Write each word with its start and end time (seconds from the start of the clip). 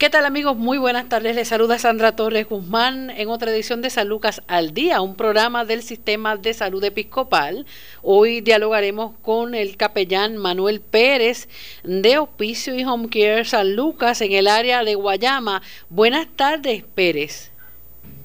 ¿Qué 0.00 0.08
tal 0.08 0.24
amigos? 0.24 0.56
Muy 0.56 0.78
buenas 0.78 1.10
tardes. 1.10 1.36
Les 1.36 1.48
saluda 1.48 1.78
Sandra 1.78 2.16
Torres 2.16 2.48
Guzmán 2.48 3.10
en 3.10 3.28
otra 3.28 3.50
edición 3.50 3.82
de 3.82 3.90
San 3.90 4.08
Lucas 4.08 4.40
al 4.48 4.72
Día, 4.72 5.02
un 5.02 5.14
programa 5.14 5.66
del 5.66 5.82
Sistema 5.82 6.38
de 6.38 6.54
Salud 6.54 6.82
Episcopal. 6.82 7.66
Hoy 8.00 8.40
dialogaremos 8.40 9.12
con 9.20 9.54
el 9.54 9.76
capellán 9.76 10.38
Manuel 10.38 10.80
Pérez 10.80 11.50
de 11.84 12.16
Hospicio 12.16 12.74
y 12.74 12.82
Home 12.82 13.10
Care 13.10 13.44
San 13.44 13.76
Lucas 13.76 14.22
en 14.22 14.32
el 14.32 14.48
área 14.48 14.84
de 14.84 14.94
Guayama. 14.94 15.60
Buenas 15.90 16.28
tardes, 16.34 16.82
Pérez. 16.82 17.52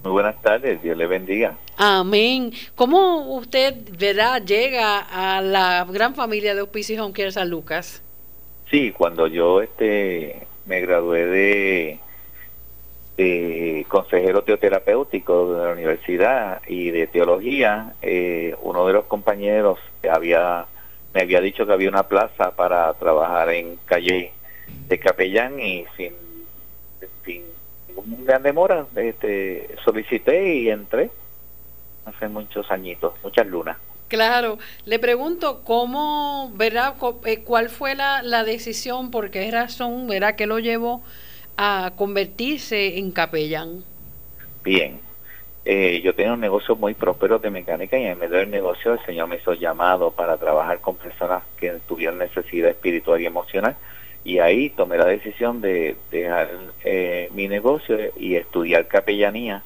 Muy 0.06 0.14
buenas 0.14 0.42
tardes, 0.42 0.82
Dios 0.82 0.96
le 0.96 1.08
bendiga. 1.08 1.58
Amén. 1.76 2.54
¿Cómo 2.76 3.36
usted, 3.36 3.76
verdad, 4.00 4.42
llega 4.46 5.00
a 5.00 5.42
la 5.42 5.86
gran 5.90 6.16
familia 6.16 6.56
de 6.56 6.62
Hospicio 6.62 6.96
y 6.96 7.00
Home 7.00 7.14
Care 7.14 7.34
San 7.34 7.50
Lucas? 7.50 8.02
Sí, 8.72 8.94
cuando 8.94 9.28
yo 9.28 9.62
este 9.62 10.45
me 10.66 10.82
gradué 10.82 12.00
de, 13.18 13.86
consejero 13.88 14.44
teoterapéutico 14.44 15.54
de 15.54 15.66
la 15.66 15.72
universidad 15.74 16.62
y 16.68 16.92
de 16.92 17.08
teología. 17.08 17.94
Eh, 18.02 18.56
uno 18.62 18.86
de 18.88 18.94
los 18.94 19.06
compañeros 19.06 19.80
había 20.10 20.66
me 21.16 21.22
había 21.22 21.40
dicho 21.40 21.66
que 21.66 21.72
había 21.72 21.88
una 21.88 22.04
plaza 22.10 22.52
para 22.52 22.94
trabajar 22.96 23.50
en 23.52 23.78
calle 23.86 24.34
de 24.90 25.00
capellán 25.00 25.62
y 25.62 25.86
sin, 25.96 26.14
gran 28.26 28.44
demora 28.44 28.86
este, 28.98 29.76
solicité 29.86 30.56
y 30.56 30.70
entré 30.70 31.10
hace 32.04 32.28
muchos 32.28 32.70
añitos, 32.70 33.14
muchas 33.24 33.48
lunas. 33.48 33.78
Claro, 34.08 34.60
le 34.86 35.00
pregunto 35.00 35.62
cómo, 35.64 36.52
¿verdad? 36.56 36.96
Eh, 37.26 37.40
¿Cuál 37.44 37.70
fue 37.70 37.96
la, 37.96 38.22
la 38.22 38.44
decisión, 38.44 39.10
por 39.10 39.32
qué 39.32 39.50
razón, 39.50 40.08
¿verdad? 40.08 40.36
que 40.36 40.46
lo 40.46 40.60
llevó 40.60 41.02
a 41.58 41.94
convertirse 41.96 42.98
en 42.98 43.12
capellán? 43.12 43.84
Bien, 44.64 45.00
eh, 45.64 46.02
yo 46.04 46.14
tenía 46.14 46.34
un 46.34 46.40
negocio 46.40 46.76
muy 46.76 46.94
próspero 46.94 47.40
de 47.40 47.50
mecánica 47.50 47.98
y 47.98 48.06
en 48.06 48.20
medio 48.20 48.38
del 48.38 48.52
negocio 48.52 48.94
el 48.94 49.06
Señor 49.06 49.28
me 49.28 49.38
hizo 49.38 49.54
llamado 49.54 50.12
para 50.12 50.38
trabajar 50.38 50.80
con 50.80 50.96
personas 50.96 51.44
que 51.58 51.72
tuvieran 51.88 52.20
necesidad 52.20 52.70
espiritual 52.70 53.20
y 53.20 53.26
emocional 53.26 53.76
y 54.24 54.40
ahí 54.40 54.70
tomé 54.70 54.98
la 54.98 55.06
decisión 55.06 55.62
de 55.62 55.96
dejar 56.12 56.50
eh, 56.84 57.30
mi 57.34 57.48
negocio 57.48 57.98
y 58.16 58.36
estudiar 58.36 58.88
capellanía 58.88 59.64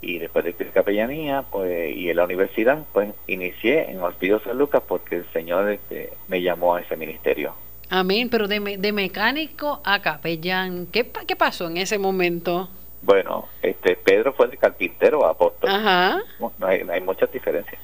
y 0.00 0.18
después 0.18 0.44
de 0.44 0.52
capellanía 0.52 1.42
pues 1.50 1.96
y 1.96 2.10
en 2.10 2.16
la 2.16 2.24
universidad 2.24 2.84
pues 2.92 3.10
inicié 3.26 3.90
en 3.90 4.00
Hospicio 4.00 4.40
San 4.40 4.58
Lucas 4.58 4.82
porque 4.86 5.16
el 5.16 5.26
Señor 5.32 5.70
este, 5.70 6.12
me 6.28 6.42
llamó 6.42 6.74
a 6.74 6.80
ese 6.80 6.96
ministerio. 6.96 7.54
Amén, 7.88 8.28
pero 8.28 8.48
de, 8.48 8.78
de 8.78 8.92
mecánico 8.92 9.80
a 9.84 10.02
capellán, 10.02 10.86
¿qué, 10.86 11.10
¿qué 11.26 11.36
pasó 11.36 11.68
en 11.68 11.76
ese 11.76 11.98
momento? 11.98 12.68
Bueno, 13.02 13.48
este 13.62 13.96
Pedro 13.96 14.32
fue 14.32 14.48
de 14.48 14.56
carpintero 14.56 15.24
a 15.24 15.30
apóstol. 15.30 15.70
Ajá. 15.70 16.20
No 16.40 16.66
hay, 16.66 16.82
no 16.82 16.92
hay 16.92 17.00
muchas 17.00 17.30
diferencias. 17.30 17.80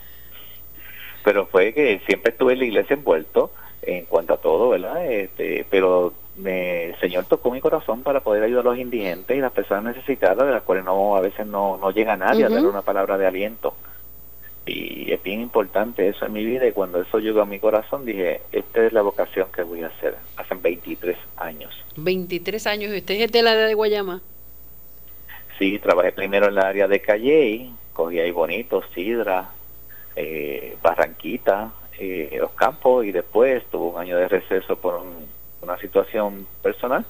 Pero 1.25 1.47
fue 1.47 1.73
que 1.73 2.01
siempre 2.07 2.33
estuve 2.33 2.55
en 2.55 2.59
la 2.59 2.65
iglesia 2.65 2.95
envuelto 2.95 3.53
en 3.83 4.05
cuanto 4.07 4.35
a 4.35 4.39
todo, 4.39 4.71
¿verdad? 4.71 5.07
Este, 5.07 5.65
pero 5.71 6.13
me, 6.37 6.72
Señor 7.03 7.25
tocó 7.25 7.50
mi 7.50 7.61
corazón 7.61 8.05
para 8.05 8.20
poder 8.20 8.45
ayudar 8.45 8.64
a 8.64 8.70
los 8.70 8.78
indigentes 8.78 9.36
y 9.36 9.41
las 9.41 9.50
personas 9.50 9.97
necesitadas, 9.97 10.47
de 10.47 10.53
las 10.53 10.62
cuales 10.62 10.84
no 10.84 11.17
a 11.17 11.20
veces 11.20 11.44
no, 11.48 11.77
no 11.77 11.91
llega 11.91 12.17
nadie 12.17 12.44
a 12.44 12.48
dar 12.48 12.64
una 12.64 12.83
palabra 12.83 13.19
de 13.19 13.27
aliento. 13.27 13.75
Y 14.67 15.11
es 15.11 15.20
bien 15.20 15.41
importante 15.41 16.06
eso 16.06 16.25
en 16.27 16.33
mi 16.33 16.44
vida 16.44 16.64
y 16.64 16.70
cuando 16.70 17.03
eso 17.03 17.19
llegó 17.19 17.42
a 17.42 17.44
mi 17.44 17.59
corazón 17.59 18.05
dije, 18.05 18.42
esta 18.53 18.86
es 18.86 18.92
la 18.92 19.03
vocación 19.03 19.48
que 19.53 19.64
voy 19.64 19.83
a 19.83 19.89
hacer. 19.89 20.14
Hace 20.36 20.55
23 20.55 21.17
años. 21.39 21.75
23 21.97 22.64
años. 22.69 22.94
¿Y 22.94 22.98
usted 22.98 23.20
es 23.20 23.33
de 23.33 23.42
la 23.42 23.50
área 23.50 23.66
de 23.66 23.75
Guayama? 23.75 24.22
Sí, 25.59 25.81
trabajé 25.81 26.12
primero 26.12 26.47
en 26.47 26.55
la 26.55 26.69
área 26.69 26.87
de 26.87 27.00
Calle, 27.00 27.72
cogí 27.92 28.20
ahí 28.20 28.31
bonito, 28.31 28.81
Sidra, 28.94 29.50
eh, 30.14 30.77
Barranquita, 30.81 31.72
eh, 31.98 32.37
los 32.38 32.53
campos 32.53 33.04
y 33.04 33.10
después 33.10 33.65
tuve 33.72 33.93
un 33.93 34.00
año 34.00 34.16
de 34.16 34.28
receso 34.28 34.77
por 34.77 34.94
un 35.03 35.41
una 35.62 35.78
situación 35.78 36.47
personal 36.62 37.06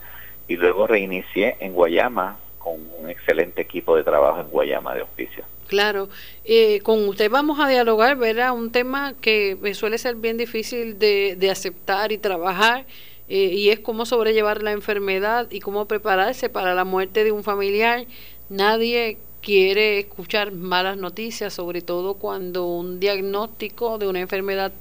y 0.46 0.56
luego 0.56 0.86
reinicié 0.86 1.56
en 1.60 1.72
Guayama 1.72 2.38
con 2.58 2.74
un 2.98 3.10
excelente 3.10 3.62
equipo 3.62 3.96
de 3.96 4.04
trabajo 4.04 4.40
en 4.40 4.48
Guayama 4.48 4.94
de 4.94 5.02
hospicio. 5.02 5.44
Claro, 5.66 6.08
eh, 6.44 6.80
con 6.80 7.08
usted 7.08 7.30
vamos 7.30 7.58
a 7.58 7.66
dialogar, 7.66 8.16
¿verdad? 8.16 8.52
Un 8.52 8.70
tema 8.70 9.14
que 9.20 9.56
suele 9.74 9.96
ser 9.98 10.16
bien 10.16 10.36
difícil 10.36 10.98
de, 10.98 11.34
de 11.36 11.50
aceptar 11.50 12.12
y 12.12 12.18
trabajar 12.18 12.84
eh, 13.28 13.54
y 13.54 13.70
es 13.70 13.80
cómo 13.80 14.04
sobrellevar 14.04 14.62
la 14.62 14.72
enfermedad 14.72 15.50
y 15.50 15.60
cómo 15.60 15.86
prepararse 15.86 16.50
para 16.50 16.74
la 16.74 16.84
muerte 16.84 17.24
de 17.24 17.32
un 17.32 17.42
familiar. 17.42 18.04
Nadie 18.50 19.16
quiere 19.40 20.00
escuchar 20.00 20.52
malas 20.52 20.98
noticias, 20.98 21.54
sobre 21.54 21.80
todo 21.80 22.14
cuando 22.14 22.66
un 22.66 23.00
diagnóstico 23.00 23.96
de 23.96 24.08
una 24.08 24.20
enfermedad 24.20 24.72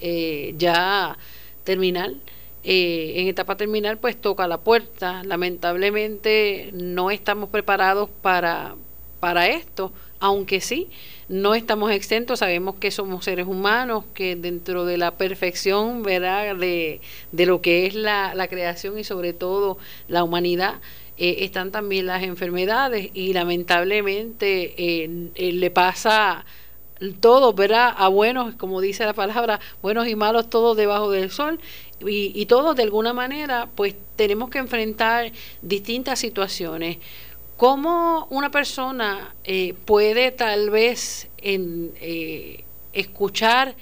eh, 0.00 0.54
ya 0.56 1.18
terminal 1.64 2.20
eh, 2.68 3.20
en 3.20 3.28
etapa 3.28 3.56
terminal 3.56 3.96
pues 3.98 4.20
toca 4.20 4.48
la 4.48 4.58
puerta. 4.58 5.22
Lamentablemente 5.22 6.70
no 6.72 7.12
estamos 7.12 7.48
preparados 7.48 8.10
para, 8.22 8.74
para 9.20 9.46
esto, 9.46 9.92
aunque 10.18 10.60
sí, 10.60 10.88
no 11.28 11.54
estamos 11.54 11.92
exentos, 11.92 12.40
sabemos 12.40 12.74
que 12.74 12.90
somos 12.90 13.24
seres 13.24 13.46
humanos, 13.46 14.04
que 14.14 14.34
dentro 14.34 14.84
de 14.84 14.98
la 14.98 15.12
perfección 15.12 16.02
¿verdad? 16.02 16.56
De, 16.56 17.00
de 17.30 17.46
lo 17.46 17.60
que 17.60 17.86
es 17.86 17.94
la, 17.94 18.34
la 18.34 18.48
creación 18.48 18.98
y 18.98 19.04
sobre 19.04 19.32
todo 19.32 19.78
la 20.08 20.24
humanidad, 20.24 20.74
eh, 21.18 21.44
están 21.44 21.70
también 21.70 22.06
las 22.06 22.24
enfermedades 22.24 23.10
y 23.14 23.32
lamentablemente 23.32 24.74
eh, 24.76 25.52
le 25.52 25.70
pasa 25.70 26.44
todo, 27.20 27.52
¿verdad? 27.52 27.94
A 27.96 28.08
buenos, 28.08 28.54
como 28.54 28.80
dice 28.80 29.04
la 29.04 29.12
palabra, 29.12 29.60
buenos 29.82 30.08
y 30.08 30.14
malos, 30.14 30.50
todos 30.50 30.76
debajo 30.76 31.10
del 31.10 31.30
sol 31.30 31.60
y, 32.00 32.32
y 32.34 32.46
todos 32.46 32.76
de 32.76 32.82
alguna 32.82 33.12
manera 33.12 33.68
pues 33.74 33.94
tenemos 34.16 34.50
que 34.50 34.58
enfrentar 34.58 35.32
distintas 35.62 36.18
situaciones. 36.18 36.98
¿Cómo 37.56 38.26
una 38.28 38.50
persona 38.50 39.34
eh, 39.44 39.74
puede 39.86 40.30
tal 40.30 40.68
vez 40.68 41.28
en, 41.38 41.92
eh, 42.00 42.64
escuchar, 42.92 43.74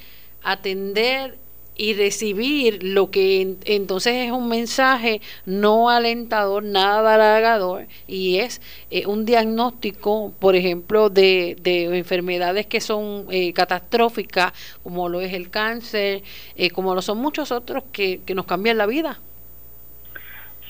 atender 0.43 1.39
y 1.77 1.95
recibir 1.95 2.83
lo 2.83 3.11
que 3.11 3.57
entonces 3.65 4.27
es 4.27 4.31
un 4.31 4.49
mensaje 4.49 5.21
no 5.45 5.91
alentador, 5.91 6.63
nada 6.63 7.15
halagador, 7.15 7.87
y 8.07 8.39
es 8.39 8.61
eh, 8.91 9.07
un 9.07 9.25
diagnóstico, 9.25 10.33
por 10.39 10.55
ejemplo, 10.57 11.11
de, 11.11 11.57
de 11.61 11.97
enfermedades 11.97 12.67
que 12.67 12.81
son 12.81 13.27
eh, 13.31 13.53
catastróficas, 13.53 14.53
como 14.83 15.09
lo 15.09 15.21
es 15.21 15.33
el 15.33 15.51
cáncer, 15.51 16.23
eh, 16.57 16.71
como 16.71 16.95
lo 16.95 17.03
son 17.03 17.19
muchos 17.19 17.51
otros 17.51 17.85
que, 17.93 18.21
que 18.25 18.35
nos 18.35 18.47
cambian 18.47 18.79
la 18.79 18.87
vida. 18.87 19.19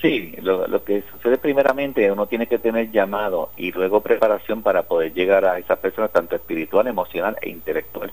Sí, 0.01 0.35
lo, 0.41 0.67
lo, 0.67 0.83
que 0.83 1.03
sucede 1.13 1.37
primeramente, 1.37 2.11
uno 2.11 2.27
tiene 2.27 2.47
que 2.47 2.59
tener 2.59 2.91
llamado 2.91 3.49
y 3.57 3.71
luego 3.71 4.01
preparación 4.01 4.61
para 4.61 4.83
poder 4.83 5.13
llegar 5.13 5.45
a 5.45 5.57
esa 5.57 5.77
persona, 5.77 6.09
tanto 6.09 6.35
espiritual, 6.35 6.85
emocional 6.87 7.37
e 7.41 7.49
intelectual 7.49 8.11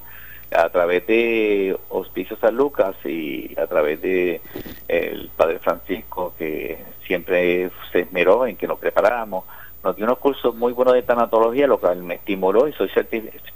a 0.54 0.68
través 0.70 1.06
de 1.06 1.76
Hospicio 1.88 2.36
San 2.36 2.56
Lucas 2.56 2.94
y 3.04 3.58
a 3.58 3.66
través 3.66 4.00
de 4.00 4.40
el 4.88 5.30
Padre 5.36 5.58
Francisco, 5.58 6.34
que 6.38 6.78
siempre 7.06 7.70
se 7.90 8.00
esmeró 8.00 8.46
en 8.46 8.56
que 8.56 8.66
nos 8.66 8.78
preparáramos, 8.78 9.44
nos 9.82 9.96
dio 9.96 10.04
unos 10.04 10.18
cursos 10.18 10.54
muy 10.54 10.72
buenos 10.72 10.94
de 10.94 11.02
tanatología, 11.02 11.66
lo 11.66 11.78
cual 11.78 12.02
me 12.02 12.14
estimuló 12.14 12.68
y 12.68 12.72
soy 12.72 12.90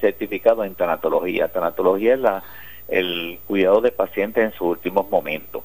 certificado 0.00 0.64
en 0.64 0.74
tanatología. 0.74 1.48
Tanatología 1.48 2.14
es 2.14 2.20
la, 2.20 2.42
el 2.88 3.38
cuidado 3.46 3.80
de 3.80 3.92
pacientes 3.92 4.44
en 4.44 4.52
sus 4.52 4.68
últimos 4.68 5.08
momentos. 5.08 5.62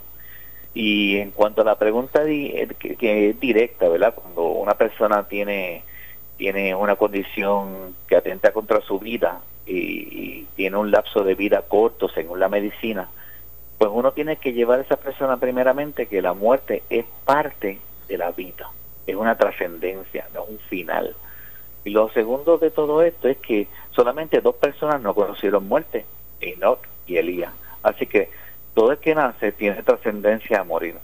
Y 0.73 1.17
en 1.17 1.31
cuanto 1.31 1.61
a 1.61 1.65
la 1.65 1.75
pregunta 1.75 2.23
que, 2.23 2.95
que 2.97 3.29
es 3.29 3.39
directa, 3.39 3.89
¿verdad? 3.89 4.13
Cuando 4.13 4.43
una 4.43 4.75
persona 4.75 5.27
tiene 5.27 5.83
tiene 6.37 6.73
una 6.73 6.95
condición 6.95 7.93
que 8.07 8.15
atenta 8.15 8.51
contra 8.51 8.81
su 8.81 8.97
vida 8.97 9.41
y, 9.65 10.45
tiene 10.55 10.77
un 10.77 10.91
lapso 10.91 11.23
de 11.23 11.33
vida 11.33 11.63
corto 11.63 12.07
según 12.09 12.39
la 12.39 12.49
medicina, 12.49 13.09
pues 13.77 13.89
uno 13.91 14.11
tiene 14.11 14.35
que 14.35 14.53
llevar 14.53 14.79
a 14.79 14.83
esa 14.83 14.97
persona 14.97 15.37
primeramente 15.37 16.05
que 16.05 16.21
la 16.21 16.33
muerte 16.33 16.83
es 16.89 17.05
parte 17.25 17.79
de 18.07 18.17
la 18.17 18.31
vida, 18.31 18.69
es 19.07 19.15
una 19.15 19.35
trascendencia, 19.35 20.27
no 20.33 20.43
es 20.43 20.49
un 20.49 20.59
final. 20.59 21.15
Y 21.83 21.89
lo 21.89 22.09
segundo 22.09 22.59
de 22.59 22.69
todo 22.69 23.01
esto 23.01 23.27
es 23.27 23.37
que 23.37 23.67
solamente 23.91 24.41
dos 24.41 24.55
personas 24.55 25.01
no 25.01 25.15
conocieron 25.15 25.67
muerte, 25.67 26.05
Enoch 26.41 26.85
y 27.07 27.17
Elías. 27.17 27.53
Así 27.81 28.05
que 28.05 28.29
todo 28.75 28.91
el 28.91 28.99
que 28.99 29.15
nace 29.15 29.51
tiene 29.51 29.81
trascendencia 29.81 30.59
a 30.59 30.63
morir. 30.63 30.95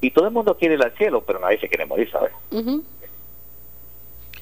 Y 0.00 0.12
todo 0.12 0.26
el 0.26 0.32
mundo 0.32 0.56
quiere 0.56 0.74
ir 0.74 0.82
al 0.82 0.92
cielo, 0.92 1.22
pero 1.22 1.40
nadie 1.40 1.58
se 1.58 1.68
quiere 1.68 1.86
morir, 1.86 2.10
¿sabes? 2.10 2.32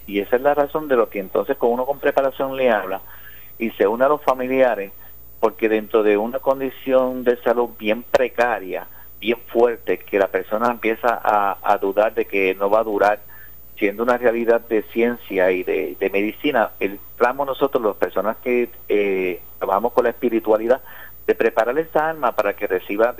Y 0.06 0.20
esa 0.20 0.36
es 0.36 0.42
la 0.42 0.54
razón 0.54 0.88
de 0.88 0.96
lo 0.96 1.08
que 1.08 1.20
entonces 1.20 1.56
con 1.56 1.70
uno 1.70 1.86
con 1.86 1.98
preparación 1.98 2.56
le 2.56 2.70
habla 2.70 3.00
y 3.60 3.70
se 3.72 3.86
une 3.86 4.04
a 4.04 4.08
los 4.08 4.22
familiares, 4.22 4.90
porque 5.38 5.68
dentro 5.68 6.02
de 6.02 6.16
una 6.16 6.38
condición 6.38 7.24
de 7.24 7.36
salud 7.36 7.70
bien 7.78 8.02
precaria, 8.02 8.86
bien 9.20 9.38
fuerte, 9.48 9.98
que 9.98 10.18
la 10.18 10.28
persona 10.28 10.70
empieza 10.70 11.20
a, 11.22 11.78
dudar 11.78 12.14
de 12.14 12.24
que 12.24 12.54
no 12.54 12.70
va 12.70 12.80
a 12.80 12.84
durar 12.84 13.20
siendo 13.78 14.02
una 14.02 14.16
realidad 14.16 14.62
de 14.62 14.82
ciencia 14.82 15.50
y 15.50 15.62
de, 15.62 16.10
medicina, 16.12 16.70
el 16.80 16.98
nosotros, 17.46 17.82
las 17.82 17.96
personas 17.96 18.38
que 18.38 18.70
eh, 18.88 19.40
trabajamos 19.58 19.92
con 19.92 20.04
la 20.04 20.10
espiritualidad, 20.10 20.80
de 21.26 21.34
preparar 21.34 21.78
esa 21.78 22.08
alma 22.08 22.32
para 22.32 22.54
que 22.54 22.66
reciba 22.66 23.14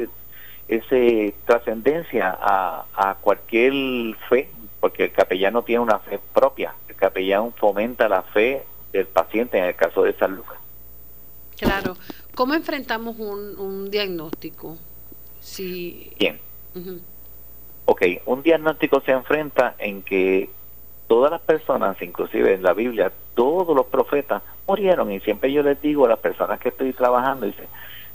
esa 0.69 1.37
trascendencia 1.45 2.37
a, 2.41 2.85
a 2.95 3.15
cualquier 3.17 4.17
fe, 4.29 4.49
porque 4.81 5.05
el 5.05 5.13
capellán 5.13 5.63
tiene 5.65 5.81
una 5.81 5.99
fe 5.99 6.19
propia, 6.33 6.73
el 6.89 6.97
capellán 6.97 7.53
fomenta 7.53 8.09
la 8.09 8.23
fe 8.23 8.63
del 8.93 9.07
paciente 9.07 9.59
en 9.59 9.65
el 9.65 9.75
caso 9.75 10.03
de 10.03 10.13
San 10.15 10.35
Lucas. 10.37 10.59
Claro. 11.59 11.97
¿Cómo 12.35 12.55
enfrentamos 12.55 13.19
un, 13.19 13.59
un 13.59 13.91
diagnóstico? 13.91 14.77
Si... 15.41 16.13
Bien. 16.19 16.39
Ok, 17.85 18.03
un 18.27 18.43
diagnóstico 18.43 19.01
se 19.01 19.13
enfrenta 19.13 19.75
en 19.79 20.03
que 20.03 20.51
todas 21.07 21.31
las 21.31 21.41
personas, 21.41 22.01
inclusive 22.01 22.55
en 22.55 22.63
la 22.63 22.73
Biblia, 22.73 23.13
todos 23.35 23.75
los 23.75 23.87
profetas 23.87 24.43
murieron 24.67 25.11
y 25.11 25.21
siempre 25.21 25.53
yo 25.53 25.63
les 25.63 25.81
digo 25.83 26.07
a 26.07 26.11
las 26.11 26.21
personas 26.21 26.61
que 26.61 26.69
estoy 26.69 26.93
trabajando, 26.93 27.47
dice, 27.47 27.67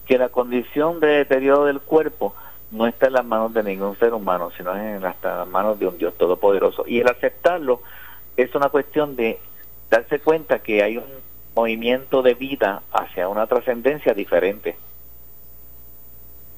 que 0.06 0.18
la 0.18 0.30
condición 0.30 1.00
de 1.00 1.08
deterioro 1.08 1.66
del 1.66 1.82
cuerpo 1.82 2.34
no 2.72 2.88
está 2.88 3.08
en 3.08 3.14
las 3.14 3.26
manos 3.26 3.54
de 3.54 3.64
ningún 3.64 3.98
ser 3.98 4.14
humano, 4.14 4.50
sino 4.56 4.76
en 4.76 5.02
las 5.02 5.16
manos 5.48 5.80
de 5.80 5.88
un 5.88 5.98
Dios 5.98 6.18
todopoderoso. 6.18 6.86
Y 6.88 7.00
el 7.00 7.08
aceptarlo 7.08 7.82
es 8.38 8.54
una 8.56 8.70
cuestión 8.70 9.16
de 9.16 9.40
darse 9.96 10.20
cuenta 10.20 10.60
que 10.60 10.84
hay 10.84 10.98
un 10.98 11.06
movimiento 11.56 12.22
de 12.22 12.34
vida 12.34 12.82
hacia 12.92 13.30
una 13.30 13.48
trascendencia 13.48 14.14
diferente. 14.14 14.78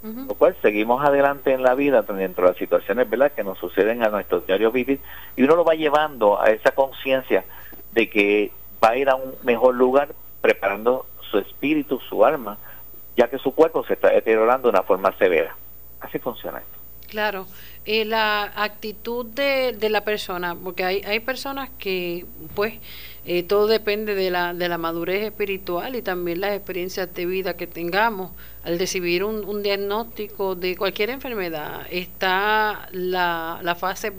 Lo 0.03 0.35
cual 0.35 0.55
seguimos 0.61 1.03
adelante 1.03 1.51
en 1.51 1.63
la 1.63 1.75
vida 1.75 2.01
dentro 2.03 2.45
de 2.45 2.51
las 2.51 2.57
situaciones 2.57 3.09
¿verdad? 3.09 3.33
que 3.33 3.43
nos 3.43 3.57
suceden 3.57 4.03
a 4.03 4.09
nuestro 4.09 4.39
diario 4.39 4.71
vivir 4.71 5.01
y 5.35 5.43
uno 5.43 5.57
lo 5.57 5.65
va 5.65 5.73
llevando 5.73 6.41
a 6.41 6.49
esa 6.51 6.71
conciencia 6.71 7.43
de 7.91 8.09
que 8.09 8.51
va 8.81 8.89
a 8.89 8.97
ir 8.97 9.09
a 9.09 9.15
un 9.15 9.35
mejor 9.43 9.75
lugar 9.75 10.09
preparando 10.39 11.07
su 11.29 11.39
espíritu, 11.39 11.99
su 11.99 12.23
alma, 12.23 12.57
ya 13.17 13.27
que 13.27 13.37
su 13.37 13.53
cuerpo 13.53 13.83
se 13.85 13.93
está 13.93 14.09
deteriorando 14.09 14.69
de 14.69 14.77
una 14.77 14.83
forma 14.83 15.11
severa. 15.17 15.57
Así 15.99 16.19
funciona 16.19 16.59
esto. 16.59 16.77
Claro, 17.07 17.47
eh, 17.85 18.05
la 18.05 18.43
actitud 18.55 19.25
de, 19.25 19.73
de, 19.73 19.89
la 19.89 20.01
persona, 20.01 20.55
porque 20.55 20.83
hay, 20.83 21.01
hay 21.03 21.19
personas 21.21 21.69
que, 21.79 22.25
pues, 22.53 22.75
eh, 23.29 23.43
todo 23.43 23.67
depende 23.67 24.15
de 24.15 24.31
la, 24.31 24.53
de 24.53 24.69
la 24.69 24.77
madurez 24.77 25.21
espiritual 25.25 25.97
y 25.97 26.01
también 26.01 26.39
las 26.39 26.53
experiencias 26.53 27.13
de 27.13 27.25
vida 27.25 27.57
que 27.57 27.67
tengamos. 27.67 28.31
Al 28.63 28.79
recibir 28.79 29.25
un, 29.25 29.43
un 29.43 29.63
diagnóstico 29.63 30.55
de 30.55 30.77
cualquier 30.77 31.09
enfermedad, 31.09 31.85
está 31.91 32.87
la, 32.93 33.59
la 33.61 33.75
fase, 33.75 34.13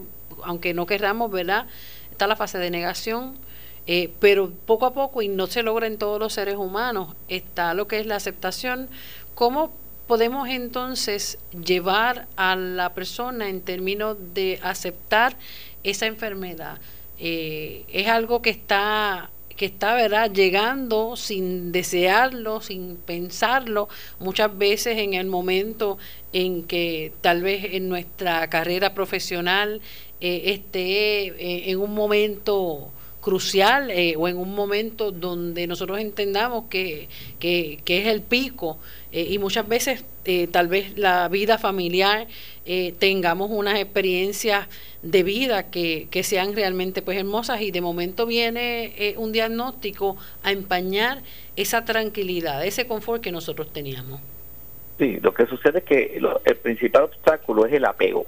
aunque 0.44 0.74
no 0.74 0.84
querramos, 0.84 1.30
¿verdad? 1.30 1.66
Está 2.10 2.26
la 2.26 2.36
fase 2.36 2.58
de 2.58 2.70
negación, 2.70 3.38
eh, 3.86 4.12
pero 4.20 4.50
poco 4.66 4.84
a 4.84 4.92
poco, 4.92 5.22
y 5.22 5.28
no 5.28 5.46
se 5.46 5.62
logra 5.62 5.86
en 5.86 5.96
todos 5.96 6.20
los 6.20 6.34
seres 6.34 6.56
humanos, 6.56 7.16
está 7.28 7.72
lo 7.72 7.88
que 7.88 8.00
es 8.00 8.06
la 8.06 8.16
aceptación. 8.16 8.90
¿Cómo 9.34 9.72
podemos 10.06 10.50
entonces 10.50 11.38
llevar 11.64 12.26
a 12.36 12.56
la 12.56 12.92
persona 12.92 13.48
en 13.48 13.62
términos 13.62 14.18
de 14.34 14.60
aceptar 14.62 15.34
esa 15.82 16.04
enfermedad? 16.04 16.78
Eh, 17.20 17.84
es 17.92 18.06
algo 18.06 18.42
que 18.42 18.50
está 18.50 19.30
que 19.56 19.66
está 19.66 19.94
verdad 19.94 20.30
llegando 20.30 21.16
sin 21.16 21.72
desearlo 21.72 22.60
sin 22.60 22.94
pensarlo 22.94 23.88
muchas 24.20 24.56
veces 24.56 24.98
en 24.98 25.14
el 25.14 25.26
momento 25.26 25.98
en 26.32 26.62
que 26.62 27.10
tal 27.20 27.42
vez 27.42 27.64
en 27.72 27.88
nuestra 27.88 28.48
carrera 28.48 28.94
profesional 28.94 29.80
eh, 30.20 30.42
esté 30.44 31.26
eh, 31.26 31.70
en 31.70 31.80
un 31.80 31.92
momento 31.92 32.92
crucial 33.20 33.90
o 34.16 34.28
en 34.28 34.36
un 34.36 34.54
momento 34.54 35.10
donde 35.10 35.66
nosotros 35.66 35.98
entendamos 35.98 36.66
que, 36.70 37.08
que, 37.40 37.80
que 37.84 37.98
es 37.98 38.06
el 38.06 38.22
pico 38.22 38.78
eh, 39.10 39.26
y 39.30 39.38
muchas 39.38 39.66
veces 39.66 40.04
eh, 40.26 40.48
tal 40.48 40.68
vez 40.68 40.98
la 40.98 41.28
vida 41.28 41.56
familiar 41.56 42.26
eh, 42.66 42.94
tengamos 42.98 43.50
unas 43.50 43.78
experiencias 43.78 44.68
de 45.02 45.22
vida 45.22 45.70
que, 45.70 46.08
que, 46.10 46.22
sean 46.22 46.54
realmente 46.54 47.00
pues 47.00 47.16
hermosas 47.16 47.62
y 47.62 47.70
de 47.70 47.80
momento 47.80 48.26
viene 48.26 49.14
un 49.16 49.32
diagnóstico 49.32 50.16
a 50.42 50.52
empañar 50.52 51.22
esa 51.56 51.84
tranquilidad, 51.84 52.66
ese 52.66 52.86
confort 52.86 53.22
que 53.22 53.32
nosotros 53.32 53.72
teníamos. 53.72 54.20
Sí, 54.98 55.18
lo 55.22 55.32
que 55.32 55.46
sucede 55.46 55.78
es 55.78 55.84
que 55.84 56.20
el 56.44 56.56
principal 56.56 57.04
obstáculo 57.04 57.64
es 57.64 57.72
el 57.72 57.84
apego. 57.84 58.26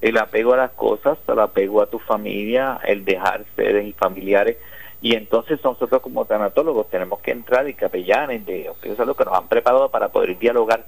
El 0.00 0.16
apego 0.16 0.54
a 0.54 0.56
las 0.56 0.70
cosas, 0.70 1.18
el 1.28 1.38
apego 1.38 1.82
a 1.82 1.86
tu 1.86 1.98
familia, 1.98 2.80
el 2.84 3.04
dejar 3.04 3.44
seres 3.54 3.94
familiares 3.96 4.56
y 5.00 5.14
entonces 5.14 5.62
nosotros 5.62 6.02
como 6.02 6.24
tanatólogos 6.24 6.88
tenemos 6.90 7.20
que 7.20 7.30
entrar 7.30 7.68
y 7.68 7.74
capellanes 7.74 8.44
de 8.44 8.70
es 8.82 8.98
lo 8.98 9.14
que 9.14 9.24
nos 9.24 9.34
han 9.34 9.48
preparado 9.48 9.88
para 9.90 10.08
poder 10.08 10.36
dialogar 10.38 10.84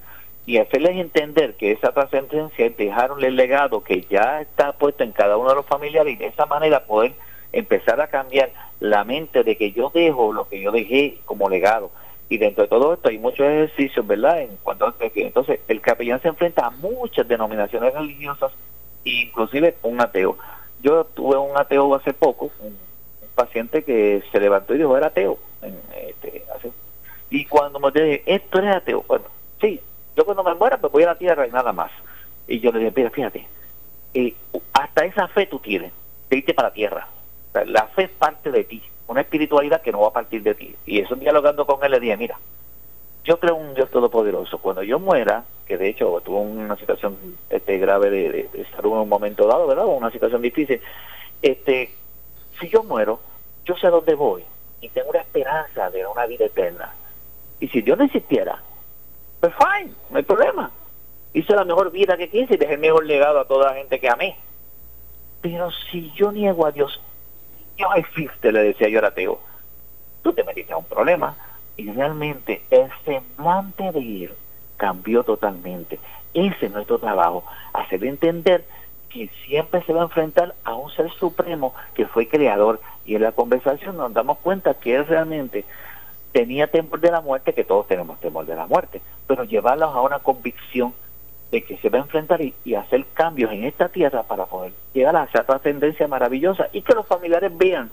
y 0.46 0.58
hacerles 0.58 0.96
entender 0.96 1.54
que 1.54 1.72
esa 1.72 1.92
trascendencia 1.92 2.66
es 2.66 2.76
dejar 2.76 3.12
el 3.20 3.36
legado 3.36 3.84
que 3.84 4.02
ya 4.10 4.40
está 4.40 4.72
puesto 4.72 5.04
en 5.04 5.12
cada 5.12 5.36
uno 5.36 5.50
de 5.50 5.56
los 5.56 5.66
familiares 5.66 6.14
y 6.14 6.16
de 6.16 6.26
esa 6.26 6.46
manera 6.46 6.84
poder 6.84 7.12
empezar 7.52 8.00
a 8.00 8.08
cambiar 8.08 8.50
la 8.80 9.04
mente 9.04 9.44
de 9.44 9.56
que 9.56 9.72
yo 9.72 9.90
dejo 9.94 10.32
lo 10.32 10.48
que 10.48 10.60
yo 10.60 10.72
dejé 10.72 11.18
como 11.24 11.48
legado. 11.48 11.90
Y 12.28 12.38
dentro 12.38 12.62
de 12.62 12.68
todo 12.68 12.94
esto 12.94 13.08
hay 13.08 13.18
muchos 13.18 13.46
ejercicios, 13.46 14.06
¿verdad? 14.06 14.42
En 14.42 14.56
cuanto 14.62 14.92
entonces 15.14 15.60
el 15.68 15.80
capellán 15.80 16.22
se 16.22 16.28
enfrenta 16.28 16.66
a 16.66 16.70
muchas 16.70 17.26
denominaciones 17.26 17.92
religiosas, 17.92 18.52
inclusive 19.04 19.76
un 19.82 20.00
ateo. 20.00 20.36
Yo 20.80 21.04
tuve 21.04 21.36
un 21.36 21.56
ateo 21.56 21.94
hace 21.94 22.12
poco, 22.12 22.50
un 22.60 22.76
paciente 23.34 23.82
que 23.84 24.22
se 24.30 24.40
levantó 24.40 24.74
y 24.74 24.78
dijo, 24.78 24.96
era 24.96 25.08
ateo. 25.08 25.38
Este, 25.94 26.44
y 27.30 27.44
cuando 27.44 27.78
me 27.78 27.90
dije, 27.92 28.22
esto 28.26 28.58
eres 28.58 28.76
ateo, 28.76 29.04
bueno, 29.06 29.26
sí, 29.60 29.80
yo 30.16 30.24
cuando 30.24 30.42
me 30.42 30.54
muera 30.54 30.78
me 30.82 30.88
voy 30.88 31.04
a 31.04 31.06
la 31.06 31.14
tierra 31.18 31.46
y 31.46 31.50
nada 31.50 31.72
más. 31.72 31.92
Y 32.48 32.58
yo 32.60 32.72
le 32.72 32.80
dije, 32.80 32.92
mira, 32.94 33.10
fíjate, 33.10 33.46
eh, 34.14 34.34
hasta 34.72 35.04
esa 35.04 35.28
fe 35.28 35.46
tú 35.46 35.60
tienes, 35.60 35.92
de 36.28 36.36
irte 36.36 36.54
para 36.54 36.68
la 36.68 36.74
tierra. 36.74 37.08
la 37.66 37.86
fe 37.86 38.04
es 38.04 38.10
parte 38.10 38.50
de 38.50 38.64
ti, 38.64 38.82
una 39.06 39.20
espiritualidad 39.20 39.82
que 39.82 39.92
no 39.92 40.00
va 40.00 40.08
a 40.08 40.12
partir 40.12 40.42
de 40.42 40.54
ti. 40.54 40.74
Y 40.86 40.98
eso 40.98 41.14
dialogando 41.14 41.66
con 41.66 41.84
él 41.84 41.92
le 41.92 42.00
dije, 42.00 42.16
mira, 42.16 42.38
yo 43.24 43.38
creo 43.38 43.54
un 43.54 43.74
Dios 43.74 43.90
todopoderoso. 43.90 44.58
Cuando 44.58 44.82
yo 44.82 44.98
muera, 44.98 45.44
que 45.66 45.76
de 45.76 45.88
hecho 45.88 46.20
tuvo 46.24 46.40
una 46.40 46.76
situación 46.76 47.16
este, 47.48 47.78
grave 47.78 48.10
de, 48.10 48.30
de, 48.30 48.48
de 48.52 48.62
estar 48.62 48.84
en 48.84 48.90
un 48.90 49.08
momento 49.08 49.46
dado, 49.46 49.66
¿verdad? 49.66 49.86
Una 49.86 50.10
situación 50.10 50.42
difícil. 50.42 50.80
Este, 51.42 51.90
si 52.60 52.68
yo 52.68 52.82
muero, 52.82 53.20
yo 53.64 53.76
sé 53.76 53.86
a 53.86 53.90
dónde 53.90 54.14
voy 54.14 54.44
y 54.80 54.88
tengo 54.90 55.10
una 55.10 55.20
esperanza 55.20 55.90
de 55.90 56.06
una 56.06 56.26
vida 56.26 56.46
eterna. 56.46 56.94
Y 57.58 57.68
si 57.68 57.82
Dios 57.82 57.98
no 57.98 58.04
existiera, 58.04 58.62
pues 59.40 59.52
fine, 59.54 59.92
no 60.10 60.18
hay 60.18 60.22
problema. 60.22 60.70
Hice 61.32 61.54
la 61.54 61.64
mejor 61.64 61.90
vida 61.90 62.16
que 62.16 62.28
quise 62.28 62.54
y 62.54 62.56
dejé 62.56 62.74
el 62.74 62.80
mejor 62.80 63.06
legado 63.06 63.40
a 63.40 63.46
toda 63.46 63.70
la 63.70 63.74
gente 63.76 64.00
que 64.00 64.08
amé. 64.08 64.36
Pero 65.40 65.70
si 65.90 66.10
yo 66.12 66.32
niego 66.32 66.66
a 66.66 66.72
Dios, 66.72 67.00
Dios 67.76 67.90
existe, 67.96 68.52
le 68.52 68.62
decía 68.62 68.88
yo 68.88 68.98
al 68.98 69.06
ateo, 69.06 69.40
tú 70.22 70.32
te 70.32 70.44
metiste 70.44 70.72
a 70.72 70.76
un 70.76 70.84
problema. 70.84 71.36
Y 71.76 71.90
realmente 71.90 72.62
el 72.70 72.90
semblante 73.04 73.92
de 73.92 74.24
él 74.24 74.34
cambió 74.76 75.22
totalmente. 75.22 75.98
Ese 76.34 76.66
es 76.66 76.72
nuestro 76.72 76.98
trabajo, 76.98 77.44
hacer 77.72 78.04
entender 78.04 78.64
que 79.10 79.28
siempre 79.46 79.82
se 79.82 79.92
va 79.92 80.00
a 80.00 80.04
enfrentar 80.04 80.54
a 80.64 80.74
un 80.74 80.90
ser 80.92 81.10
supremo 81.10 81.74
que 81.94 82.06
fue 82.06 82.28
creador. 82.28 82.80
Y 83.04 83.16
en 83.16 83.22
la 83.22 83.32
conversación 83.32 83.96
nos 83.96 84.12
damos 84.12 84.38
cuenta 84.38 84.74
que 84.74 84.94
él 84.94 85.06
realmente 85.06 85.64
tenía 86.32 86.68
temor 86.68 87.00
de 87.00 87.10
la 87.10 87.20
muerte, 87.20 87.52
que 87.52 87.64
todos 87.64 87.88
tenemos 87.88 88.20
temor 88.20 88.46
de 88.46 88.54
la 88.54 88.66
muerte, 88.66 89.02
pero 89.26 89.44
llevarlos 89.44 89.94
a 89.94 90.00
una 90.00 90.20
convicción 90.20 90.94
de 91.50 91.62
que 91.62 91.76
se 91.78 91.88
va 91.88 91.98
a 91.98 92.02
enfrentar 92.02 92.40
y, 92.40 92.54
hacer 92.74 93.04
cambios 93.12 93.52
en 93.52 93.64
esta 93.64 93.88
tierra 93.88 94.22
para 94.22 94.46
poder 94.46 94.72
llegar 94.94 95.16
a 95.16 95.24
esa 95.24 95.42
trascendencia 95.42 96.06
maravillosa 96.06 96.68
y 96.72 96.82
que 96.82 96.94
los 96.94 97.06
familiares 97.06 97.50
vean 97.56 97.90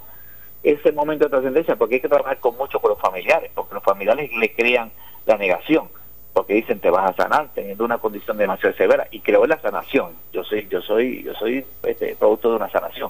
ese 0.62 0.91
momento 0.91 1.25
de 1.25 1.31
trascendencia, 1.31 1.75
porque 1.75 1.95
hay 1.95 2.01
que 2.01 2.09
trabajar 2.09 2.38
con 2.39 2.55
mucho 2.55 2.79
con 2.79 2.91
los 2.91 3.00
familiares, 3.00 3.51
porque 3.55 3.74
los 3.74 3.83
familiares 3.83 4.31
le 4.33 4.53
crean 4.53 4.91
la 5.25 5.38
negación 5.38 5.89
porque 6.38 6.53
dicen 6.53 6.79
te 6.79 6.91
vas 6.91 7.10
a 7.10 7.15
sanar 7.15 7.50
teniendo 7.56 7.84
una 7.84 7.98
condición 7.98 8.38
demasiado 8.38 8.75
severa 8.75 9.08
y 9.10 9.22
creo 9.22 9.44
en 9.44 9.50
la 9.50 9.60
sanación. 9.60 10.12
Yo 10.32 10.44
soy 10.44 10.67
yo 10.70 10.84
soy 10.84 11.24
yo 11.24 11.34
soy 11.34 11.65
este, 11.82 12.15
producto 12.15 12.51
de 12.51 12.58
una 12.58 12.70
sanación. 12.70 13.10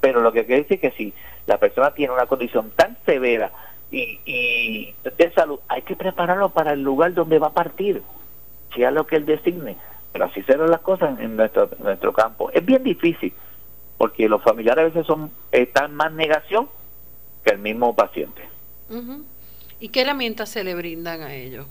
Pero 0.00 0.20
lo 0.20 0.30
que 0.30 0.46
quiere 0.46 0.62
decir 0.62 0.76
es 0.80 0.92
que 0.92 0.96
si 0.96 1.12
la 1.48 1.58
persona 1.58 1.90
tiene 1.90 2.12
una 2.12 2.26
condición 2.26 2.70
tan 2.76 2.96
severa 3.04 3.50
y, 3.90 4.20
y 4.24 4.94
de 5.02 5.32
salud 5.32 5.58
hay 5.66 5.82
que 5.82 5.96
prepararlo 5.96 6.50
para 6.50 6.72
el 6.72 6.82
lugar 6.82 7.14
donde 7.14 7.40
va 7.40 7.48
a 7.48 7.52
partir 7.52 8.00
sea 8.76 8.92
lo 8.92 9.08
que 9.08 9.16
él 9.16 9.26
designe. 9.26 9.76
Pero 10.12 10.26
así 10.26 10.40
serán 10.44 10.70
las 10.70 10.80
cosas 10.80 11.18
en 11.18 11.34
nuestro 11.34 11.68
nuestro 11.80 12.12
campo. 12.12 12.48
Es 12.52 12.64
bien 12.64 12.84
difícil 12.84 13.32
porque 13.96 14.28
los 14.28 14.40
familiares 14.40 14.82
a 14.82 14.86
veces 14.86 15.04
son 15.04 15.32
están 15.50 15.96
más 15.96 16.12
negación 16.12 16.68
que 17.42 17.50
el 17.50 17.58
mismo 17.58 17.96
paciente. 17.96 18.42
¿Y 19.80 19.88
qué 19.88 20.02
herramientas 20.02 20.48
se 20.48 20.62
le 20.62 20.76
brindan 20.76 21.22
a 21.22 21.34
ellos? 21.34 21.66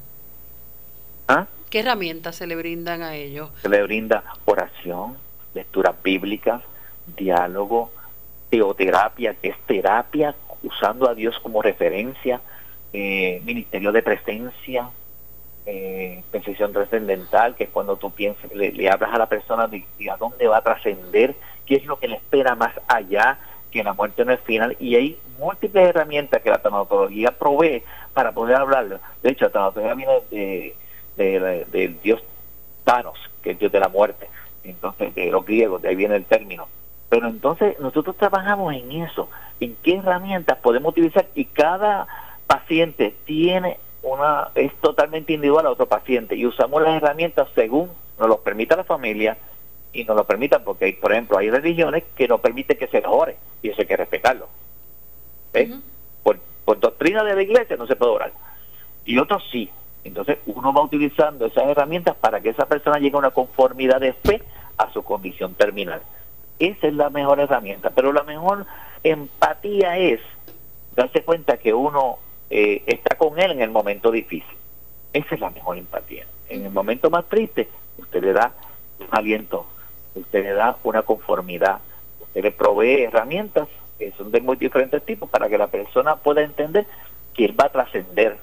¿Ah? 1.28 1.48
¿Qué 1.70 1.80
herramientas 1.80 2.36
se 2.36 2.48
le 2.48 2.56
brindan 2.56 3.02
a 3.02 3.16
ellos? 3.16 3.50
Se 3.62 3.70
le 3.70 3.84
brinda 3.84 4.24
oración, 4.46 5.18
lecturas 5.54 5.96
bíblicas, 6.02 6.62
diálogo, 7.18 7.92
teoterapia, 8.50 9.34
que 9.34 9.50
es 9.50 9.58
terapia 9.66 10.36
usando 10.64 11.10
a 11.10 11.14
Dios 11.14 11.38
como 11.40 11.62
referencia, 11.62 12.40
eh, 12.94 13.42
ministerio 13.44 13.92
de 13.92 14.02
presencia, 14.02 14.90
eh, 15.66 16.24
percepción 16.32 16.72
trascendental, 16.72 17.56
que 17.56 17.66
es 17.66 17.70
cuando 17.70 17.98
tú 17.98 18.12
piensas, 18.12 18.52
le, 18.54 18.90
hablas 18.90 19.14
a 19.14 19.18
la 19.18 19.28
persona 19.28 19.68
de, 19.68 19.86
a 20.10 20.16
dónde 20.16 20.48
va 20.48 20.58
a 20.58 20.64
trascender, 20.64 21.36
qué 21.66 21.76
es 21.76 21.86
lo 21.86 22.00
que 22.00 22.08
le 22.08 22.16
espera 22.16 22.56
más 22.56 22.74
allá, 22.88 23.38
que 23.72 23.84
la 23.84 23.94
muerte 23.94 24.24
no 24.24 24.32
es 24.32 24.40
final, 24.40 24.78
y 24.80 24.96
hay 24.96 25.20
múltiples 25.38 25.90
herramientas 25.90 26.42
que 26.42 26.50
la 26.50 26.62
tanatología 26.62 27.32
provee 27.32 27.84
para 28.14 28.32
poder 28.32 28.56
hablarlo. 28.56 29.00
De 29.22 29.32
hecho, 29.32 29.46
la 29.46 29.52
tanatología 29.52 29.94
viene 29.94 30.14
de, 30.32 30.76
del 31.18 32.00
dios 32.02 32.24
Thanos, 32.84 33.18
que 33.42 33.52
es 33.52 33.60
dios 33.60 33.72
de 33.72 33.80
la 33.80 33.90
muerte, 33.90 34.30
entonces 34.64 35.14
de 35.14 35.32
los 35.32 35.46
griegos, 35.46 35.82
de 35.82 35.90
ahí 35.90 35.96
viene 35.96 36.16
el 36.16 36.26
término. 36.26 36.68
Pero 37.10 37.28
entonces 37.28 37.80
nosotros 37.80 38.18
trabajamos 38.18 38.74
en 38.74 38.92
eso, 39.04 39.30
en 39.60 39.76
qué 39.82 39.96
herramientas 39.96 40.58
podemos 40.60 40.92
utilizar 40.92 41.28
y 41.36 41.46
cada 41.46 42.08
paciente 42.48 43.16
tiene 43.26 43.78
una 44.04 44.50
es 44.56 44.74
totalmente 44.76 45.34
individual 45.34 45.66
a 45.66 45.72
otro 45.72 45.86
paciente 45.86 46.36
y 46.36 46.46
usamos 46.46 46.82
las 46.82 47.02
herramientas 47.02 47.48
según 47.56 47.90
nos 48.20 48.28
lo 48.30 48.40
permita 48.42 48.76
la 48.76 48.84
familia 48.84 49.38
y 49.92 50.04
nos 50.04 50.16
lo 50.16 50.26
permitan 50.26 50.64
porque 50.64 50.98
por 51.00 51.12
ejemplo 51.12 51.38
hay 51.38 51.50
religiones 51.50 52.04
que 52.16 52.28
no 52.28 52.38
permiten 52.38 52.78
que 52.78 52.88
se 52.88 53.04
ore 53.06 53.38
y 53.62 53.70
eso 53.70 53.82
hay 53.82 53.88
que 53.88 53.98
respetarlo. 53.98 54.48
Por, 56.24 56.38
por 56.66 56.80
doctrina 56.80 57.24
de 57.24 57.36
la 57.36 57.42
iglesia 57.42 57.76
no 57.78 57.88
se 57.88 57.96
puede 57.96 58.12
orar 58.12 58.32
y 59.06 59.18
otros 59.18 59.44
sí 59.52 59.70
entonces 60.08 60.40
uno 60.46 60.74
va 60.74 60.82
utilizando 60.82 61.46
esas 61.46 61.66
herramientas 61.66 62.16
para 62.16 62.42
que 62.42 62.50
esa 62.50 62.66
persona 62.66 63.00
llegue 63.00 63.16
a 63.16 63.20
una 63.20 63.32
conformidad 63.32 64.00
de 64.00 64.14
fe 64.14 64.42
a 64.78 64.92
su 64.92 65.04
condición 65.04 65.54
terminal 65.54 66.02
esa 66.60 66.88
es 66.88 66.94
la 66.94 67.10
mejor 67.10 67.40
herramienta 67.40 67.90
pero 67.92 68.12
la 68.12 68.24
mejor 68.24 68.66
empatía 69.04 69.98
es 69.98 70.20
darse 70.96 71.24
cuenta 71.24 71.58
que 71.58 71.74
uno 71.74 72.18
eh, 72.50 72.84
está 72.88 73.16
con 73.16 73.40
él 73.40 73.52
en 73.52 73.62
el 73.62 73.70
momento 73.70 74.12
difícil. 74.12 74.56
Esa 75.14 75.36
es 75.36 75.42
la 75.42 75.50
mejor 75.50 75.78
empatía. 75.78 76.26
En 76.50 76.66
el 76.66 76.72
momento 76.72 77.10
más 77.10 77.26
triste, 77.26 77.70
usted 77.98 78.24
le 78.24 78.34
da 78.34 78.54
un 79.00 79.08
aliento, 79.12 79.68
usted 80.16 80.44
le 80.44 80.54
da 80.54 80.78
una 80.84 81.04
conformidad, 81.04 81.80
usted 82.20 82.44
le 82.44 82.52
provee 82.52 83.04
herramientas 83.04 83.68
que 84.00 84.12
son 84.12 84.32
de 84.32 84.42
muy 84.42 84.58
diferentes 84.58 85.04
tipos 85.04 85.30
para 85.30 85.50
que 85.50 85.58
la 85.58 85.68
persona 85.68 86.16
pueda 86.16 86.42
entender 86.42 86.86
que 87.34 87.46
él 87.46 87.60
va 87.60 87.66
a 87.66 87.72
trascender, 87.72 88.38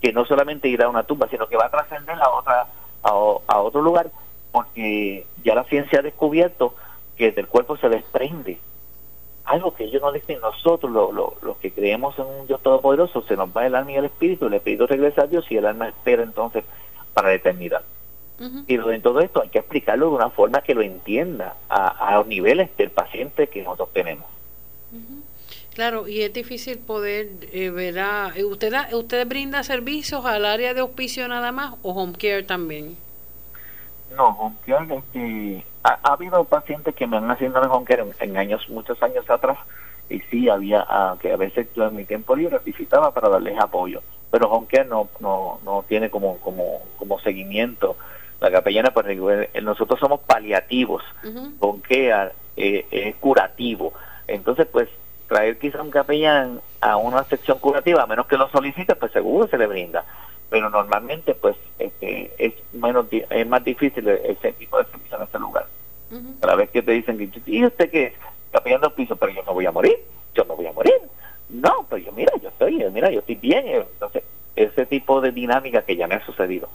que 0.00 0.12
no 0.12 0.24
solamente 0.24 0.68
irá 0.68 0.86
a 0.86 0.90
una 0.90 1.02
tumba, 1.02 1.28
sino 1.28 1.46
que 1.46 1.56
va 1.56 1.66
a 1.66 1.70
trascender 1.70 2.20
a 2.20 2.30
otra 2.30 2.66
a, 3.02 3.08
a 3.08 3.60
otro 3.60 3.82
lugar, 3.82 4.10
porque 4.52 5.26
ya 5.44 5.54
la 5.54 5.64
ciencia 5.64 6.00
ha 6.00 6.02
descubierto 6.02 6.74
que 7.16 7.32
del 7.32 7.48
cuerpo 7.48 7.76
se 7.76 7.88
desprende 7.88 8.58
algo 9.48 9.74
que 9.74 9.84
ellos 9.84 10.02
no 10.02 10.12
dicen 10.12 10.40
nosotros, 10.40 10.92
los 11.42 11.56
que 11.56 11.72
creemos 11.72 12.18
en 12.18 12.26
un 12.26 12.46
Dios 12.46 12.62
Todopoderoso, 12.62 13.22
se 13.22 13.34
nos 13.34 13.48
va 13.48 13.66
el 13.66 13.74
alma 13.74 13.92
y 13.92 13.96
el 13.96 14.04
espíritu, 14.04 14.46
el 14.46 14.54
espíritu 14.54 14.86
regresa 14.86 15.22
a 15.22 15.26
Dios 15.26 15.50
y 15.50 15.56
el 15.56 15.64
alma 15.64 15.88
espera 15.88 16.22
entonces 16.22 16.64
para 17.14 17.28
la 17.28 17.34
eternidad. 17.34 17.82
Y 18.66 18.74
en 18.74 19.02
todo 19.02 19.20
esto 19.20 19.42
hay 19.42 19.48
que 19.48 19.58
explicarlo 19.58 20.10
de 20.10 20.16
una 20.16 20.30
forma 20.30 20.60
que 20.60 20.74
lo 20.74 20.82
entienda 20.82 21.56
a, 21.68 22.16
los 22.16 22.26
niveles 22.26 22.76
del 22.76 22.90
paciente 22.90 23.48
que 23.48 23.62
nosotros 23.62 23.88
tenemos. 23.92 24.26
Claro, 25.78 26.08
y 26.08 26.22
es 26.22 26.32
difícil 26.32 26.76
poder 26.80 27.28
eh, 27.52 27.70
ver 27.70 28.00
a... 28.00 28.32
Eh, 28.34 28.44
¿usted, 28.44 28.74
¿Usted 28.94 29.28
brinda 29.28 29.62
servicios 29.62 30.26
al 30.26 30.44
área 30.44 30.74
de 30.74 30.82
hospicio 30.82 31.28
nada 31.28 31.52
más 31.52 31.76
o 31.84 31.92
home 31.92 32.14
care 32.14 32.42
también? 32.42 32.96
No, 34.16 34.30
home 34.30 34.56
care, 34.66 34.96
este, 34.96 35.64
ha, 35.84 36.00
habido 36.02 36.42
pacientes 36.42 36.96
que 36.96 37.06
me 37.06 37.18
han 37.18 37.30
en 37.38 37.54
home 37.54 37.84
care 37.84 38.04
en, 38.18 38.36
años, 38.36 38.68
muchos 38.70 39.00
años 39.04 39.30
atrás, 39.30 39.56
y 40.10 40.18
sí 40.22 40.48
había 40.48 40.84
ah, 40.88 41.16
que 41.20 41.30
a 41.30 41.36
veces 41.36 41.68
yo 41.76 41.86
en 41.86 41.94
mi 41.94 42.04
tiempo 42.04 42.34
libre 42.34 42.58
visitaba 42.64 43.14
para 43.14 43.28
darles 43.28 43.56
apoyo, 43.60 44.02
pero 44.32 44.50
home 44.50 44.66
care 44.66 44.88
no, 44.88 45.08
no, 45.20 45.60
no 45.64 45.84
tiene 45.86 46.10
como, 46.10 46.38
como, 46.38 46.82
como 46.98 47.20
seguimiento. 47.20 47.96
La 48.40 48.50
capellana, 48.50 48.90
pues 48.90 49.16
nosotros 49.62 50.00
somos 50.00 50.18
paliativos, 50.22 51.04
home 51.60 51.82
care 51.82 52.32
eh, 52.56 52.84
es 52.90 53.14
curativo. 53.14 53.92
Entonces, 54.26 54.66
pues 54.70 54.88
traer 55.28 55.58
quizá 55.58 55.82
un 55.82 55.90
capellán 55.90 56.60
a 56.80 56.96
una 56.96 57.22
sección 57.24 57.58
curativa, 57.58 58.02
a 58.02 58.06
menos 58.06 58.26
que 58.26 58.36
lo 58.36 58.48
solicite, 58.48 58.94
pues 58.94 59.12
seguro 59.12 59.46
se 59.48 59.58
le 59.58 59.66
brinda 59.66 60.04
pero 60.50 60.70
normalmente 60.70 61.34
pues 61.34 61.56
este, 61.78 62.32
es 62.38 62.54
menos 62.72 63.06
es 63.10 63.46
más 63.46 63.64
difícil 63.64 64.08
ese 64.08 64.52
tipo 64.52 64.78
de 64.78 64.84
servicio 64.86 65.16
en 65.16 65.22
este 65.22 65.38
lugar. 65.38 65.66
Cada 66.40 66.54
vez 66.54 66.70
que 66.70 66.82
te 66.82 66.92
dicen 66.92 67.30
¿y 67.46 67.64
usted 67.64 67.90
qué 67.90 68.14
está 68.46 68.60
pidiendo 68.62 68.94
piso? 68.94 69.16
Pero 69.16 69.32
yo 69.32 69.42
no 69.42 69.52
voy 69.52 69.66
a 69.66 69.72
morir, 69.72 69.96
yo 70.34 70.44
no 70.44 70.56
voy 70.56 70.66
a 70.66 70.72
morir. 70.72 70.94
No, 71.50 71.86
pero 71.88 72.02
yo 72.02 72.12
mira, 72.12 72.32
yo 72.42 72.48
estoy, 72.48 72.82
mira, 72.90 73.10
yo 73.10 73.20
estoy 73.20 73.34
bien. 73.34 73.66
Entonces, 73.66 74.22
ese 74.56 74.86
tipo 74.86 75.20
de 75.20 75.32
dinámica 75.32 75.82
que 75.82 75.96
ya 75.96 76.06
me 76.06 76.14
ha 76.14 76.24
sucedido, 76.24 76.68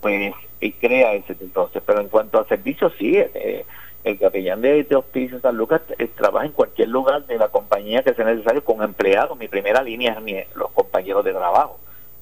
pues 0.00 0.34
y 0.60 0.72
crea 0.72 1.14
ese 1.14 1.34
entonces. 1.40 1.82
Pero 1.84 2.00
en 2.00 2.08
cuanto 2.08 2.38
a 2.38 2.46
servicios, 2.46 2.92
sí, 2.98 3.16
eh, 3.16 3.64
el 4.04 4.18
capellán 4.18 4.60
de, 4.60 4.84
de 4.84 4.96
Hospicio 4.96 5.40
San 5.40 5.56
Lucas 5.56 5.80
eh, 5.98 6.06
trabaja 6.06 6.46
en 6.46 6.52
cualquier 6.52 6.88
lugar 6.88 7.24
de 7.26 7.38
la 7.38 7.48
compañía 7.48 8.02
que 8.02 8.14
sea 8.14 8.26
necesario 8.26 8.62
con 8.62 8.82
empleados. 8.82 9.36
Mi 9.38 9.48
primera 9.48 9.82
línea 9.82 10.12
es 10.12 10.22
mi, 10.22 10.36
los 10.54 10.70
compañeros 10.72 11.24
de 11.24 11.32
trabajo 11.32 11.78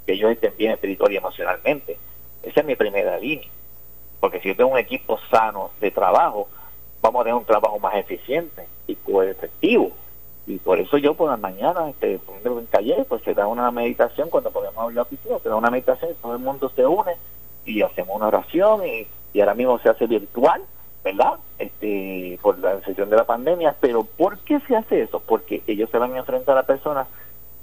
que 0.06 0.12
ellos 0.12 0.30
estén 0.30 0.54
bien 0.56 0.72
espiritual 0.72 1.12
y 1.12 1.16
emocionalmente. 1.16 1.98
Esa 2.42 2.60
es 2.60 2.66
mi 2.66 2.76
primera 2.76 3.18
línea. 3.18 3.48
Porque 4.20 4.40
si 4.40 4.48
yo 4.48 4.56
tengo 4.56 4.70
un 4.70 4.78
equipo 4.78 5.18
sano 5.30 5.72
de 5.80 5.90
trabajo, 5.90 6.48
vamos 7.00 7.20
a 7.20 7.24
tener 7.24 7.34
un 7.34 7.44
trabajo 7.44 7.78
más 7.80 7.94
eficiente 7.96 8.66
y 8.86 8.96
efectivo. 9.28 9.90
Y 10.46 10.58
por 10.58 10.78
eso 10.78 10.98
yo 10.98 11.14
por 11.14 11.30
la 11.30 11.36
mañana, 11.36 11.90
este, 11.90 12.20
en 12.44 12.66
taller, 12.66 13.04
pues 13.08 13.22
se 13.22 13.34
da 13.34 13.46
una 13.46 13.70
meditación 13.70 14.28
cuando 14.30 14.50
podemos 14.50 14.78
hablar 14.78 14.94
la 14.94 15.02
oficina, 15.02 15.38
se 15.40 15.48
da 15.48 15.56
una 15.56 15.70
meditación 15.70 16.14
todo 16.20 16.34
el 16.34 16.40
mundo 16.40 16.70
se 16.74 16.84
une 16.84 17.12
y 17.64 17.82
hacemos 17.82 18.16
una 18.16 18.26
oración 18.26 18.86
y, 18.86 19.06
y 19.32 19.40
ahora 19.40 19.54
mismo 19.54 19.78
se 19.78 19.88
hace 19.88 20.06
virtual, 20.06 20.62
¿verdad? 21.04 21.35
Este, 21.59 22.38
por 22.42 22.59
la 22.59 22.80
sesión 22.80 23.11
de 23.11 23.16
la 23.16 23.25
pandemia. 23.25 23.75
Pero 23.80 24.04
¿por 24.04 24.38
qué 24.38 24.61
se 24.61 24.76
hace 24.76 25.02
eso? 25.02 25.21
Porque 25.21 25.62
ellos 25.66 25.90
se 25.90 25.99
van 25.99 26.14
a 26.14 26.18
enfrentar 26.18 26.56
a 26.56 26.62
personas 26.64 27.09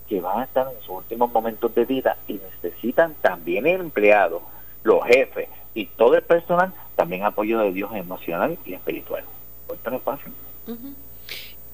que 0.07 0.19
van 0.19 0.39
a 0.39 0.43
estar 0.43 0.67
en 0.67 0.79
sus 0.81 0.97
últimos 0.97 1.31
momentos 1.31 1.73
de 1.75 1.85
vida 1.85 2.17
y 2.27 2.33
necesitan 2.33 3.13
también 3.21 3.67
el 3.67 3.79
empleado, 3.79 4.41
los 4.83 5.03
jefes 5.05 5.49
y 5.73 5.85
todo 5.85 6.15
el 6.15 6.23
personal 6.23 6.73
también 6.95 7.23
apoyo 7.23 7.59
de 7.59 7.71
Dios 7.71 7.91
emocional 7.95 8.57
y 8.65 8.73
espiritual. 8.73 9.23
Esto 9.71 9.91
no 9.91 9.97
es 9.97 10.03
fácil. 10.03 10.33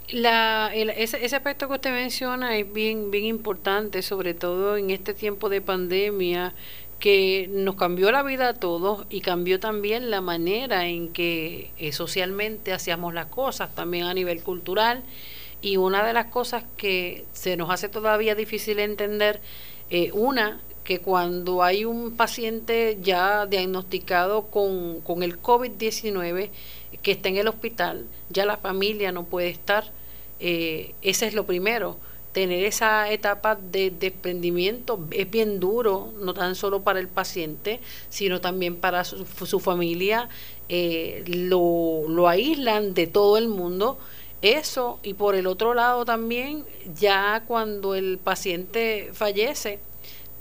La, 0.10 0.70
ese, 0.74 1.26
ese, 1.26 1.36
aspecto 1.36 1.68
que 1.68 1.74
usted 1.74 1.92
menciona 1.92 2.56
es 2.58 2.72
bien, 2.72 3.10
bien 3.10 3.26
importante, 3.26 4.04
sobre 4.04 4.36
todo 4.36 4.78
en 4.78 4.92
este 4.92 5.14
tiempo 5.14 5.50
de 5.50 5.62
pandemia 5.62 6.54
que 7.00 7.48
nos 7.52 7.76
cambió 7.76 8.12
la 8.12 8.24
vida 8.24 8.50
a 8.50 8.54
todos 8.54 9.06
y 9.10 9.22
cambió 9.22 9.60
también 9.60 10.10
la 10.10 10.22
manera 10.22 10.88
en 10.88 11.12
que 11.12 11.72
eh, 11.78 11.92
socialmente 11.92 12.74
hacíamos 12.74 13.14
las 13.14 13.28
cosas, 13.28 13.74
también 13.76 14.06
a 14.06 14.14
nivel 14.14 14.42
cultural 14.42 15.04
y 15.62 15.78
una 15.78 16.06
de 16.06 16.14
las 16.14 16.28
cosas 16.28 16.64
que 16.78 17.26
se 17.34 17.58
nos 17.58 17.70
hace 17.70 17.90
todavía 17.90 18.36
difícil 18.36 18.80
entender, 18.80 19.42
eh, 19.90 20.12
una, 20.14 20.62
que 20.84 21.00
cuando 21.00 21.64
hay 21.64 21.86
un 21.86 22.16
paciente 22.16 23.00
ya 23.02 23.48
diagnosticado 23.48 24.44
con, 24.44 25.02
con 25.02 25.24
el 25.24 25.42
COVID-19 25.42 26.52
que 27.02 27.12
está 27.12 27.30
en 27.30 27.38
el 27.38 27.48
hospital, 27.48 28.06
ya 28.30 28.46
la 28.46 28.58
familia 28.58 29.12
no 29.12 29.26
puede 29.26 29.50
estar. 29.50 29.86
Eh, 30.40 30.94
ese 31.02 31.28
es 31.28 31.34
lo 31.34 31.46
primero. 31.46 31.98
Tener 32.36 32.66
esa 32.66 33.10
etapa 33.10 33.56
de 33.56 33.92
desprendimiento 33.92 35.00
es 35.12 35.32
bien 35.32 35.62
duro, 35.62 36.12
no 36.20 36.34
tan 36.34 36.56
solo 36.56 36.82
para 36.82 37.00
el 37.00 37.08
paciente, 37.08 37.80
sino 38.10 38.42
también 38.42 38.76
para 38.76 39.06
su, 39.06 39.60
familia. 39.62 40.28
Eh, 40.68 41.24
lo, 41.28 42.04
lo 42.10 42.28
aíslan 42.28 42.94
de 42.94 43.08
todo 43.08 43.38
el 43.38 43.48
mundo 43.48 44.00
eso 44.42 45.00
y 45.02 45.14
por 45.14 45.36
el 45.36 45.48
otro 45.48 45.74
lado 45.74 46.06
también, 46.06 46.66
ya 47.00 47.44
cuando 47.48 47.96
el 47.96 48.18
paciente 48.18 49.10
fallece, 49.14 49.80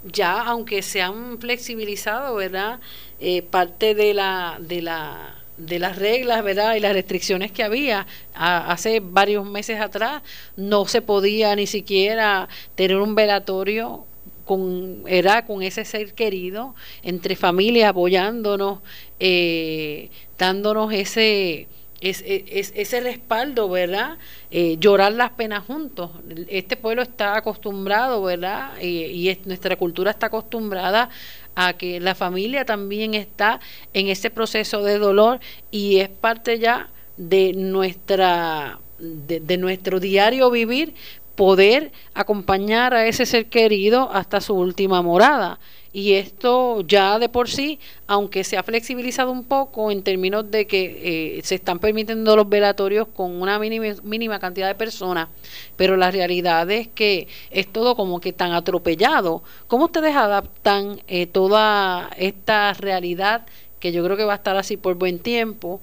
ya 0.04 0.42
aunque 0.42 0.82
se 0.82 1.00
han 1.00 1.38
flexibilizado, 1.38 2.34
¿verdad? 2.34 2.80
Eh, 3.20 3.42
parte 3.42 3.94
de 3.94 4.12
la, 4.14 4.58
de 4.60 4.82
la 4.82 5.34
de 5.56 5.78
las 5.78 5.96
reglas, 5.96 6.42
¿verdad? 6.42 6.74
Y 6.74 6.80
las 6.80 6.92
restricciones 6.92 7.52
que 7.52 7.62
había 7.62 8.06
hace 8.34 9.00
varios 9.00 9.46
meses 9.46 9.80
atrás, 9.80 10.22
no 10.56 10.86
se 10.86 11.02
podía 11.02 11.54
ni 11.56 11.66
siquiera 11.66 12.48
tener 12.74 12.96
un 12.96 13.14
velatorio 13.14 14.04
con, 14.44 15.04
era 15.06 15.46
con 15.46 15.62
ese 15.62 15.84
ser 15.84 16.12
querido, 16.14 16.74
entre 17.02 17.36
familias 17.36 17.90
apoyándonos, 17.90 18.80
eh, 19.20 20.10
dándonos 20.38 20.92
ese, 20.92 21.68
es, 22.00 22.22
es, 22.26 22.72
ese 22.74 23.00
respaldo, 23.00 23.68
¿verdad? 23.68 24.18
Eh, 24.50 24.76
llorar 24.78 25.12
las 25.12 25.30
penas 25.30 25.64
juntos. 25.64 26.10
Este 26.48 26.76
pueblo 26.76 27.02
está 27.02 27.36
acostumbrado, 27.36 28.22
¿verdad? 28.22 28.72
y 28.82 29.38
nuestra 29.46 29.76
cultura 29.76 30.10
está 30.10 30.26
acostumbrada 30.26 31.08
a 31.54 31.74
que 31.74 32.00
la 32.00 32.14
familia 32.14 32.64
también 32.64 33.14
está 33.14 33.60
en 33.92 34.08
ese 34.08 34.30
proceso 34.30 34.82
de 34.82 34.98
dolor 34.98 35.40
y 35.70 36.00
es 36.00 36.08
parte 36.08 36.58
ya 36.58 36.88
de 37.16 37.52
nuestra 37.52 38.78
de, 38.98 39.56
nuestro 39.58 40.00
diario 40.00 40.50
vivir, 40.50 40.94
poder 41.34 41.92
acompañar 42.14 42.94
a 42.94 43.06
ese 43.06 43.26
ser 43.26 43.46
querido 43.46 44.10
hasta 44.12 44.40
su 44.40 44.54
última 44.54 45.02
morada. 45.02 45.58
Y 45.94 46.14
esto 46.14 46.80
ya 46.80 47.20
de 47.20 47.28
por 47.28 47.48
sí, 47.48 47.78
aunque 48.08 48.42
se 48.42 48.56
ha 48.56 48.64
flexibilizado 48.64 49.30
un 49.30 49.44
poco 49.44 49.92
en 49.92 50.02
términos 50.02 50.50
de 50.50 50.66
que 50.66 51.38
eh, 51.38 51.42
se 51.44 51.54
están 51.54 51.78
permitiendo 51.78 52.34
los 52.34 52.48
velatorios 52.48 53.06
con 53.06 53.40
una 53.40 53.60
mínima, 53.60 53.94
mínima 54.02 54.40
cantidad 54.40 54.66
de 54.66 54.74
personas, 54.74 55.28
pero 55.76 55.96
la 55.96 56.10
realidad 56.10 56.68
es 56.68 56.88
que 56.88 57.28
es 57.52 57.72
todo 57.72 57.94
como 57.94 58.20
que 58.20 58.32
tan 58.32 58.50
atropellado. 58.50 59.44
¿Cómo 59.68 59.84
ustedes 59.84 60.16
adaptan 60.16 61.00
eh, 61.06 61.28
toda 61.28 62.10
esta 62.16 62.72
realidad, 62.72 63.46
que 63.78 63.92
yo 63.92 64.02
creo 64.02 64.16
que 64.16 64.24
va 64.24 64.32
a 64.32 64.36
estar 64.36 64.56
así 64.56 64.76
por 64.76 64.96
buen 64.96 65.20
tiempo? 65.20 65.80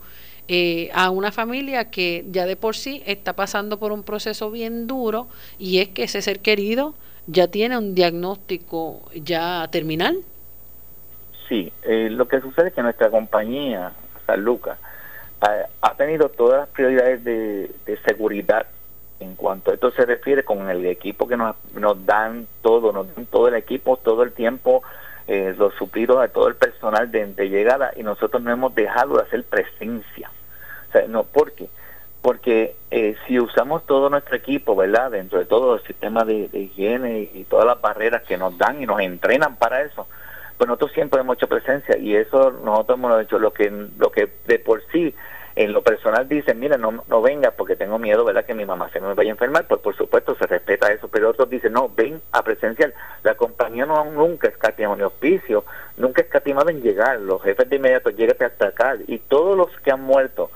Eh, 0.49 0.89
a 0.93 1.09
una 1.09 1.31
familia 1.31 1.89
que 1.89 2.25
ya 2.29 2.45
de 2.45 2.57
por 2.57 2.75
sí 2.75 3.01
está 3.05 3.31
pasando 3.31 3.79
por 3.79 3.93
un 3.93 4.03
proceso 4.03 4.51
bien 4.51 4.87
duro 4.87 5.27
y 5.57 5.77
es 5.77 5.87
que 5.87 6.03
ese 6.03 6.21
ser 6.21 6.41
querido 6.41 6.95
ya 7.27 7.47
tiene 7.47 7.77
un 7.77 7.95
diagnóstico 7.95 9.01
ya 9.15 9.67
terminal. 9.71 10.17
Sí, 11.47 11.71
eh, 11.83 12.09
lo 12.09 12.27
que 12.27 12.41
sucede 12.41 12.69
es 12.69 12.73
que 12.73 12.81
nuestra 12.81 13.09
compañía, 13.09 13.91
San 14.25 14.43
Lucas, 14.43 14.77
ha, 15.81 15.93
tenido 15.95 16.29
todas 16.29 16.61
las 16.61 16.69
prioridades 16.69 17.23
de, 17.23 17.71
seguridad 18.05 18.67
en 19.19 19.35
cuanto 19.35 19.71
a 19.71 19.73
esto 19.73 19.91
se 19.91 20.05
refiere 20.05 20.43
con 20.43 20.69
el 20.69 20.85
equipo 20.85 21.27
que 21.27 21.37
nos, 21.37 21.55
nos 21.73 22.05
dan 22.05 22.47
todo, 22.61 22.91
nos 22.91 23.13
dan 23.15 23.25
todo 23.25 23.47
el 23.47 23.55
equipo, 23.55 23.97
todo 23.97 24.23
el 24.23 24.31
tiempo, 24.31 24.81
eh, 25.27 25.53
los 25.57 25.73
suplidos 25.75 26.17
a 26.23 26.27
todo 26.27 26.47
el 26.47 26.55
personal 26.55 27.11
de, 27.11 27.49
llegada 27.49 27.91
y 27.95 28.03
nosotros 28.03 28.41
no 28.41 28.51
hemos 28.51 28.73
dejado 28.73 29.17
de 29.17 29.23
hacer 29.23 29.43
presencia. 29.43 30.31
No, 31.07 31.23
¿por 31.23 31.53
qué? 31.53 31.69
Porque 31.69 31.80
eh, 32.91 33.15
si 33.25 33.39
usamos 33.39 33.85
todo 33.85 34.09
nuestro 34.09 34.35
equipo, 34.35 34.75
¿verdad? 34.75 35.11
Dentro 35.11 35.39
de 35.39 35.45
todo 35.45 35.75
el 35.75 35.83
sistema 35.83 36.23
de, 36.23 36.49
higiene 36.53 37.29
y, 37.33 37.45
todas 37.45 37.65
las 37.65 37.81
barreras 37.81 38.23
que 38.23 38.37
nos 38.37 38.57
dan 38.57 38.81
y 38.81 38.85
nos 38.85 38.99
entrenan 38.99 39.55
para 39.55 39.81
eso, 39.81 40.07
pues 40.57 40.67
nosotros 40.67 40.91
siempre 40.93 41.21
hemos 41.21 41.37
hecho 41.37 41.47
presencia 41.47 41.97
y 41.97 42.15
eso 42.15 42.51
nosotros 42.63 42.97
hemos 42.97 43.21
hecho 43.21 43.39
lo 43.39 43.51
que, 43.51 43.71
lo 43.97 44.11
que 44.11 44.29
de 44.45 44.59
por 44.59 44.83
sí 44.91 45.15
en 45.55 45.73
lo 45.73 45.81
personal 45.81 46.29
dicen, 46.29 46.59
mira, 46.59 46.77
no, 46.77 47.03
no 47.07 47.21
venga 47.21 47.51
porque 47.51 47.75
tengo 47.75 47.99
miedo, 47.99 48.23
¿verdad? 48.23 48.45
Que 48.45 48.53
mi 48.53 48.65
mamá 48.65 48.89
se 48.89 49.01
me 49.01 49.13
vaya 49.13 49.31
a 49.31 49.33
enfermar, 49.33 49.67
pues 49.67 49.81
por 49.81 49.95
supuesto 49.95 50.35
se 50.35 50.47
respeta 50.47 50.91
eso, 50.91 51.09
pero 51.09 51.29
otros 51.29 51.49
dicen, 51.49 51.73
no, 51.73 51.89
ven 51.89 52.21
a 52.31 52.41
presenciar. 52.43 52.93
La 53.23 53.35
compañía 53.35 53.85
no 53.85 54.05
nunca 54.05 54.47
escatimado 54.47 54.95
ni 54.95 55.03
auspicio, 55.03 55.65
nunca 55.97 56.21
escatimado 56.21 56.69
en 56.69 56.81
llegar, 56.81 57.19
los 57.19 57.41
jefes 57.41 57.69
de 57.69 57.75
inmediato 57.75 58.11
llegan 58.11 58.37
hasta 58.39 58.67
acá 58.67 58.97
y 59.07 59.17
todos 59.17 59.57
los 59.57 59.69
que 59.81 59.91
han 59.91 60.01
muerto 60.01 60.51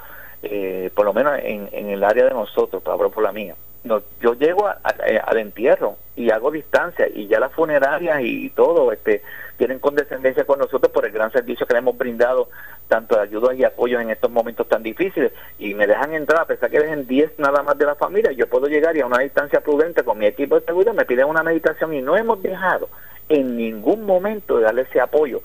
eh, 0.47 0.91
por 0.93 1.05
lo 1.05 1.13
menos 1.13 1.39
en, 1.41 1.69
el 1.71 2.03
área 2.03 2.25
de 2.25 2.31
nosotros, 2.31 2.83
hablo 2.85 3.09
por 3.09 3.23
la 3.23 3.31
mía, 3.31 3.55
no, 3.83 4.01
yo 4.19 4.33
llego 4.33 4.67
al 4.67 5.37
entierro 5.37 5.97
y 6.15 6.31
hago 6.31 6.51
distancia 6.51 7.07
y 7.07 7.27
ya 7.27 7.39
las 7.39 7.51
funerarias 7.51 8.21
y, 8.21 8.49
todo 8.49 8.91
este 8.91 9.21
tienen 9.57 9.79
condescendencia 9.79 10.43
con 10.43 10.59
nosotros 10.59 10.91
por 10.91 11.05
el 11.05 11.11
gran 11.11 11.31
servicio 11.31 11.65
que 11.65 11.73
le 11.73 11.79
hemos 11.79 11.97
brindado, 11.97 12.49
tanto 12.87 13.15
de 13.15 13.21
ayuda 13.21 13.53
y 13.53 13.63
apoyo 13.63 13.99
en 13.99 14.09
estos 14.09 14.29
momentos 14.29 14.67
tan 14.67 14.83
difíciles. 14.83 15.31
Y 15.57 15.73
me 15.73 15.87
dejan 15.87 16.13
entrar, 16.13 16.41
a 16.41 16.45
pesar 16.45 16.69
que 16.69 16.79
dejen 16.79 17.07
10 17.07 17.39
nada 17.39 17.63
más 17.63 17.77
de 17.77 17.85
la 17.85 17.95
familia, 17.95 18.31
yo 18.33 18.49
puedo 18.49 18.67
llegar 18.67 18.97
y 18.97 19.01
a 19.01 19.05
una 19.05 19.19
distancia 19.19 19.61
prudente 19.61 20.03
con 20.03 20.17
mi 20.17 20.25
equipo 20.25 20.59
de 20.59 20.65
seguridad 20.65 20.93
me 20.93 21.05
piden 21.05 21.27
una 21.27 21.41
meditación 21.41 21.93
y 21.93 22.01
no 22.01 22.17
hemos 22.17 22.41
dejado 22.43 22.89
en 23.29 23.55
ningún 23.55 24.05
momento 24.05 24.57
de 24.57 24.63
darle 24.63 24.81
ese 24.81 24.99
apoyo. 24.99 25.41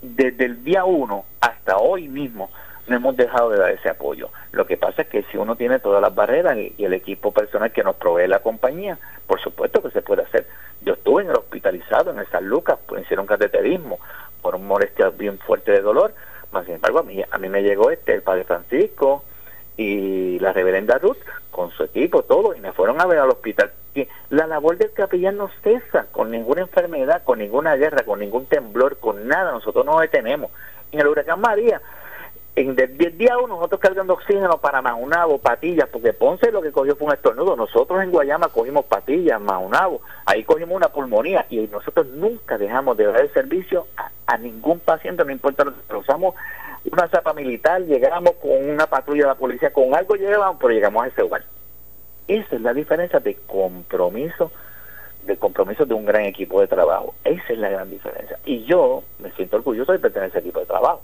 Desde 0.00 0.44
el 0.44 0.62
día 0.62 0.84
1 0.84 1.24
hasta 1.40 1.78
hoy 1.78 2.06
mismo 2.06 2.50
no 2.88 2.96
hemos 2.96 3.16
dejado 3.16 3.50
de 3.50 3.58
dar 3.58 3.70
ese 3.70 3.88
apoyo. 3.88 4.30
Lo 4.52 4.66
que 4.66 4.76
pasa 4.76 5.02
es 5.02 5.08
que 5.08 5.22
si 5.24 5.36
uno 5.36 5.56
tiene 5.56 5.78
todas 5.78 6.02
las 6.02 6.14
barreras 6.14 6.56
y, 6.56 6.74
el 6.84 6.94
equipo 6.94 7.32
personal 7.32 7.72
que 7.72 7.82
nos 7.82 7.96
provee 7.96 8.26
la 8.26 8.40
compañía, 8.40 8.98
por 9.26 9.40
supuesto 9.40 9.82
que 9.82 9.90
se 9.90 10.02
puede 10.02 10.22
hacer. 10.22 10.46
Yo 10.80 10.94
estuve 10.94 11.22
en 11.22 11.30
el 11.30 11.36
hospitalizado 11.36 12.10
en 12.10 12.18
el 12.18 12.26
San 12.28 12.46
Lucas, 12.46 12.78
pues, 12.86 13.02
hicieron 13.02 13.26
cateterismo 13.26 13.98
por 14.42 14.54
un 14.54 14.66
molestia 14.66 15.10
bien 15.10 15.38
fuerte 15.38 15.72
de 15.72 15.80
dolor, 15.80 16.12
más 16.52 16.64
sin 16.64 16.74
embargo 16.74 17.00
a 17.00 17.02
mí, 17.02 17.22
a 17.28 17.38
mí 17.38 17.48
me 17.48 17.62
llegó 17.62 17.90
este, 17.90 18.14
el 18.14 18.22
Padre 18.22 18.44
Francisco 18.44 19.24
y 19.76 20.38
la 20.38 20.52
reverenda 20.52 20.98
Ruth 20.98 21.18
con 21.50 21.70
su 21.72 21.84
equipo, 21.84 22.22
todo, 22.22 22.54
y 22.54 22.60
me 22.60 22.72
fueron 22.72 23.00
a 23.00 23.06
ver 23.06 23.18
al 23.18 23.30
hospital. 23.30 23.72
La 24.30 24.46
labor 24.46 24.76
del 24.76 24.92
capellán 24.92 25.38
no 25.38 25.50
cesa 25.62 26.06
con 26.12 26.30
ninguna 26.30 26.60
enfermedad, 26.60 27.22
con 27.24 27.38
ninguna 27.38 27.74
guerra, 27.76 28.04
con 28.04 28.20
ningún 28.20 28.46
temblor, 28.46 28.98
con 28.98 29.26
nada, 29.26 29.50
nosotros 29.52 29.84
no 29.84 29.98
detenemos. 29.98 30.50
En 30.92 31.00
el 31.00 31.08
huracán 31.08 31.40
María, 31.40 31.80
en 32.60 32.76
el 32.76 33.16
día 33.16 33.38
uno 33.38 33.54
nosotros 33.54 33.80
cargando 33.80 34.14
oxígeno 34.14 34.58
para 34.58 34.82
Maunabo, 34.82 35.38
patillas, 35.38 35.88
porque 35.88 36.12
Ponce 36.12 36.50
lo 36.50 36.60
que 36.60 36.72
cogió 36.72 36.96
fue 36.96 37.06
un 37.06 37.12
estornudo. 37.12 37.54
Nosotros 37.54 38.02
en 38.02 38.10
Guayama 38.10 38.48
cogimos 38.48 38.84
patillas, 38.86 39.40
Maunabo, 39.40 40.00
ahí 40.26 40.42
cogimos 40.42 40.74
una 40.74 40.88
pulmonía 40.88 41.46
y 41.50 41.58
nosotros 41.68 42.08
nunca 42.08 42.58
dejamos 42.58 42.96
de 42.96 43.06
dar 43.06 43.20
el 43.20 43.32
servicio 43.32 43.86
a, 44.26 44.36
ningún 44.38 44.80
paciente, 44.80 45.24
no 45.24 45.30
importa 45.30 45.64
lo 45.64 45.72
que 45.72 45.96
usamos 45.96 46.34
una 46.90 47.06
zapa 47.08 47.32
militar, 47.32 47.82
llegamos 47.82 48.32
con 48.42 48.70
una 48.70 48.86
patrulla 48.86 49.22
de 49.22 49.28
la 49.28 49.34
policía, 49.36 49.72
con 49.72 49.94
algo 49.94 50.16
llegábamos, 50.16 50.56
pero 50.60 50.72
llegamos 50.72 51.04
a 51.04 51.08
ese 51.08 51.20
lugar. 51.20 51.44
Esa 52.26 52.56
es 52.56 52.60
la 52.60 52.74
diferencia 52.74 53.20
de 53.20 53.36
compromiso, 53.46 54.50
de 55.24 55.36
compromiso 55.36 55.86
de 55.86 55.94
un 55.94 56.04
gran 56.04 56.24
equipo 56.24 56.60
de 56.60 56.66
trabajo. 56.66 57.14
Esa 57.24 57.52
es 57.52 57.58
la 57.58 57.68
gran 57.68 57.90
diferencia. 57.90 58.38
Y 58.44 58.64
yo 58.64 59.02
me 59.20 59.30
siento 59.32 59.56
orgulloso 59.56 59.92
de 59.92 59.98
pertenecer 59.98 60.36
a 60.36 60.38
ese 60.38 60.38
equipo 60.40 60.60
de 60.60 60.66
trabajo 60.66 61.02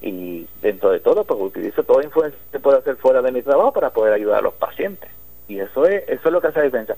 y 0.00 0.46
dentro 0.60 0.90
de 0.90 1.00
todo 1.00 1.24
pues 1.24 1.40
utilizo 1.40 1.82
toda 1.82 2.04
influencia 2.04 2.38
que 2.52 2.60
puedo 2.60 2.78
hacer 2.78 2.96
fuera 2.96 3.22
de 3.22 3.32
mi 3.32 3.42
trabajo 3.42 3.72
para 3.72 3.90
poder 3.90 4.12
ayudar 4.12 4.38
a 4.38 4.42
los 4.42 4.54
pacientes. 4.54 5.10
Y 5.48 5.60
eso 5.60 5.86
es 5.86 6.08
eso 6.08 6.28
es 6.28 6.32
lo 6.32 6.40
que 6.40 6.48
hace 6.48 6.58
la 6.58 6.64
diferencia. 6.66 6.96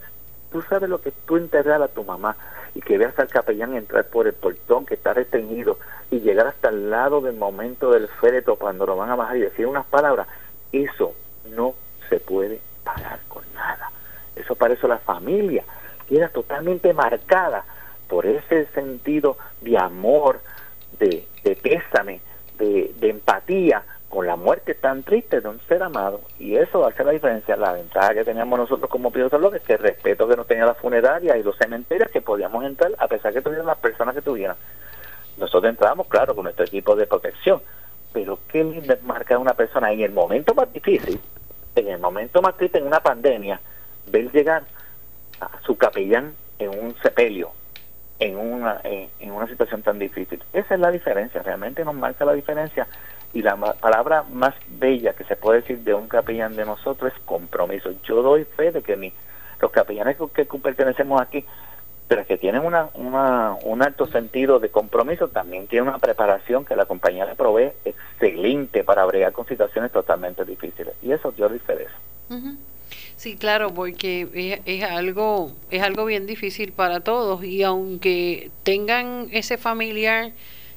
Tú 0.51 0.63
sabes 0.63 0.89
lo 0.89 1.01
que 1.01 1.13
tú 1.27 1.37
enterrar 1.37 1.83
a 1.83 1.89
tu 1.89 2.05
mamá 2.05 2.37
y 2.75 2.81
que 2.81 2.99
veas 2.99 3.19
al 3.19 3.29
capellán 3.29 3.75
entrar 3.75 4.05
por 4.07 4.27
el 4.27 4.33
portón 4.33 4.87
que 4.87 4.95
está 4.95 5.15
restringido 5.15 5.79
y 6.11 6.21
llegar 6.21 6.47
hasta 6.47 6.69
el 6.69 6.91
lado 6.91 7.21
del 7.21 7.37
momento 7.37 7.91
del 7.91 8.09
féretro 8.09 8.57
cuando 8.57 8.87
lo 8.87 8.97
van 8.97 9.11
a 9.11 9.17
bajar 9.17 9.37
y 9.37 9.41
decir 9.41 9.67
unas 9.67 9.87
palabras 9.87 10.29
eso 10.73 11.15
no 11.51 11.75
se 12.09 12.21
puede 12.21 12.61
pagar 12.85 13.21
con 13.29 13.43
nada. 13.55 13.91
Eso 14.35 14.55
para 14.55 14.75
eso 14.75 14.87
la 14.89 14.99
familia 14.99 15.65
queda 16.09 16.29
totalmente 16.29 16.93
marcada 16.93 17.65
por 18.09 18.27
ese 18.27 18.67
sentido 18.67 19.37
de 19.61 19.77
amor 19.79 20.41
de, 20.99 21.27
de 21.43 21.57
pésame 21.57 22.21
de, 22.59 22.95
empatía 23.03 23.83
con 24.09 24.27
la 24.27 24.37
muerte 24.37 24.75
tan 24.75 25.03
triste 25.03 25.41
de 25.41 25.49
un 25.49 25.61
ser 25.69 25.83
amado 25.83 26.21
y 26.39 26.57
eso 26.57 26.87
hace 26.87 27.05
la 27.05 27.11
diferencia 27.11 27.57
la 27.57 27.73
ventaja 27.73 28.15
que 28.15 28.25
teníamos 28.25 28.59
nosotros 28.59 28.89
como 28.89 29.11
pilotos 29.11 29.55
es 29.55 29.63
que 29.63 29.75
el 29.75 29.81
respeto 29.81 30.29
que 30.29 30.37
nos 30.37 30.47
tenía 30.47 30.65
la 30.65 30.75
funeraria 30.75 31.37
y 31.37 31.43
los 31.43 31.57
cementerios 31.57 32.11
que 32.11 32.21
podíamos 32.21 32.65
entrar 32.65 32.93
a 32.99 33.09
pesar 33.09 33.33
que 33.33 33.43
tuvieran 33.43 33.67
las 33.67 33.79
personas 33.79 34.15
que 34.15 34.23
tuvieran. 34.23 34.57
Nosotros 35.39 35.69
entrábamos 35.69 36.07
claro 36.07 36.35
con 36.35 36.45
nuestro 36.45 36.65
equipo 36.65 36.95
de 36.97 37.07
protección 37.07 37.61
pero 38.13 38.39
qué 38.49 38.65
lindo 38.65 38.95
es 38.95 39.03
marcar 39.03 39.37
a 39.37 39.41
una 39.41 39.53
persona 39.55 39.93
en 39.93 40.01
el 40.01 40.13
momento 40.13 40.55
más 40.55 40.73
difícil 40.73 41.21
en 41.75 41.89
el 41.89 41.99
momento 41.99 42.41
más 42.41 42.57
triste 42.57 42.79
en 42.79 42.87
una 42.87 43.01
pandemia 43.01 43.61
ver 44.07 44.33
llegar 44.33 44.63
a 45.41 45.51
su 45.63 45.77
capellán 45.77 46.33
en 46.59 46.71
un 46.71 46.95
sepelio 47.03 47.51
en 48.19 48.37
una, 48.37 48.81
en, 48.85 49.31
una 49.31 49.47
situación 49.47 49.83
tan 49.83 49.99
difícil. 49.99 50.43
Esa 50.53 50.75
es 50.75 50.81
la 50.81 50.91
diferencia, 50.91 51.43
realmente 51.43 51.85
nos 51.85 51.95
marca 51.95 52.25
la 52.25 52.33
diferencia. 52.33 52.87
Y 53.33 53.43
la 53.43 53.57
palabra 53.57 54.25
más 54.33 54.55
bella 54.69 55.13
que 55.13 55.25
se 55.25 55.37
puede 55.37 55.61
decir 55.61 55.81
de 55.81 55.93
un 55.93 56.09
capellán 56.09 56.57
de 56.57 56.65
nosotros 56.65 57.13
es 57.13 57.21
compromiso. 57.25 57.91
Yo 58.05 58.23
doy 58.23 58.45
fe 58.45 58.73
de 58.73 58.83
que 58.83 58.97
mi, 58.97 59.13
los 59.61 59.71
capellanes 59.71 60.17
que, 60.33 60.45
pertenecemos 60.45 61.21
aquí, 61.21 61.45
pero 62.09 62.25
que 62.25 62.39
tienen 62.39 62.65
una, 62.65 62.89
una, 62.95 63.57
un 63.65 63.83
alto 63.83 64.07
sentido 64.07 64.59
de 64.59 64.71
compromiso, 64.71 65.29
también 65.29 65.67
tienen 65.67 65.89
una 65.89 65.99
preparación 65.99 66.65
que 66.65 66.77
la 66.77 66.87
compañía 66.87 67.27
le 67.27 67.35
provee 67.35 67.73
excelente 67.85 68.85
para 68.85 69.05
bregar 69.05 69.33
con 69.33 69.47
situaciones 69.47 69.93
totalmente 69.93 70.45
difíciles. 70.45 70.95
Y 71.03 71.13
eso 71.13 71.35
yo 71.37 71.49
doy 71.49 71.59
fe. 71.59 71.87
Sí, 73.17 73.37
claro, 73.37 73.73
porque 73.75 74.61
es, 74.65 74.83
algo 74.85 75.53
es 75.71 75.83
algo 75.83 76.05
bien 76.05 76.27
difícil 76.27 76.73
para 76.73 77.01
todos 77.01 77.45
y 77.45 77.63
aunque 77.63 78.51
tengan 78.63 79.29
ese 79.33 79.59
familiar 79.59 80.33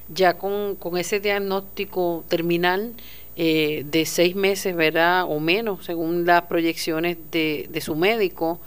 ya 0.08 0.34
con, 0.34 0.74
con 0.76 0.96
ese 0.96 1.20
diagnóstico 1.20 2.24
terminal 2.28 2.94
eh, 3.36 3.84
de 3.86 4.06
seis 4.06 4.34
meses, 4.34 4.74
¿verdad? 4.74 5.24
O 5.28 5.38
menos, 5.38 5.84
según 5.84 6.26
las 6.26 6.42
proyecciones 6.42 7.16
de, 7.30 7.66
de 7.70 7.80
su 7.80 7.94
médico, 7.94 8.60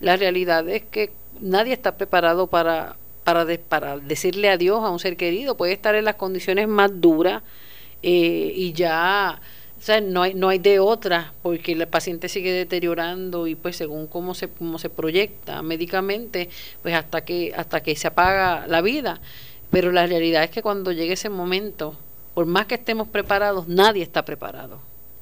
la 0.00 0.16
realidad 0.16 0.68
es 0.68 0.82
que 0.82 1.10
nadie 1.40 1.72
está 1.72 1.96
preparado 1.96 2.46
para, 2.46 2.96
para, 3.24 3.46
para 3.68 3.98
decirle 3.98 4.50
adiós 4.50 4.84
a 4.84 4.90
un 4.90 4.98
ser 4.98 5.16
querido. 5.16 5.56
Puede 5.56 5.72
estar 5.72 5.94
en 5.94 6.04
las 6.04 6.16
condiciones 6.16 6.68
más 6.68 7.00
duras 7.00 7.42
eh, 8.02 8.52
y 8.54 8.72
ya 8.72 9.40
o 9.80 9.82
sea, 9.82 10.02
no 10.02 10.20
hay, 10.20 10.34
no 10.34 10.50
hay 10.50 10.58
de 10.58 10.78
otra, 10.78 11.32
porque 11.40 11.72
el 11.72 11.88
paciente 11.88 12.28
sigue 12.28 12.52
deteriorando 12.52 13.46
y 13.46 13.54
pues 13.54 13.76
según 13.76 14.08
cómo 14.08 14.34
se, 14.34 14.50
cómo 14.50 14.78
se 14.78 14.90
proyecta 14.90 15.62
médicamente, 15.62 16.50
pues 16.82 16.94
hasta 16.94 17.24
que, 17.24 17.54
hasta 17.56 17.82
que 17.82 17.96
se 17.96 18.08
apaga 18.08 18.66
la 18.66 18.82
vida. 18.82 19.20
Pero 19.70 19.90
la 19.90 20.06
realidad 20.06 20.44
es 20.44 20.50
que 20.50 20.60
cuando 20.60 20.92
llegue 20.92 21.14
ese 21.14 21.30
momento, 21.30 21.94
por 22.34 22.44
más 22.44 22.66
que 22.66 22.74
estemos 22.74 23.08
preparados, 23.08 23.68
nadie 23.68 24.02
está 24.02 24.22
preparado. 24.22 24.80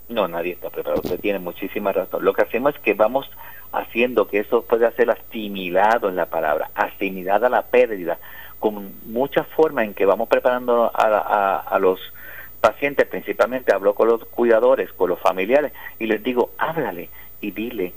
No, 0.08 0.26
nadie 0.26 0.54
está 0.54 0.70
preparado. 0.70 1.02
Usted 1.04 1.20
tiene 1.20 1.38
muchísima 1.38 1.92
razón. 1.92 2.24
Lo 2.24 2.32
que 2.32 2.42
hacemos 2.42 2.74
es 2.74 2.80
que 2.80 2.94
vamos 2.94 3.30
haciendo 3.70 4.26
que 4.26 4.40
eso 4.40 4.62
pueda 4.62 4.90
ser 4.90 5.08
asimilado 5.12 6.08
en 6.08 6.16
la 6.16 6.26
palabra, 6.26 6.68
asimilada 6.74 7.48
la 7.48 7.62
pérdida, 7.62 8.18
con 8.58 8.92
muchas 9.06 9.46
formas 9.46 9.84
en 9.84 9.94
que 9.94 10.04
vamos 10.04 10.28
preparando 10.28 10.90
a, 10.92 11.58
a 11.58 11.78
los 11.78 12.00
pacientes, 12.60 13.06
principalmente 13.06 13.74
hablo 13.74 13.94
con 13.94 14.08
los 14.08 14.24
cuidadores, 14.26 14.92
con 14.92 15.10
los 15.10 15.20
familiares, 15.20 15.72
y 15.98 16.06
les 16.06 16.22
digo, 16.22 16.50
háblale 16.58 17.08
y 17.40 17.50
dile 17.50 17.92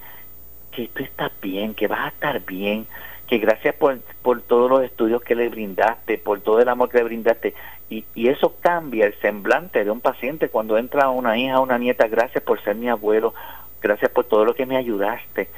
que 0.71 0.87
tú 0.87 1.03
estás 1.03 1.31
bien, 1.41 1.73
que 1.73 1.87
vas 1.87 1.99
a 1.99 2.07
estar 2.09 2.39
bien, 2.45 2.87
que 3.27 3.37
gracias 3.37 3.75
por, 3.75 3.99
por 4.21 4.41
todos 4.41 4.69
los 4.69 4.83
estudios 4.83 5.21
que 5.21 5.35
le 5.35 5.49
brindaste, 5.49 6.17
por 6.17 6.41
todo 6.41 6.59
el 6.59 6.69
amor 6.69 6.89
que 6.89 6.97
le 6.97 7.03
brindaste. 7.05 7.53
Y, 7.89 8.05
y 8.15 8.29
eso 8.29 8.55
cambia 8.61 9.05
el 9.05 9.19
semblante 9.19 9.83
de 9.83 9.91
un 9.91 10.01
paciente 10.01 10.49
cuando 10.49 10.77
entra 10.77 11.09
una 11.09 11.37
hija, 11.37 11.59
una 11.59 11.77
nieta, 11.77 12.07
gracias 12.07 12.43
por 12.43 12.61
ser 12.63 12.75
mi 12.75 12.89
abuelo, 12.89 13.33
gracias 13.81 14.11
por 14.11 14.25
todo 14.25 14.45
lo 14.45 14.55
que 14.55 14.65
me 14.65 14.77
ayudaste. 14.77 15.49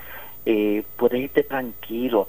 Eh, 0.46 0.84
puedes 0.98 1.22
irte 1.22 1.44
tranquilo. 1.44 2.28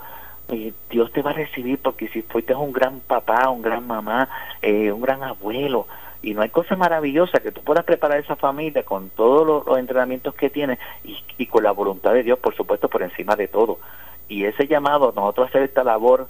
Eh, 0.49 0.73
Dios 0.91 1.11
te 1.13 1.23
va 1.23 1.31
a 1.31 1.35
recibir 1.35 1.79
porque 1.79 2.09
si 2.09 2.23
fuiste 2.23 2.55
un 2.55 2.73
gran 2.73 3.01
papá, 3.01 3.49
un 3.49 3.63
gran 3.63 3.87
mamá, 3.87 4.29
eh, 4.61 4.93
un 4.93 5.01
gran 5.01 5.23
abuelo, 5.23 5.87
y 6.25 6.33
no 6.33 6.41
hay 6.41 6.49
cosa 6.49 6.75
maravillosa 6.75 7.41
que 7.41 7.53
tú 7.53 7.61
puedas 7.63 7.85
preparar 7.85 8.19
esa 8.19 8.35
familia 8.35 8.83
con 8.83 9.11
todos 9.11 9.67
los, 9.67 9.79
entrenamientos 9.79 10.35
que 10.35 10.49
tienes 10.49 10.79
y, 11.05 11.47
con 11.47 11.63
la 11.63 11.73
voluntad 11.73 12.15
de 12.15 12.23
Dios, 12.23 12.39
por 12.39 12.57
supuesto, 12.57 12.89
por 12.89 13.03
encima 13.03 13.37
de 13.37 13.47
todo. 13.47 13.79
Y 14.27 14.45
ese 14.45 14.67
llamado, 14.67 15.13
nosotros 15.15 15.49
hacer 15.49 15.63
esta 15.63 15.85
labor, 15.85 16.27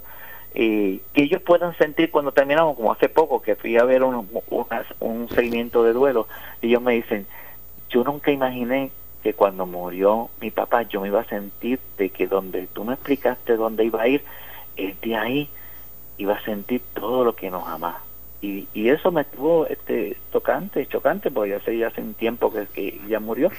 eh, 0.53 0.99
que 1.13 1.23
ellos 1.23 1.41
puedan 1.41 1.77
sentir 1.77 2.11
cuando 2.11 2.33
terminamos, 2.33 2.75
como 2.75 2.91
hace 2.91 3.07
poco 3.07 3.41
que 3.41 3.55
fui 3.55 3.77
a 3.77 3.85
ver 3.85 4.03
un, 4.03 4.27
un, 4.99 5.29
seguimiento 5.29 5.83
de 5.83 5.93
duelo, 5.93 6.27
ellos 6.61 6.81
me 6.81 6.93
dicen, 6.93 7.25
yo 7.89 8.03
nunca 8.03 8.31
imaginé 8.31 8.91
que 9.23 9.33
cuando 9.33 9.65
murió 9.65 10.29
mi 10.41 10.51
papá 10.51 10.83
yo 10.83 10.99
me 10.99 11.07
iba 11.07 11.21
a 11.21 11.25
sentir 11.25 11.79
de 11.97 12.09
que 12.09 12.27
donde 12.27 12.67
tú 12.67 12.83
me 12.83 12.93
explicaste 12.95 13.55
dónde 13.55 13.85
iba 13.85 14.01
a 14.01 14.07
ir, 14.09 14.23
el 14.75 14.99
de 14.99 15.15
ahí 15.15 15.49
iba 16.17 16.33
a 16.33 16.43
sentir 16.43 16.81
todo 16.93 17.23
lo 17.23 17.33
que 17.33 17.49
nos 17.49 17.65
amaba 17.65 18.01
y, 18.73 18.89
eso 18.89 19.11
me 19.11 19.21
estuvo 19.21 19.65
este, 19.67 20.17
tocante, 20.31 20.85
chocante, 20.87 21.31
porque 21.31 21.51
ya 21.51 21.57
hace, 21.57 21.77
ya 21.77 21.87
hace 21.87 22.01
un 22.01 22.13
tiempo 22.13 22.51
que, 22.51 22.99
ya 23.07 23.19
murió. 23.19 23.49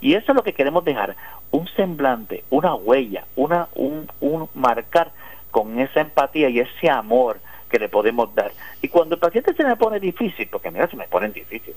Y 0.00 0.14
eso 0.14 0.32
es 0.32 0.36
lo 0.36 0.42
que 0.42 0.54
queremos 0.54 0.84
dejar, 0.84 1.16
un 1.50 1.68
semblante, 1.68 2.44
una 2.50 2.74
huella, 2.74 3.26
una, 3.36 3.68
un, 3.74 4.08
un 4.20 4.48
marcar 4.54 5.12
con 5.50 5.78
esa 5.78 6.00
empatía 6.00 6.48
y 6.48 6.60
ese 6.60 6.88
amor 6.88 7.38
que 7.68 7.78
le 7.78 7.88
podemos 7.88 8.34
dar. 8.34 8.52
Y 8.80 8.88
cuando 8.88 9.16
el 9.16 9.20
paciente 9.20 9.54
se 9.54 9.64
me 9.64 9.76
pone 9.76 10.00
difícil, 10.00 10.48
porque 10.50 10.70
mira, 10.70 10.88
se 10.88 10.96
me 10.96 11.06
ponen 11.06 11.32
difíciles, 11.32 11.76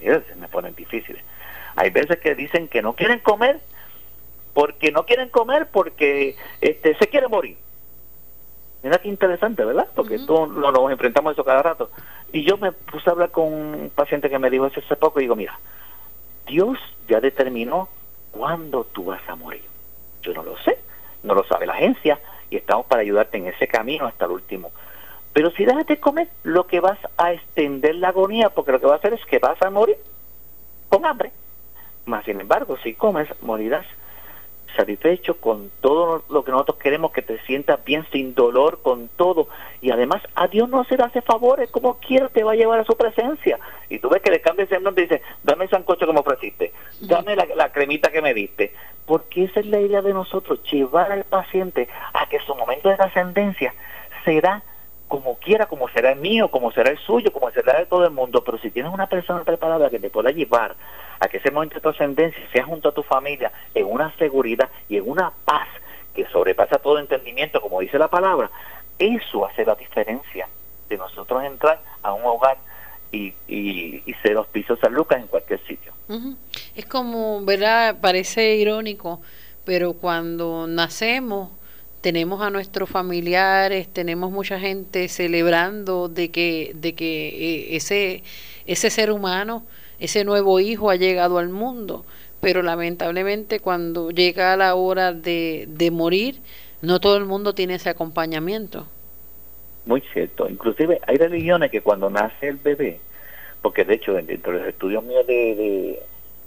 mira, 0.00 0.22
se 0.26 0.34
me 0.34 0.48
ponen 0.48 0.74
difíciles. 0.74 1.22
Hay 1.76 1.90
veces 1.90 2.18
que 2.18 2.34
dicen 2.34 2.68
que 2.68 2.82
no 2.82 2.94
quieren 2.94 3.20
comer 3.20 3.60
porque 4.54 4.90
no 4.90 5.04
quieren 5.04 5.28
comer 5.28 5.68
porque 5.70 6.36
este, 6.60 6.96
se 6.96 7.06
quiere 7.08 7.28
morir. 7.28 7.58
Mira 8.86 8.98
qué 8.98 9.08
interesante, 9.08 9.64
¿verdad? 9.64 9.88
Porque 9.96 10.16
todos 10.20 10.48
nos 10.48 10.92
enfrentamos 10.92 11.30
a 11.30 11.32
eso 11.32 11.42
cada 11.42 11.60
rato. 11.60 11.90
Y 12.32 12.44
yo 12.44 12.56
me 12.56 12.70
puse 12.70 13.10
a 13.10 13.14
hablar 13.14 13.32
con 13.32 13.52
un 13.52 13.90
paciente 13.92 14.30
que 14.30 14.38
me 14.38 14.48
dijo 14.48 14.64
eso 14.66 14.78
hace 14.78 14.94
poco 14.94 15.18
y 15.18 15.24
digo, 15.24 15.34
mira, 15.34 15.58
Dios 16.46 16.78
ya 17.08 17.18
determinó 17.18 17.88
cuándo 18.30 18.84
tú 18.84 19.06
vas 19.06 19.28
a 19.28 19.34
morir. 19.34 19.64
Yo 20.22 20.34
no 20.34 20.44
lo 20.44 20.56
sé, 20.58 20.78
no 21.24 21.34
lo 21.34 21.42
sabe 21.42 21.66
la 21.66 21.72
agencia 21.72 22.20
y 22.48 22.54
estamos 22.54 22.86
para 22.86 23.02
ayudarte 23.02 23.38
en 23.38 23.48
ese 23.48 23.66
camino 23.66 24.06
hasta 24.06 24.26
el 24.26 24.30
último. 24.30 24.70
Pero 25.32 25.50
si 25.50 25.64
dejas 25.64 25.88
de 25.88 25.98
comer, 25.98 26.28
lo 26.44 26.68
que 26.68 26.78
vas 26.78 27.00
a 27.16 27.32
extender 27.32 27.96
la 27.96 28.10
agonía, 28.10 28.50
porque 28.50 28.70
lo 28.70 28.78
que 28.78 28.86
va 28.86 28.92
a 28.92 28.98
hacer 28.98 29.14
es 29.14 29.26
que 29.26 29.40
vas 29.40 29.60
a 29.62 29.70
morir 29.70 29.96
con 30.88 31.04
hambre. 31.06 31.32
Más 32.04 32.24
sin 32.24 32.40
embargo, 32.40 32.76
si 32.84 32.94
comes, 32.94 33.28
morirás 33.42 33.84
satisfecho 34.76 35.38
con 35.38 35.70
todo 35.80 36.22
lo 36.28 36.44
que 36.44 36.52
nosotros 36.52 36.78
queremos, 36.78 37.12
que 37.12 37.22
te 37.22 37.38
sientas 37.40 37.84
bien 37.84 38.06
sin 38.12 38.34
dolor 38.34 38.80
con 38.82 39.08
todo. 39.08 39.48
Y 39.80 39.90
además 39.90 40.22
a 40.34 40.46
Dios 40.46 40.68
no 40.68 40.84
se 40.84 40.96
le 40.96 41.04
hace 41.04 41.22
favores, 41.22 41.70
como 41.70 41.98
quiera 41.98 42.28
te 42.28 42.44
va 42.44 42.52
a 42.52 42.56
llevar 42.56 42.80
a 42.80 42.84
su 42.84 42.96
presencia. 42.96 43.58
Y 43.88 43.98
tú 43.98 44.08
ves 44.08 44.22
que 44.22 44.30
le 44.30 44.40
cambia 44.40 44.66
el 44.70 44.82
nombre 44.82 45.04
y 45.04 45.08
dice, 45.08 45.22
dame 45.42 45.64
el 45.64 45.70
sancocho 45.70 46.06
que 46.06 46.12
me 46.12 46.20
ofreciste, 46.20 46.72
dame 47.00 47.34
la, 47.34 47.46
la 47.56 47.72
cremita 47.72 48.10
que 48.10 48.22
me 48.22 48.34
diste. 48.34 48.74
Porque 49.06 49.44
esa 49.44 49.60
es 49.60 49.66
la 49.66 49.80
idea 49.80 50.02
de 50.02 50.12
nosotros, 50.12 50.62
llevar 50.70 51.10
al 51.10 51.24
paciente 51.24 51.88
a 52.12 52.28
que 52.28 52.38
su 52.40 52.54
momento 52.54 52.88
de 52.88 52.96
trascendencia 52.96 53.74
será 54.24 54.62
como 55.08 55.36
quiera, 55.38 55.66
como 55.66 55.88
será 55.88 56.12
el 56.12 56.18
mío, 56.18 56.50
como 56.50 56.72
será 56.72 56.90
el 56.90 56.98
suyo, 56.98 57.32
como 57.32 57.50
será 57.50 57.78
de 57.78 57.86
todo 57.86 58.04
el 58.04 58.10
mundo, 58.10 58.42
pero 58.44 58.58
si 58.58 58.70
tienes 58.70 58.92
una 58.92 59.06
persona 59.06 59.44
preparada 59.44 59.90
que 59.90 60.00
te 60.00 60.10
pueda 60.10 60.30
llevar 60.30 60.74
a 61.20 61.28
que 61.28 61.38
ese 61.38 61.50
momento 61.50 61.76
de 61.76 61.80
trascendencia 61.80 62.42
sea 62.52 62.64
junto 62.64 62.88
a 62.88 62.92
tu 62.92 63.02
familia 63.02 63.52
en 63.74 63.86
una 63.86 64.12
seguridad 64.16 64.68
y 64.88 64.96
en 64.96 65.08
una 65.08 65.32
paz 65.44 65.68
que 66.14 66.26
sobrepasa 66.26 66.78
todo 66.78 66.98
entendimiento, 66.98 67.60
como 67.60 67.80
dice 67.80 67.98
la 67.98 68.08
palabra, 68.08 68.50
eso 68.98 69.46
hace 69.46 69.64
la 69.64 69.74
diferencia 69.74 70.48
de 70.88 70.96
nosotros 70.96 71.44
entrar 71.44 71.80
a 72.02 72.12
un 72.12 72.24
hogar 72.24 72.56
y, 73.12 73.32
y, 73.46 74.02
y 74.04 74.14
ser 74.22 74.36
hospicio 74.36 74.76
San 74.76 74.94
Lucas 74.94 75.20
en 75.20 75.28
cualquier 75.28 75.60
sitio. 75.66 75.92
Es 76.74 76.86
como, 76.86 77.44
¿verdad? 77.44 77.96
Parece 78.00 78.56
irónico, 78.56 79.20
pero 79.64 79.94
cuando 79.94 80.66
nacemos 80.66 81.50
tenemos 82.06 82.40
a 82.40 82.50
nuestros 82.50 82.88
familiares, 82.88 83.88
tenemos 83.92 84.30
mucha 84.30 84.60
gente 84.60 85.08
celebrando 85.08 86.08
de 86.08 86.30
que, 86.30 86.70
de 86.76 86.94
que 86.94 87.26
eh, 87.26 87.74
ese, 87.74 88.22
ese 88.64 88.90
ser 88.90 89.10
humano, 89.10 89.64
ese 89.98 90.24
nuevo 90.24 90.60
hijo 90.60 90.88
ha 90.90 90.94
llegado 90.94 91.38
al 91.38 91.48
mundo, 91.48 92.04
pero 92.40 92.62
lamentablemente 92.62 93.58
cuando 93.58 94.12
llega 94.12 94.56
la 94.56 94.76
hora 94.76 95.12
de, 95.12 95.64
de 95.66 95.90
morir, 95.90 96.36
no 96.80 97.00
todo 97.00 97.16
el 97.16 97.24
mundo 97.24 97.56
tiene 97.56 97.74
ese 97.74 97.90
acompañamiento. 97.90 98.86
Muy 99.84 100.00
cierto, 100.12 100.48
inclusive 100.48 101.00
hay 101.08 101.16
religiones 101.16 101.72
que 101.72 101.80
cuando 101.80 102.08
nace 102.08 102.46
el 102.46 102.58
bebé, 102.58 103.00
porque 103.62 103.84
de 103.84 103.94
hecho 103.94 104.14
dentro 104.14 104.52
de 104.52 104.60
los 104.60 104.68
estudios 104.68 105.02
míos 105.02 105.26
de, 105.26 105.98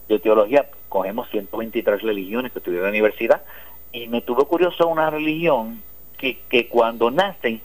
de, 0.08 0.20
teología 0.20 0.68
cogemos 0.88 1.30
123 1.32 2.02
religiones 2.02 2.54
que 2.54 2.60
estudié 2.60 2.78
en 2.78 2.84
la 2.84 2.90
universidad, 2.92 3.42
y 3.92 4.08
me 4.08 4.22
tuvo 4.22 4.48
curioso 4.48 4.88
una 4.88 5.10
religión 5.10 5.82
que, 6.18 6.40
que 6.50 6.68
cuando 6.68 7.10
nacen, 7.10 7.62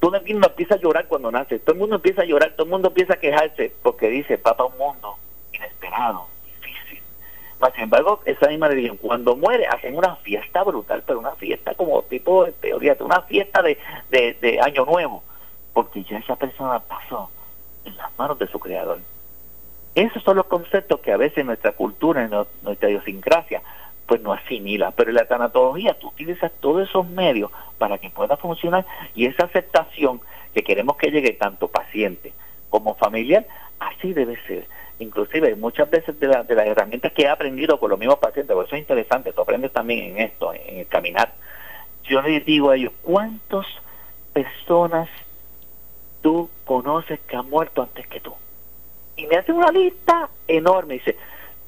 todo 0.00 0.16
el 0.16 0.26
mundo 0.26 0.48
empieza 0.48 0.74
a 0.74 0.78
llorar 0.78 1.06
cuando 1.06 1.30
nace, 1.30 1.58
todo 1.58 1.74
el 1.74 1.80
mundo 1.80 1.96
empieza 1.96 2.22
a 2.22 2.24
llorar, 2.24 2.52
todo 2.52 2.64
el 2.64 2.70
mundo 2.70 2.88
empieza 2.88 3.14
a 3.14 3.20
quejarse 3.20 3.72
porque 3.82 4.08
dice, 4.08 4.38
papá, 4.38 4.64
un 4.64 4.78
mundo 4.78 5.16
inesperado, 5.52 6.26
difícil. 6.44 7.02
Mas, 7.60 7.72
sin 7.74 7.84
embargo, 7.84 8.20
esa 8.24 8.48
misma 8.48 8.68
religión, 8.68 8.96
cuando 8.96 9.34
muere, 9.36 9.66
hacen 9.66 9.96
una 9.96 10.16
fiesta 10.16 10.62
brutal, 10.62 11.02
pero 11.06 11.18
una 11.18 11.34
fiesta 11.36 11.74
como 11.74 12.02
tipo, 12.02 12.46
teoría, 12.60 12.96
una 13.00 13.22
fiesta 13.22 13.62
de, 13.62 13.78
de, 14.10 14.34
de 14.40 14.60
Año 14.60 14.84
Nuevo, 14.84 15.22
porque 15.72 16.04
ya 16.04 16.18
esa 16.18 16.36
persona 16.36 16.78
pasó 16.80 17.30
en 17.84 17.96
las 17.96 18.16
manos 18.16 18.38
de 18.38 18.46
su 18.46 18.58
creador. 18.60 19.00
Esos 19.94 20.22
son 20.22 20.36
los 20.36 20.46
conceptos 20.46 21.00
que 21.00 21.10
a 21.10 21.16
veces 21.16 21.44
nuestra 21.44 21.72
cultura, 21.72 22.28
nuestra 22.62 22.88
idiosincrasia, 22.88 23.62
pues 24.08 24.22
no 24.22 24.32
asimila. 24.32 24.90
Pero 24.92 25.10
en 25.10 25.16
la 25.16 25.28
tanatología 25.28 25.94
tú 25.94 26.08
utilizas 26.08 26.50
todos 26.60 26.88
esos 26.88 27.06
medios 27.06 27.52
para 27.76 27.98
que 27.98 28.10
pueda 28.10 28.36
funcionar 28.36 28.84
y 29.14 29.26
esa 29.26 29.44
aceptación 29.44 30.20
que 30.54 30.64
queremos 30.64 30.96
que 30.96 31.10
llegue 31.10 31.32
tanto 31.32 31.68
paciente 31.68 32.32
como 32.70 32.94
familiar, 32.96 33.46
así 33.78 34.14
debe 34.14 34.36
ser. 34.46 34.66
Inclusive 34.98 35.54
muchas 35.54 35.88
veces 35.90 36.18
de, 36.18 36.26
las 36.26 36.48
herramientas 36.48 37.12
que 37.12 37.22
he 37.22 37.28
aprendido 37.28 37.78
con 37.78 37.90
los 37.90 37.98
mismos 37.98 38.18
pacientes, 38.18 38.52
por 38.54 38.64
eso 38.64 38.74
es 38.74 38.80
interesante, 38.80 39.32
tú 39.32 39.42
aprendes 39.42 39.72
también 39.72 40.16
en 40.16 40.18
esto, 40.18 40.52
en 40.54 40.78
el 40.78 40.86
caminar. 40.88 41.32
Yo 42.04 42.22
les 42.22 42.44
digo 42.44 42.70
a 42.70 42.76
ellos, 42.76 42.92
¿cuántas 43.02 43.66
personas 44.32 45.08
tú 46.22 46.48
conoces 46.64 47.20
que 47.20 47.36
han 47.36 47.48
muerto 47.48 47.82
antes 47.82 48.06
que 48.08 48.20
tú? 48.20 48.34
Y 49.16 49.26
me 49.26 49.36
hacen 49.36 49.56
una 49.56 49.70
lista 49.70 50.30
enorme. 50.46 50.94
Dice, 50.94 51.16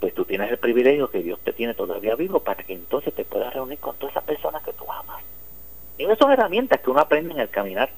pues 0.00 0.14
tú 0.14 0.24
tienes 0.24 0.50
el 0.50 0.58
privilegio 0.58 1.10
que 1.10 1.22
Dios 1.22 1.38
te 1.40 1.52
tiene 1.52 1.74
todavía 1.74 2.14
vivo 2.16 2.40
para 2.40 2.62
que 2.62 2.72
entonces 2.72 3.14
te 3.14 3.24
puedas 3.24 3.52
reunir 3.52 3.78
con 3.78 3.96
todas 3.96 4.14
esas 4.14 4.24
personas 4.24 4.62
que 4.62 4.72
tú 4.72 4.90
amas. 4.90 5.22
Y 5.98 6.04
esas 6.04 6.18
son 6.18 6.32
herramientas 6.32 6.80
que 6.80 6.90
uno 6.90 7.00
aprende 7.00 7.34
en 7.34 7.40
el 7.40 7.50
caminar. 7.50 7.90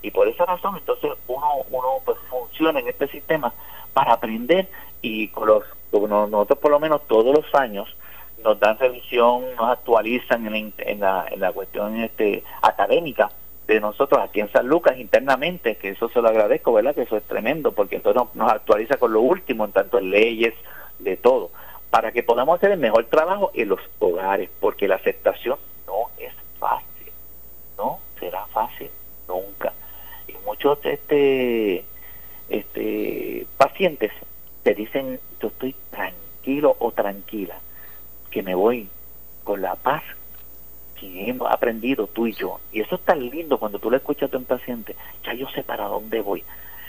Y 0.00 0.10
por 0.10 0.26
esa 0.26 0.46
razón 0.46 0.76
entonces 0.76 1.12
uno, 1.28 1.46
uno 1.70 1.88
pues 2.04 2.18
funciona 2.30 2.80
en 2.80 2.88
este 2.88 3.06
sistema 3.08 3.52
para 3.92 4.14
aprender 4.14 4.68
y 5.02 5.28
con 5.28 5.46
los, 5.46 5.64
nosotros 5.92 6.58
por 6.58 6.70
lo 6.70 6.80
menos 6.80 7.06
todos 7.06 7.34
los 7.34 7.54
años 7.54 7.94
nos 8.42 8.58
dan 8.58 8.78
revisión, 8.78 9.44
nos 9.56 9.70
actualizan 9.70 10.46
en, 10.46 10.72
en, 10.78 11.00
la, 11.00 11.26
en 11.30 11.40
la 11.40 11.52
cuestión 11.52 12.00
este, 12.00 12.42
académica 12.62 13.30
de 13.66 13.80
nosotros 13.80 14.20
aquí 14.20 14.40
en 14.40 14.50
San 14.50 14.66
Lucas 14.66 14.98
internamente, 14.98 15.76
que 15.76 15.90
eso 15.90 16.08
se 16.08 16.20
lo 16.20 16.28
agradezco, 16.28 16.72
¿verdad? 16.72 16.94
Que 16.94 17.02
eso 17.02 17.16
es 17.16 17.22
tremendo, 17.24 17.72
porque 17.72 17.96
entonces 17.96 18.22
nos 18.34 18.50
actualiza 18.50 18.96
con 18.96 19.12
lo 19.12 19.20
último, 19.20 19.64
en 19.64 19.72
tanto 19.72 19.98
en 19.98 20.10
leyes, 20.10 20.54
de 21.02 21.16
todo, 21.16 21.50
para 21.90 22.12
que 22.12 22.22
podamos 22.22 22.56
hacer 22.56 22.72
el 22.72 22.78
mejor 22.78 23.06
trabajo 23.06 23.50
en 23.54 23.68
los 23.68 23.80
hogares, 23.98 24.50
porque 24.60 24.88
la 24.88 24.96
aceptación 24.96 25.58
no 25.86 26.10
es 26.18 26.32
fácil, 26.58 27.12
no 27.76 28.00
será 28.18 28.46
fácil 28.46 28.90
nunca. 29.28 29.72
Y 30.26 30.34
muchos 30.46 30.78
este, 30.84 31.84
este, 32.48 33.46
pacientes 33.56 34.12
te 34.62 34.74
dicen, 34.74 35.20
yo 35.40 35.48
estoy 35.48 35.74
tranquilo 35.90 36.76
o 36.78 36.92
tranquila, 36.92 37.58
que 38.30 38.42
me 38.42 38.54
voy 38.54 38.88
con 39.44 39.60
la 39.60 39.74
paz 39.74 40.02
que 40.98 41.28
hemos 41.28 41.50
aprendido 41.50 42.06
tú 42.06 42.26
y 42.26 42.32
yo. 42.32 42.60
Y 42.72 42.80
eso 42.80 42.94
es 42.94 43.00
tan 43.02 43.28
lindo 43.28 43.58
cuando 43.58 43.78
tú 43.78 43.90
le 43.90 43.96
escuchas 43.96 44.32
a 44.32 44.38
un 44.38 44.44
paciente, 44.44 44.94
ya 45.24 45.34
yo 45.34 45.48
sé 45.48 45.64
para 45.64 45.86
dónde 45.86 46.20
voy. 46.20 46.44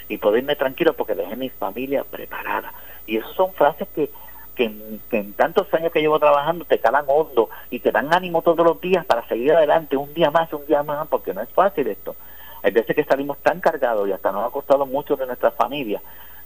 Y 0.08 0.18
poder 0.18 0.44
irme 0.44 0.56
tranquilo 0.56 0.94
porque 0.94 1.16
dejé 1.16 1.36
mi 1.36 1.50
familia 1.50 2.04
preparada. 2.04 2.74
Y 3.06 3.18
esas 3.18 3.32
son 3.34 3.54
frases 3.54 3.88
que, 3.96 4.10
que, 4.56 4.66
en, 5.12 5.34
tantos 5.34 5.74
años 5.74 5.92
que 5.92 6.02
llevo 6.02 6.20
trabajando 6.20 6.66
te 6.66 6.80
calan 6.80 7.06
hondo 7.08 7.50
y 7.70 7.80
te 7.80 7.92
dan 7.92 8.14
ánimo 8.14 8.42
todos 8.42 8.66
los 8.66 8.80
días 8.80 9.06
para 9.06 9.28
seguir 9.28 9.54
adelante, 9.54 9.98
un 9.98 10.14
día 10.14 10.32
más, 10.32 10.52
un 10.54 10.66
día 10.66 10.84
más, 10.84 11.08
porque 11.08 11.34
no 11.34 11.42
es 11.42 11.50
fácil 11.50 11.88
esto. 11.88 12.16
Hay 12.62 12.72
veces 12.72 12.96
que 12.96 13.04
salimos 13.04 13.38
tan 13.40 13.60
cargados 13.60 14.08
y 14.08 14.12
hasta 14.14 14.32
nos 14.32 14.48
ha 14.48 14.52
costado 14.52 14.86
mucho 14.86 15.16
de 15.16 15.26
nuestras 15.26 15.54
familias 15.56 16.02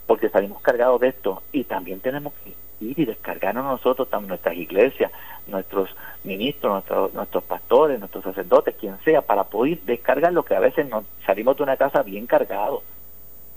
porque 0.08 0.30
salimos 0.30 0.62
cargados 0.62 1.00
de 1.02 1.10
esto 1.10 1.44
y 1.52 1.66
también 1.66 2.00
tenemos 2.00 2.34
que 2.44 2.56
ir 2.80 2.98
y 3.00 3.06
descargarnos 3.06 3.66
nosotros, 3.66 4.08
nuestras 4.24 4.56
iglesias, 4.56 5.12
nuestros 5.48 5.90
ministros, 6.24 6.72
nuestros, 6.72 7.14
nuestros 7.14 7.44
pastores, 7.44 8.00
nuestros 8.00 8.24
sacerdotes, 8.24 8.76
quien 8.76 8.98
sea, 9.00 9.22
para 9.22 9.44
poder 9.44 9.82
descargar 9.82 10.32
lo 10.34 10.44
que 10.44 10.56
a 10.56 10.60
veces 10.60 10.88
nos 10.88 11.04
salimos 11.26 11.58
de 11.58 11.64
una 11.64 11.78
casa 11.78 12.04
bien 12.04 12.26
cargados. 12.26 12.84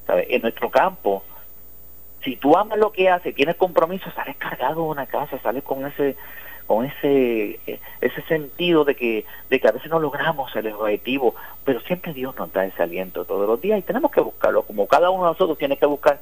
¿sabes? 0.06 0.26
En 0.28 0.42
nuestro 0.42 0.70
campo, 0.70 1.22
si 2.22 2.36
tú 2.36 2.56
amas 2.56 2.78
lo 2.78 2.92
que 2.92 3.08
haces, 3.08 3.34
tienes 3.34 3.56
compromiso, 3.56 4.10
sales 4.12 4.36
cargado 4.36 4.82
de 4.84 4.90
una 4.90 5.06
casa, 5.06 5.38
sales 5.42 5.62
con 5.62 5.86
ese 5.86 6.16
con 6.66 6.84
ese 6.84 7.58
ese 8.00 8.22
sentido 8.28 8.84
de 8.84 8.94
que 8.94 9.24
de 9.48 9.60
que 9.60 9.68
a 9.68 9.72
veces 9.72 9.90
no 9.90 9.98
logramos 9.98 10.54
el 10.54 10.68
objetivo, 10.72 11.34
pero 11.64 11.80
siempre 11.80 12.12
Dios 12.12 12.36
nos 12.36 12.52
da 12.52 12.64
ese 12.64 12.82
aliento 12.82 13.24
todos 13.24 13.48
los 13.48 13.60
días 13.60 13.78
y 13.78 13.82
tenemos 13.82 14.10
que 14.10 14.20
buscarlo, 14.20 14.62
como 14.62 14.86
cada 14.86 15.10
uno 15.10 15.24
de 15.24 15.30
nosotros 15.30 15.58
tiene 15.58 15.76
que 15.76 15.86
buscar 15.86 16.20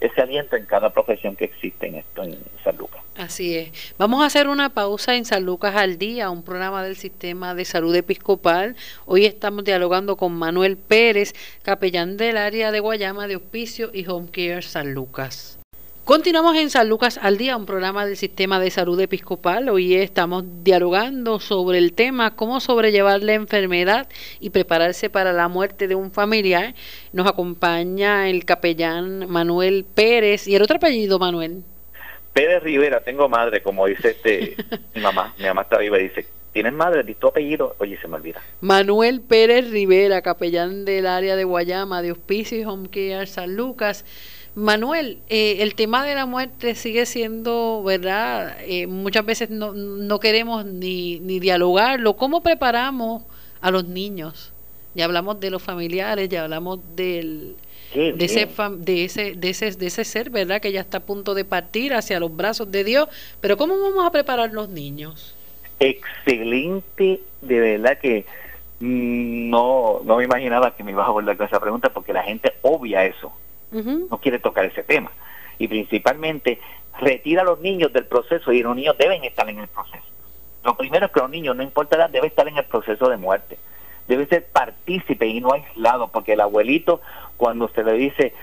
ese 0.00 0.20
aliento 0.20 0.56
en 0.56 0.66
cada 0.66 0.90
profesión 0.90 1.36
que 1.36 1.46
existe 1.46 1.86
en 1.86 1.96
esto 1.96 2.22
en 2.22 2.38
San 2.62 2.76
Lucas. 2.76 3.02
Así 3.16 3.56
es. 3.56 3.94
Vamos 3.98 4.22
a 4.22 4.26
hacer 4.26 4.48
una 4.48 4.70
pausa 4.70 5.16
en 5.16 5.24
San 5.24 5.44
Lucas 5.44 5.74
al 5.74 5.96
día, 5.96 6.30
un 6.30 6.42
programa 6.42 6.84
del 6.84 6.96
Sistema 6.96 7.54
de 7.54 7.64
Salud 7.64 7.94
Episcopal. 7.94 8.76
Hoy 9.06 9.24
estamos 9.24 9.64
dialogando 9.64 10.16
con 10.16 10.34
Manuel 10.34 10.76
Pérez, 10.76 11.32
capellán 11.62 12.16
del 12.16 12.36
área 12.36 12.70
de 12.72 12.80
Guayama 12.80 13.26
de 13.26 13.36
Hospicio 13.36 13.90
y 13.92 14.06
Home 14.06 14.28
Care 14.30 14.62
San 14.62 14.92
Lucas. 14.92 15.55
Continuamos 16.06 16.54
en 16.54 16.70
San 16.70 16.88
Lucas 16.88 17.18
al 17.20 17.36
Día, 17.36 17.56
un 17.56 17.66
programa 17.66 18.06
del 18.06 18.16
Sistema 18.16 18.60
de 18.60 18.70
Salud 18.70 19.00
Episcopal. 19.00 19.68
Hoy 19.68 19.96
estamos 19.96 20.44
dialogando 20.62 21.40
sobre 21.40 21.78
el 21.78 21.94
tema 21.94 22.36
cómo 22.36 22.60
sobrellevar 22.60 23.24
la 23.24 23.34
enfermedad 23.34 24.08
y 24.38 24.50
prepararse 24.50 25.10
para 25.10 25.32
la 25.32 25.48
muerte 25.48 25.88
de 25.88 25.96
un 25.96 26.12
familiar. 26.12 26.76
Nos 27.12 27.26
acompaña 27.26 28.30
el 28.30 28.44
capellán 28.44 29.28
Manuel 29.28 29.84
Pérez 29.96 30.46
y 30.46 30.54
el 30.54 30.62
otro 30.62 30.76
apellido, 30.76 31.18
Manuel. 31.18 31.64
Pérez 32.32 32.62
Rivera, 32.62 33.00
tengo 33.00 33.28
madre, 33.28 33.60
como 33.60 33.84
dice 33.88 34.10
este 34.10 34.54
mi 34.94 35.00
mamá. 35.00 35.34
Mi 35.38 35.46
mamá 35.46 35.62
está 35.62 35.78
viva 35.78 35.98
y 35.98 36.04
dice, 36.04 36.24
¿tienes 36.52 36.72
madre? 36.72 37.02
¿Y 37.04 37.14
tu 37.14 37.26
apellido? 37.26 37.74
Oye, 37.80 37.98
se 38.00 38.06
me 38.06 38.14
olvida. 38.14 38.40
Manuel 38.60 39.22
Pérez 39.22 39.68
Rivera, 39.72 40.22
capellán 40.22 40.84
del 40.84 41.08
área 41.08 41.34
de 41.34 41.42
Guayama, 41.42 42.00
de 42.00 42.12
Hospicio 42.12 42.56
y 42.56 42.64
Home 42.64 42.90
Care 42.90 43.26
San 43.26 43.56
Lucas. 43.56 44.04
Manuel, 44.56 45.18
eh, 45.28 45.58
el 45.60 45.74
tema 45.74 46.02
de 46.06 46.14
la 46.14 46.24
muerte 46.24 46.74
sigue 46.76 47.04
siendo, 47.04 47.82
¿verdad? 47.84 48.56
Eh, 48.62 48.86
muchas 48.86 49.26
veces 49.26 49.50
no, 49.50 49.74
no 49.74 50.18
queremos 50.18 50.64
ni, 50.64 51.20
ni 51.20 51.40
dialogarlo. 51.40 52.16
¿Cómo 52.16 52.42
preparamos 52.42 53.22
a 53.60 53.70
los 53.70 53.84
niños? 53.84 54.54
Ya 54.94 55.04
hablamos 55.04 55.40
de 55.40 55.50
los 55.50 55.62
familiares, 55.62 56.30
ya 56.30 56.44
hablamos 56.44 56.80
del, 56.96 57.54
de, 57.94 58.16
ese, 58.18 58.46
de, 58.78 59.04
ese, 59.04 59.34
de, 59.34 59.50
ese, 59.50 59.72
de 59.72 59.86
ese 59.88 60.04
ser, 60.04 60.30
¿verdad? 60.30 60.62
Que 60.62 60.72
ya 60.72 60.80
está 60.80 60.98
a 60.98 61.00
punto 61.00 61.34
de 61.34 61.44
partir 61.44 61.92
hacia 61.92 62.18
los 62.18 62.34
brazos 62.34 62.72
de 62.72 62.82
Dios. 62.82 63.10
Pero 63.42 63.58
¿cómo 63.58 63.78
vamos 63.78 64.06
a 64.06 64.10
preparar 64.10 64.54
los 64.54 64.70
niños? 64.70 65.34
Excelente, 65.80 67.20
de 67.42 67.60
verdad 67.60 67.98
que 67.98 68.24
no, 68.80 70.00
no 70.02 70.16
me 70.16 70.24
imaginaba 70.24 70.74
que 70.74 70.82
me 70.82 70.92
ibas 70.92 71.08
a 71.08 71.10
volver 71.10 71.36
con 71.36 71.46
esa 71.46 71.60
pregunta 71.60 71.90
porque 71.90 72.14
la 72.14 72.22
gente 72.22 72.54
obvia 72.62 73.04
eso 73.04 73.30
no 73.72 74.18
quiere 74.18 74.38
tocar 74.38 74.64
ese 74.64 74.82
tema. 74.82 75.10
Y 75.58 75.68
principalmente 75.68 76.60
retira 77.00 77.42
a 77.42 77.44
los 77.44 77.60
niños 77.60 77.92
del 77.92 78.06
proceso 78.06 78.52
y 78.52 78.62
los 78.62 78.76
niños 78.76 78.96
deben 78.98 79.24
estar 79.24 79.48
en 79.48 79.58
el 79.58 79.68
proceso. 79.68 80.04
Lo 80.64 80.76
primero 80.76 81.06
es 81.06 81.12
que 81.12 81.20
los 81.20 81.30
niños, 81.30 81.56
no 81.56 81.62
importa 81.62 81.96
la 81.96 82.08
debe 82.08 82.26
estar 82.26 82.48
en 82.48 82.56
el 82.56 82.64
proceso 82.64 83.08
de 83.08 83.16
muerte. 83.16 83.58
Debe 84.08 84.26
ser 84.26 84.46
partícipe 84.46 85.26
y 85.26 85.40
no 85.40 85.52
aislado, 85.52 86.08
porque 86.08 86.32
el 86.32 86.40
abuelito, 86.40 87.00
cuando 87.36 87.68
se 87.68 87.84
le 87.84 87.92
dice, 87.92 88.34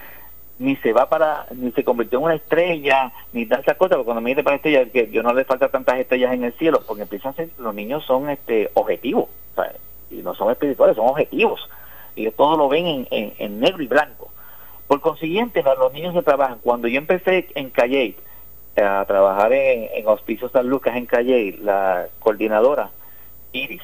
ni 0.60 0.76
se 0.78 0.94
va 0.94 1.10
para, 1.10 1.48
ni 1.56 1.72
se 1.72 1.84
convirtió 1.84 2.20
en 2.20 2.26
una 2.26 2.36
estrella, 2.36 3.12
ni 3.34 3.46
tal 3.46 3.62
esa 3.62 3.76
cosa, 3.76 3.96
porque 3.96 4.06
cuando 4.06 4.22
me 4.22 4.30
dice 4.30 4.44
para 4.44 4.56
estrella, 4.56 4.86
que 4.86 5.10
yo 5.10 5.24
no 5.24 5.34
le 5.34 5.46
falta 5.46 5.70
tantas 5.70 6.00
estrellas 6.00 6.34
en 6.34 6.44
el 6.44 6.54
cielo, 6.54 6.82
porque 6.88 7.04
empiezan 7.04 7.32
a 7.34 7.36
ser, 7.36 7.50
los 7.58 7.74
niños 7.74 8.06
son 8.06 8.30
este 8.30 8.70
objetivos, 8.74 9.28
y 10.10 10.18
no 10.18 10.34
son 10.36 10.52
espirituales, 10.52 10.96
son 10.96 11.08
objetivos, 11.08 11.68
y 12.16 12.30
todo 12.32 12.56
lo 12.56 12.70
ven 12.70 13.08
en, 13.10 13.34
en 13.38 13.60
negro 13.60 13.84
y 13.84 13.88
blanco. 13.88 14.32
Por 14.94 15.02
consiguiente, 15.02 15.64
los 15.64 15.92
niños 15.92 16.14
se 16.14 16.22
trabajan. 16.22 16.60
Cuando 16.62 16.88
yo 16.88 17.00
empecé 17.00 17.48
en 17.56 17.72
Calle 17.72 18.14
a 18.76 19.04
trabajar 19.08 19.52
en, 19.52 19.90
en 19.92 20.08
Hospicio 20.08 20.50
San 20.50 20.68
Lucas 20.68 20.96
en 20.96 21.08
Calle, 21.08 21.58
la 21.64 22.10
coordinadora 22.20 22.92
Iris, 23.54 23.82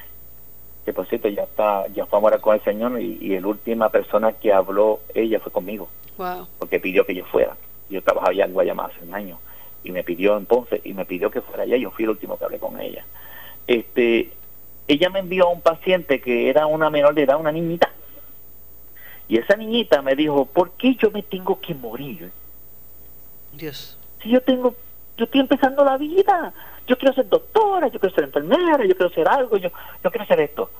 que 0.85 0.93
por 0.93 1.07
cierto 1.07 1.27
ya 1.27 1.45
está, 1.45 1.87
ya 1.87 2.05
fue 2.05 2.19
a 2.19 2.21
morar 2.21 2.41
con 2.41 2.53
el 2.53 2.61
Señor 2.61 3.01
y, 3.01 3.17
y 3.21 3.39
la 3.39 3.47
última 3.47 3.89
persona 3.89 4.33
que 4.33 4.53
habló 4.53 4.99
ella 5.15 5.39
fue 5.39 5.51
conmigo, 5.51 5.89
porque 6.59 6.79
pidió 6.79 7.03
que 7.07 7.15
yo 7.15 7.25
fuera. 7.25 7.57
Yo 7.89 8.03
trabajaba 8.03 8.31
ya 8.33 8.45
en 8.45 8.53
Guayama 8.53 8.85
hace 8.85 9.03
un 9.03 9.15
año 9.15 9.39
y 9.83 9.91
me 9.91 10.03
pidió 10.03 10.37
en 10.37 10.45
Ponce 10.45 10.79
y 10.83 10.93
me 10.93 11.05
pidió 11.05 11.31
que 11.31 11.41
fuera 11.41 11.63
allá. 11.63 11.75
Yo 11.77 11.89
fui 11.89 12.03
el 12.03 12.11
último 12.11 12.37
que 12.37 12.45
hablé 12.45 12.59
con 12.59 12.79
ella. 12.79 13.03
Este, 13.65 14.29
ella 14.87 15.09
me 15.09 15.21
envió 15.21 15.47
a 15.47 15.53
un 15.53 15.61
paciente 15.61 16.21
que 16.21 16.51
era 16.51 16.67
una 16.67 16.91
menor 16.91 17.15
de 17.15 17.23
edad, 17.23 17.39
una 17.39 17.51
niñita, 17.51 17.91
y 19.29 19.37
esa 19.37 19.55
niñita 19.55 20.01
me 20.01 20.15
dijo, 20.15 20.45
¿por 20.45 20.71
qué 20.71 20.95
yo 20.95 21.11
me 21.11 21.21
tengo 21.21 21.61
que 21.61 21.75
morir? 21.75 22.31
Dios. 23.53 23.95
Si 24.23 24.29
yo 24.29 24.41
tengo, 24.41 24.75
yo 25.17 25.25
estoy 25.25 25.39
empezando 25.39 25.85
la 25.85 25.97
vida, 25.97 26.51
yo 26.87 26.97
quiero 26.97 27.13
ser 27.13 27.29
doctora, 27.29 27.89
yo 27.89 27.99
quiero 27.99 28.15
ser 28.15 28.23
enfermera, 28.23 28.83
yo 28.85 28.97
quiero 28.97 29.11
ser 29.11 29.27
algo, 29.27 29.57
yo, 29.57 29.69
yo 30.03 30.09
quiero 30.09 30.23
hacer 30.23 30.39
esto. 30.39 30.71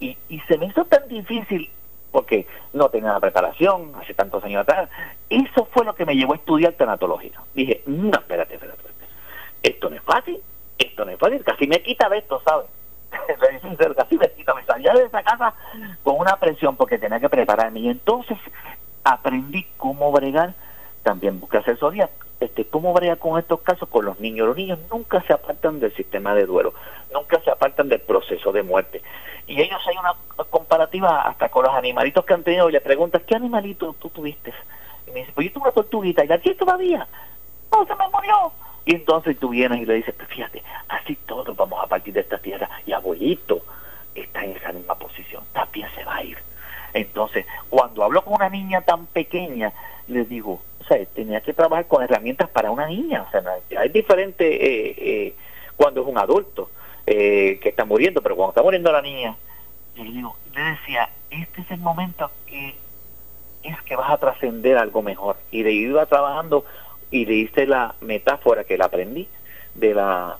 Y, 0.00 0.16
y 0.30 0.40
se 0.40 0.56
me 0.56 0.66
hizo 0.66 0.86
tan 0.86 1.06
difícil 1.08 1.70
porque 2.10 2.46
no 2.72 2.88
tenía 2.88 3.12
la 3.12 3.20
preparación 3.20 3.92
hace 4.00 4.14
tantos 4.14 4.42
años 4.44 4.62
atrás. 4.62 4.88
Eso 5.28 5.68
fue 5.70 5.84
lo 5.84 5.94
que 5.94 6.06
me 6.06 6.16
llevó 6.16 6.32
a 6.32 6.36
estudiar 6.36 6.72
tanatología. 6.72 7.38
Dije, 7.54 7.82
no, 7.84 8.18
espérate, 8.18 8.54
espérate, 8.54 8.78
espérate. 8.78 9.12
Esto 9.62 9.90
no 9.90 9.96
es 9.96 10.02
fácil, 10.02 10.40
esto 10.78 11.04
no 11.04 11.10
es 11.10 11.18
fácil, 11.18 11.44
casi 11.44 11.66
me 11.66 11.82
quita 11.82 12.08
de 12.08 12.18
esto, 12.18 12.40
¿sabes? 12.46 12.66
casi 13.96 14.16
me 14.16 14.30
me 14.54 14.64
salía 14.64 14.92
de 14.92 15.04
esa 15.04 15.22
casa 15.22 15.54
con 16.02 16.18
una 16.18 16.36
presión 16.36 16.76
porque 16.76 16.98
tenía 16.98 17.20
que 17.20 17.28
prepararme 17.28 17.80
y 17.80 17.88
entonces 17.88 18.38
aprendí 19.04 19.66
cómo 19.76 20.12
bregar. 20.12 20.54
También 21.02 21.40
busqué 21.40 21.58
asesoría. 21.58 22.10
Este 22.40 22.64
cómo 22.64 22.92
bregar 22.92 23.18
con 23.18 23.38
estos 23.38 23.60
casos 23.60 23.88
con 23.88 24.04
los 24.04 24.18
niños. 24.20 24.48
Los 24.48 24.56
niños 24.56 24.78
nunca 24.90 25.22
se 25.22 25.32
apartan 25.32 25.80
del 25.80 25.94
sistema 25.94 26.34
de 26.34 26.46
duelo 26.46 26.74
nunca 27.12 27.40
se 27.40 27.50
apartan 27.50 27.88
del 27.88 28.00
proceso 28.00 28.52
de 28.52 28.62
muerte. 28.62 29.02
Y 29.46 29.60
ellos 29.60 29.80
hay 29.86 29.96
una 29.96 30.14
comparativa 30.50 31.22
hasta 31.22 31.48
con 31.48 31.64
los 31.64 31.74
animalitos 31.74 32.24
que 32.24 32.34
han 32.34 32.44
tenido 32.44 32.68
y 32.68 32.72
le 32.72 32.80
preguntas 32.80 33.22
¿qué 33.26 33.34
animalito 33.34 33.94
tú 33.98 34.08
tuviste? 34.10 34.52
y 35.06 35.10
me 35.10 35.20
dice 35.20 35.32
pues 35.34 35.48
yo 35.48 35.52
tuve 35.54 35.62
una 35.64 35.72
tortuguita 35.72 36.24
y 36.24 36.28
la 36.28 36.38
tienes 36.38 36.58
todavía 36.58 37.06
no 37.72 37.84
se 37.84 37.94
me 37.96 38.08
murió 38.08 38.52
y 38.84 38.94
entonces 38.94 39.38
tú 39.38 39.50
vienes 39.50 39.80
y 39.80 39.86
le 39.86 39.94
dices, 39.94 40.14
fíjate, 40.28 40.59
así 40.90 41.16
todos 41.26 41.56
vamos 41.56 41.82
a 41.82 41.86
partir 41.86 42.14
de 42.14 42.20
esta 42.20 42.38
tierra 42.38 42.68
y 42.86 42.92
abuelito 42.92 43.62
está 44.14 44.44
en 44.44 44.56
esa 44.56 44.72
misma 44.72 44.96
posición, 44.96 45.44
también 45.52 45.88
se 45.94 46.04
va 46.04 46.16
a 46.16 46.24
ir. 46.24 46.38
Entonces, 46.92 47.46
cuando 47.68 48.02
hablo 48.02 48.22
con 48.22 48.34
una 48.34 48.48
niña 48.48 48.82
tan 48.82 49.06
pequeña, 49.06 49.72
les 50.08 50.28
digo, 50.28 50.60
o 50.80 50.84
sea, 50.84 50.98
tenía 51.06 51.40
que 51.40 51.54
trabajar 51.54 51.86
con 51.86 52.02
herramientas 52.02 52.48
para 52.48 52.70
una 52.70 52.86
niña, 52.86 53.22
o 53.22 53.30
sea, 53.30 53.42
es 53.84 53.92
diferente 53.92 54.44
eh, 54.44 54.94
eh, 54.98 55.34
cuando 55.76 56.02
es 56.02 56.08
un 56.08 56.18
adulto 56.18 56.70
eh, 57.06 57.58
que 57.62 57.68
está 57.68 57.84
muriendo, 57.84 58.20
pero 58.20 58.34
cuando 58.36 58.50
está 58.50 58.62
muriendo 58.62 58.90
la 58.90 59.02
niña, 59.02 59.36
yo 59.94 60.04
le 60.04 60.10
digo, 60.10 60.36
le 60.54 60.62
decía, 60.62 61.08
este 61.30 61.62
es 61.62 61.70
el 61.70 61.80
momento 61.80 62.30
que 62.46 62.74
es 63.62 63.80
que 63.82 63.96
vas 63.96 64.10
a 64.10 64.18
trascender 64.18 64.78
algo 64.78 65.02
mejor. 65.02 65.36
Y 65.50 65.62
de 65.62 65.72
iba 65.72 66.06
trabajando 66.06 66.64
y 67.10 67.26
le 67.26 67.34
hice 67.34 67.66
la 67.66 67.94
metáfora 68.00 68.64
que 68.64 68.78
la 68.78 68.86
aprendí 68.86 69.28
de 69.74 69.94
la 69.94 70.38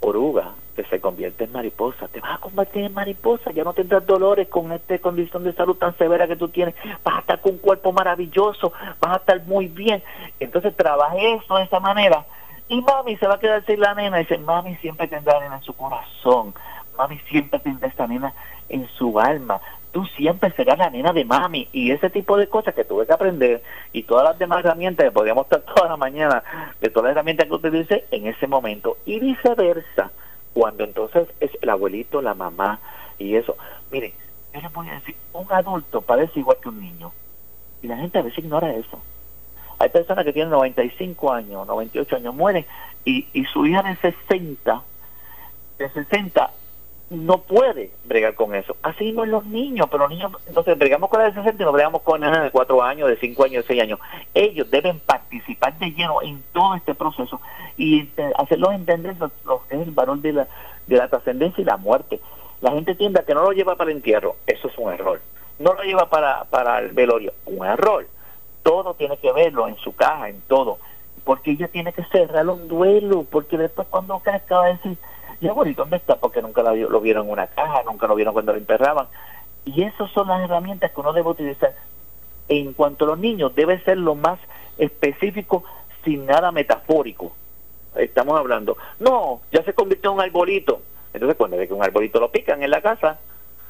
oruga 0.00 0.54
que 0.74 0.84
se 0.84 1.00
convierte 1.00 1.44
en 1.44 1.52
mariposa. 1.52 2.08
Te 2.08 2.20
vas 2.20 2.36
a 2.36 2.40
convertir 2.40 2.84
en 2.84 2.94
mariposa, 2.94 3.50
ya 3.52 3.64
no 3.64 3.72
tendrás 3.72 4.06
dolores 4.06 4.48
con 4.48 4.72
esta 4.72 4.98
condición 4.98 5.44
de 5.44 5.52
salud 5.52 5.76
tan 5.76 5.96
severa 5.96 6.26
que 6.26 6.36
tú 6.36 6.48
tienes. 6.48 6.74
Vas 7.04 7.16
a 7.16 7.20
estar 7.20 7.40
con 7.40 7.52
un 7.52 7.58
cuerpo 7.58 7.92
maravilloso, 7.92 8.72
vas 9.00 9.16
a 9.16 9.20
estar 9.20 9.42
muy 9.44 9.68
bien. 9.68 10.02
Entonces 10.38 10.74
trabajé 10.76 11.34
eso 11.34 11.56
de 11.56 11.64
esa 11.64 11.80
manera. 11.80 12.24
Y 12.68 12.80
mami 12.82 13.16
se 13.16 13.26
va 13.26 13.34
a 13.34 13.40
quedar 13.40 13.64
sin 13.66 13.80
la 13.80 13.94
nena. 13.94 14.18
Dice, 14.18 14.38
mami 14.38 14.76
siempre 14.76 15.08
tendrá 15.08 15.40
nena 15.40 15.56
en 15.56 15.62
su 15.62 15.74
corazón. 15.74 16.54
Mami 16.96 17.18
siempre 17.28 17.58
tendrá 17.58 17.88
esta 17.88 18.06
nena 18.06 18.32
en 18.68 18.86
su 18.88 19.18
alma. 19.18 19.60
Tú 19.92 20.04
siempre 20.16 20.50
serás 20.52 20.78
la 20.78 20.90
nena 20.90 21.12
de 21.12 21.24
mami 21.24 21.68
y 21.72 21.90
ese 21.90 22.10
tipo 22.10 22.36
de 22.36 22.48
cosas 22.48 22.74
que 22.74 22.84
tuve 22.84 23.06
que 23.06 23.12
aprender 23.12 23.62
y 23.92 24.04
todas 24.04 24.24
las 24.24 24.38
demás 24.38 24.60
herramientas 24.60 25.04
que 25.04 25.12
podríamos 25.12 25.44
estar 25.44 25.60
toda 25.74 25.88
la 25.88 25.96
mañana 25.96 26.42
de 26.80 26.88
todas 26.90 27.08
las 27.08 27.12
herramientas 27.12 27.48
que 27.60 27.70
dice 27.70 28.04
en 28.10 28.26
ese 28.26 28.46
momento 28.46 28.98
y 29.04 29.18
viceversa 29.18 30.10
cuando 30.52 30.84
entonces 30.84 31.28
es 31.40 31.50
el 31.60 31.68
abuelito, 31.68 32.22
la 32.22 32.34
mamá 32.34 32.80
y 33.18 33.36
eso. 33.36 33.56
Mire, 33.90 34.14
yo 34.52 34.60
les 34.60 34.72
voy 34.72 34.88
a 34.88 34.94
decir, 34.94 35.16
un 35.32 35.46
adulto 35.50 36.00
parece 36.00 36.40
igual 36.40 36.58
que 36.60 36.68
un 36.68 36.80
niño 36.80 37.12
y 37.82 37.88
la 37.88 37.96
gente 37.96 38.18
a 38.18 38.22
veces 38.22 38.38
ignora 38.38 38.74
eso. 38.74 39.00
Hay 39.78 39.88
personas 39.88 40.24
que 40.24 40.32
tienen 40.32 40.50
95 40.50 41.32
años, 41.32 41.66
98 41.66 42.16
años, 42.16 42.34
mueren 42.34 42.66
y, 43.04 43.26
y 43.32 43.44
su 43.46 43.66
hija 43.66 43.82
de 43.82 43.96
60, 43.96 44.82
de 45.78 45.90
60 45.90 46.50
no 47.10 47.38
puede 47.38 47.90
bregar 48.04 48.34
con 48.34 48.54
eso. 48.54 48.76
Así 48.82 49.10
no 49.10 49.24
es 49.24 49.30
los 49.30 49.44
niños, 49.44 49.88
pero 49.90 50.04
los 50.04 50.10
niños, 50.10 50.32
entonces 50.46 50.78
bregamos 50.78 51.10
con 51.10 51.20
la 51.20 51.34
60 51.34 51.60
y 51.60 51.66
no 51.66 51.72
bregamos 51.72 52.02
con 52.02 52.20
la 52.20 52.44
de 52.44 52.50
4 52.52 52.82
años, 52.82 53.08
de 53.08 53.16
5 53.16 53.44
años, 53.44 53.64
de 53.64 53.74
6 53.74 53.82
años. 53.82 53.98
Ellos 54.32 54.70
deben 54.70 55.00
participar 55.00 55.76
de 55.78 55.90
lleno 55.90 56.22
en 56.22 56.40
todo 56.52 56.76
este 56.76 56.94
proceso 56.94 57.40
y 57.76 58.08
hacerlos 58.38 58.74
entender 58.74 59.16
lo, 59.44 59.66
que 59.66 59.74
es 59.74 59.88
el 59.88 59.90
valor 59.90 60.18
de 60.18 60.32
la, 60.32 60.48
de 60.86 60.96
la 60.96 61.08
trascendencia 61.08 61.60
y 61.60 61.64
la 61.64 61.76
muerte. 61.76 62.20
La 62.60 62.70
gente 62.70 62.94
tiende 62.94 63.24
que 63.24 63.34
no 63.34 63.42
lo 63.42 63.52
lleva 63.52 63.74
para 63.74 63.90
el 63.90 63.96
entierro, 63.96 64.36
eso 64.46 64.68
es 64.68 64.78
un 64.78 64.92
error. 64.92 65.20
No 65.58 65.74
lo 65.74 65.82
lleva 65.82 66.08
para, 66.08 66.44
para 66.44 66.78
el 66.78 66.92
velorio, 66.92 67.34
un 67.44 67.66
error. 67.66 68.06
Todo 68.62 68.94
tiene 68.94 69.16
que 69.16 69.32
verlo 69.32 69.66
en 69.66 69.76
su 69.78 69.96
caja, 69.96 70.28
en 70.28 70.40
todo. 70.42 70.78
Porque 71.24 71.50
ella 71.50 71.66
tiene 71.66 71.92
que 71.92 72.04
cerrar 72.04 72.48
un 72.48 72.68
duelo, 72.68 73.26
porque 73.28 73.58
después 73.58 73.88
cuando 73.88 74.20
crezca 74.20 74.56
va 74.56 74.66
a 74.66 74.68
decir 74.68 74.96
y 75.40 75.48
abuelito, 75.48 75.82
¿dónde 75.82 75.96
está? 75.96 76.16
Porque 76.16 76.42
nunca 76.42 76.62
lo 76.62 77.00
vieron 77.00 77.26
en 77.26 77.32
una 77.32 77.46
caja, 77.46 77.82
nunca 77.84 78.06
lo 78.06 78.14
vieron 78.14 78.34
cuando 78.34 78.52
lo 78.52 78.58
enterraban. 78.58 79.06
Y 79.64 79.82
esas 79.82 80.10
son 80.12 80.28
las 80.28 80.42
herramientas 80.42 80.90
que 80.90 81.00
uno 81.00 81.12
debe 81.12 81.28
utilizar. 81.28 81.74
En 82.48 82.72
cuanto 82.74 83.04
a 83.04 83.08
los 83.08 83.18
niños, 83.18 83.54
debe 83.54 83.80
ser 83.80 83.98
lo 83.98 84.14
más 84.14 84.38
específico, 84.76 85.64
sin 86.04 86.26
nada 86.26 86.52
metafórico. 86.52 87.32
Estamos 87.96 88.38
hablando, 88.38 88.76
no, 88.98 89.40
ya 89.50 89.62
se 89.62 89.72
convirtió 89.72 90.10
en 90.10 90.16
un 90.16 90.22
arbolito. 90.22 90.82
Entonces, 91.12 91.36
cuando 91.36 91.56
ve 91.56 91.66
que 91.66 91.74
un 91.74 91.82
arbolito 91.82 92.20
lo 92.20 92.30
pican 92.30 92.62
en 92.62 92.70
la 92.70 92.80
casa, 92.80 93.18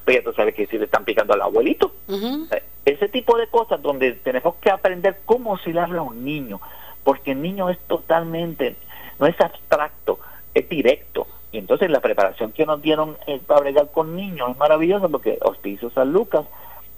pues 0.04 0.16
ya 0.16 0.22
tú 0.22 0.32
sabes 0.32 0.54
que 0.54 0.66
si 0.66 0.78
le 0.78 0.84
están 0.84 1.04
picando 1.04 1.34
al 1.34 1.42
abuelito. 1.42 1.92
Eh, 2.08 2.62
ese 2.84 3.08
tipo 3.08 3.36
de 3.38 3.46
cosas 3.46 3.80
donde 3.80 4.12
tenemos 4.12 4.56
que 4.56 4.70
aprender 4.70 5.20
cómo 5.24 5.52
oscilarle 5.52 5.98
a 5.98 6.02
un 6.02 6.24
niño, 6.24 6.60
porque 7.04 7.32
el 7.32 7.42
niño 7.42 7.70
es 7.70 7.78
totalmente, 7.80 8.76
no 9.18 9.26
es 9.26 9.40
abstracto, 9.40 10.18
es 10.54 10.68
directo. 10.68 11.26
Y 11.52 11.58
entonces 11.58 11.90
la 11.90 12.00
preparación 12.00 12.52
que 12.52 12.66
nos 12.66 12.80
dieron 12.80 13.16
eh, 13.26 13.40
para 13.44 13.60
bregar 13.60 13.90
con 13.90 14.14
niños 14.14 14.50
es 14.50 14.58
maravillosa 14.58 15.08
porque 15.08 15.38
Hospicio 15.42 15.90
San 15.90 16.12
Lucas, 16.12 16.46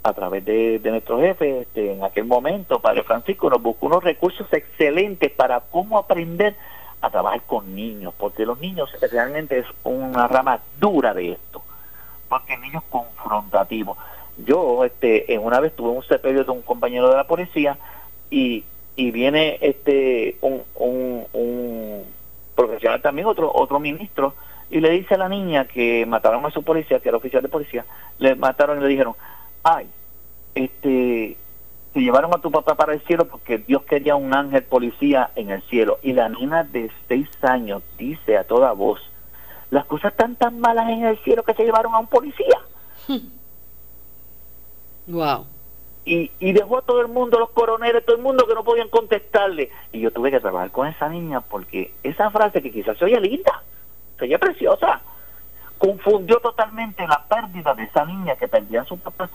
a 0.02 0.12
través 0.12 0.44
de, 0.44 0.80
nuestro 0.84 1.20
jefe, 1.20 1.60
este, 1.60 1.92
en 1.92 2.04
aquel 2.04 2.24
momento, 2.24 2.80
Padre 2.80 3.02
Francisco, 3.04 3.48
nos 3.48 3.62
buscó 3.62 3.86
unos 3.86 4.04
recursos 4.04 4.46
excelentes 4.52 5.30
para 5.30 5.60
cómo 5.60 5.96
aprender 5.96 6.56
a 7.00 7.10
trabajar 7.10 7.42
con 7.42 7.74
niños, 7.74 8.12
porque 8.18 8.44
los 8.44 8.60
niños 8.60 8.90
realmente 9.10 9.58
es 9.58 9.66
una 9.84 10.28
rama 10.28 10.60
dura 10.78 11.14
de 11.14 11.32
esto, 11.32 11.62
porque 12.28 12.56
niños 12.58 12.82
confrontativos. 12.90 13.96
Yo 14.44 14.84
este, 14.84 15.38
una 15.38 15.60
vez 15.60 15.74
tuve 15.74 15.90
un 15.90 16.02
sepelio 16.04 16.44
de 16.44 16.50
un 16.50 16.62
compañero 16.62 17.08
de 17.08 17.16
la 17.16 17.24
policía 17.24 17.76
y, 18.30 18.64
y 18.96 19.10
viene 19.10 19.58
este 19.60 20.36
un, 20.40 20.62
un, 20.74 21.26
un 21.32 22.04
profesional 22.54 23.00
también, 23.02 23.26
otro, 23.26 23.50
otro 23.54 23.80
ministro, 23.80 24.34
y 24.70 24.80
le 24.80 24.90
dice 24.90 25.14
a 25.14 25.18
la 25.18 25.28
niña 25.28 25.66
que 25.66 26.06
mataron 26.06 26.44
a 26.46 26.50
su 26.50 26.62
policía, 26.62 27.00
que 27.00 27.08
era 27.08 27.18
oficial 27.18 27.42
de 27.42 27.48
policía, 27.48 27.84
le 28.18 28.34
mataron 28.34 28.78
y 28.78 28.82
le 28.82 28.88
dijeron, 28.88 29.14
ay, 29.62 29.86
este, 30.54 31.36
se 31.92 32.00
llevaron 32.00 32.34
a 32.34 32.40
tu 32.40 32.50
papá 32.50 32.74
para 32.74 32.94
el 32.94 33.00
cielo 33.02 33.26
porque 33.26 33.58
Dios 33.58 33.82
quería 33.82 34.16
un 34.16 34.34
ángel 34.34 34.62
policía 34.62 35.30
en 35.36 35.50
el 35.50 35.62
cielo. 35.64 35.98
Y 36.02 36.14
la 36.14 36.28
niña 36.28 36.64
de 36.64 36.90
seis 37.06 37.28
años 37.42 37.82
dice 37.98 38.38
a 38.38 38.44
toda 38.44 38.72
voz, 38.72 39.00
las 39.70 39.84
cosas 39.84 40.12
están 40.12 40.36
tan 40.36 40.58
malas 40.60 40.88
en 40.88 41.04
el 41.04 41.18
cielo 41.18 41.42
que 41.42 41.54
se 41.54 41.64
llevaron 41.64 41.94
a 41.94 41.98
un 41.98 42.06
policía. 42.06 42.58
wow. 45.06 45.46
Y, 46.04 46.32
y 46.40 46.52
dejó 46.52 46.78
a 46.78 46.82
todo 46.82 47.00
el 47.00 47.08
mundo, 47.08 47.38
los 47.38 47.50
coroneles, 47.50 48.04
todo 48.04 48.16
el 48.16 48.22
mundo 48.22 48.46
que 48.46 48.54
no 48.54 48.64
podían 48.64 48.88
contestarle. 48.88 49.70
Y 49.92 50.00
yo 50.00 50.10
tuve 50.10 50.30
que 50.30 50.40
trabajar 50.40 50.70
con 50.70 50.88
esa 50.88 51.08
niña 51.08 51.40
porque 51.40 51.92
esa 52.02 52.30
frase 52.30 52.60
que 52.60 52.72
quizás 52.72 52.98
se 52.98 53.04
oye 53.04 53.20
linda, 53.20 53.62
se 54.18 54.24
oye 54.24 54.38
preciosa, 54.38 55.00
confundió 55.78 56.38
totalmente 56.38 57.06
la 57.06 57.24
pérdida 57.28 57.74
de 57.74 57.84
esa 57.84 58.04
niña 58.04 58.36
que 58.36 58.48
perdía 58.48 58.82
a 58.82 58.84
su 58.84 58.98
papá 58.98 59.30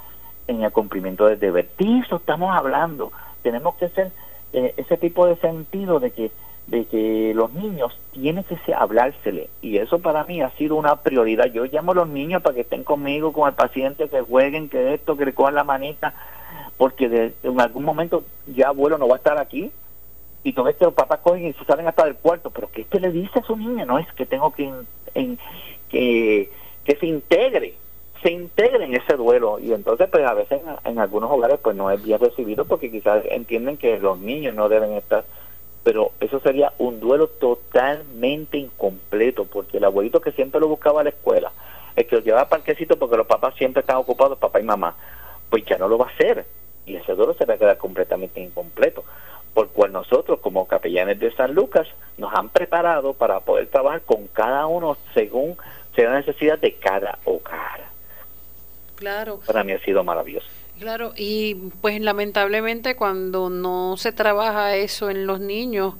en 0.47 0.63
el 0.63 0.71
cumplimiento 0.71 1.25
del 1.25 1.39
deber. 1.39 1.69
De 1.77 1.99
eso 1.99 2.17
estamos 2.17 2.56
hablando. 2.56 3.12
Tenemos 3.43 3.75
que 3.75 3.89
ser 3.89 4.12
eh, 4.53 4.73
ese 4.77 4.97
tipo 4.97 5.25
de 5.25 5.36
sentido 5.38 5.99
de 5.99 6.12
que 6.12 6.32
de 6.67 6.86
que 6.86 7.32
los 7.34 7.53
niños 7.53 7.97
tienen 8.12 8.43
que 8.43 8.73
hablársele 8.73 9.49
y 9.62 9.77
eso 9.77 9.99
para 9.99 10.25
mí 10.25 10.41
ha 10.41 10.49
sido 10.51 10.75
una 10.75 10.97
prioridad. 10.97 11.45
Yo 11.45 11.65
llamo 11.65 11.93
a 11.93 11.95
los 11.95 12.10
niños 12.10 12.41
para 12.41 12.56
que 12.56 12.62
estén 12.62 12.84
conmigo, 12.84 13.32
con 13.32 13.47
el 13.47 13.56
paciente, 13.56 14.10
que 14.10 14.21
jueguen, 14.21 14.69
que 14.69 14.93
esto, 14.93 15.15
que 15.15 15.25
le 15.25 15.34
cojan 15.34 15.56
la 15.56 15.63
manita, 15.63 16.13
porque 16.77 17.09
de, 17.09 17.33
en 17.43 17.59
algún 17.59 17.83
momento 17.83 18.23
ya 18.47 18.69
abuelo 18.69 18.97
no 18.97 19.07
va 19.07 19.15
a 19.15 19.17
estar 19.17 19.37
aquí 19.37 19.71
y 20.43 20.53
ves 20.53 20.75
que 20.77 20.85
los 20.85 20.93
papás 20.93 21.19
cogen 21.19 21.47
y 21.47 21.53
se 21.53 21.65
salen 21.65 21.87
hasta 21.87 22.05
del 22.05 22.15
cuarto, 22.15 22.51
pero 22.51 22.69
¿qué 22.71 22.85
que 22.85 23.01
le 23.01 23.11
dice 23.11 23.39
a 23.39 23.43
su 23.43 23.57
niña? 23.57 23.85
No 23.85 23.99
es 23.99 24.07
que 24.13 24.25
tengo 24.25 24.51
que, 24.51 24.71
en, 25.13 25.37
que, 25.89 26.49
se 26.85 27.05
integre, 27.05 27.73
se 28.21 28.31
integre 28.31 28.85
en 28.85 28.95
ese 28.95 29.15
duelo 29.15 29.59
y 29.59 29.73
entonces 29.73 30.07
pues 30.09 30.25
a 30.25 30.33
veces 30.33 30.61
en, 30.85 30.99
algunos 30.99 31.29
hogares 31.31 31.59
pues 31.61 31.75
no 31.75 31.91
es 31.91 32.01
bien 32.01 32.19
recibido 32.19 32.65
porque 32.65 32.89
quizás 32.89 33.23
entienden 33.29 33.75
que 33.75 33.99
los 33.99 34.19
niños 34.19 34.55
no 34.55 34.69
deben 34.69 34.93
estar 34.93 35.25
pero 35.83 36.11
eso 36.19 36.39
sería 36.39 36.73
un 36.77 36.99
duelo 36.99 37.27
totalmente 37.27 38.57
incompleto 38.57 39.45
porque 39.45 39.77
el 39.77 39.83
abuelito 39.83 40.21
que 40.21 40.31
siempre 40.31 40.59
lo 40.59 40.69
buscaba 40.69 41.01
a 41.01 41.03
la 41.03 41.09
escuela 41.09 41.51
el 41.95 42.07
que 42.07 42.15
lo 42.15 42.21
llevaba 42.21 42.43
a 42.43 42.49
parquecito 42.49 42.97
porque 42.97 43.17
los 43.17 43.27
papás 43.27 43.53
siempre 43.55 43.81
están 43.81 43.97
ocupados 43.97 44.37
papá 44.37 44.59
y 44.61 44.63
mamá 44.63 44.95
pues 45.49 45.65
ya 45.65 45.77
no 45.77 45.87
lo 45.87 45.97
va 45.97 46.05
a 46.05 46.11
hacer 46.11 46.45
y 46.88 46.95
ese 46.95 47.13
duelo 47.13 47.36
se 47.36 47.45
va 47.45 47.56
a 47.56 47.58
quedar 47.58 47.78
completamente 47.78 48.39
incompleto, 48.39 49.04
por 49.54 49.69
cual 49.69 49.91
nosotros 49.91 50.39
como 50.39 50.67
capellanes 50.67 51.19
de 51.19 51.32
San 51.36 51.54
Lucas 51.54 51.88
nos 52.17 52.34
han 52.34 52.50
preparado 52.50 53.13
para 53.13 53.41
poder 53.41 53.67
trabajar 53.67 54.02
con 54.02 54.28
cada 54.28 54.65
uno 54.65 54.97
según 55.13 55.58
sea 55.95 56.12
la 56.12 56.17
necesidad 56.17 56.58
de 56.58 56.73
cada 56.76 57.19
hogar. 57.26 57.82
Claro. 58.95 59.41
Para 59.45 59.63
mí 59.63 59.73
ha 59.73 59.80
sido 59.80 60.04
maravilloso. 60.04 60.47
Claro, 60.80 61.13
y 61.15 61.56
pues 61.82 62.00
lamentablemente 62.02 62.95
cuando 62.95 63.50
no 63.50 63.97
se 63.97 64.12
trabaja 64.12 64.76
eso 64.76 65.10
en 65.10 65.26
los 65.26 65.39
niños, 65.39 65.95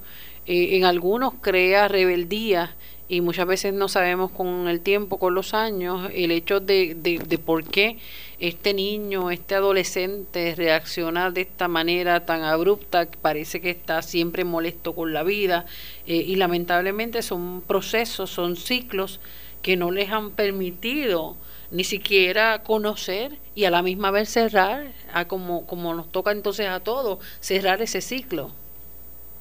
eh, 0.46 0.76
en 0.76 0.84
algunos 0.84 1.34
crea 1.40 1.88
rebeldía 1.88 2.76
y 3.08 3.22
muchas 3.22 3.46
veces 3.46 3.72
no 3.72 3.88
sabemos 3.88 4.30
con 4.30 4.68
el 4.68 4.80
tiempo, 4.80 5.18
con 5.18 5.34
los 5.34 5.54
años, 5.54 6.10
el 6.12 6.30
hecho 6.30 6.60
de, 6.60 6.94
de, 6.94 7.38
por 7.38 7.64
qué 7.64 7.96
este 8.38 8.74
niño, 8.74 9.30
este 9.30 9.54
adolescente 9.54 10.54
reacciona 10.54 11.30
de 11.30 11.40
esta 11.40 11.68
manera 11.68 12.26
tan 12.26 12.42
abrupta, 12.42 13.08
parece 13.22 13.62
que 13.62 13.70
está 13.70 14.02
siempre 14.02 14.44
molesto 14.44 14.94
con 14.94 15.14
la 15.14 15.22
vida 15.22 15.64
eh, 16.06 16.16
y 16.16 16.36
lamentablemente 16.36 17.22
son 17.22 17.62
procesos, 17.62 18.28
son 18.28 18.56
ciclos 18.56 19.20
que 19.62 19.76
no 19.76 19.90
les 19.90 20.10
han 20.10 20.32
permitido 20.32 21.36
ni 21.70 21.84
siquiera 21.84 22.62
conocer 22.62 23.32
y 23.54 23.64
a 23.64 23.70
la 23.70 23.82
misma 23.82 24.10
vez 24.10 24.28
cerrar, 24.28 24.92
a 25.12 25.26
como, 25.26 25.66
como 25.66 25.94
nos 25.94 26.10
toca 26.12 26.32
entonces 26.32 26.68
a 26.68 26.80
todos, 26.80 27.18
cerrar 27.40 27.80
ese 27.80 28.02
ciclo. 28.02 28.50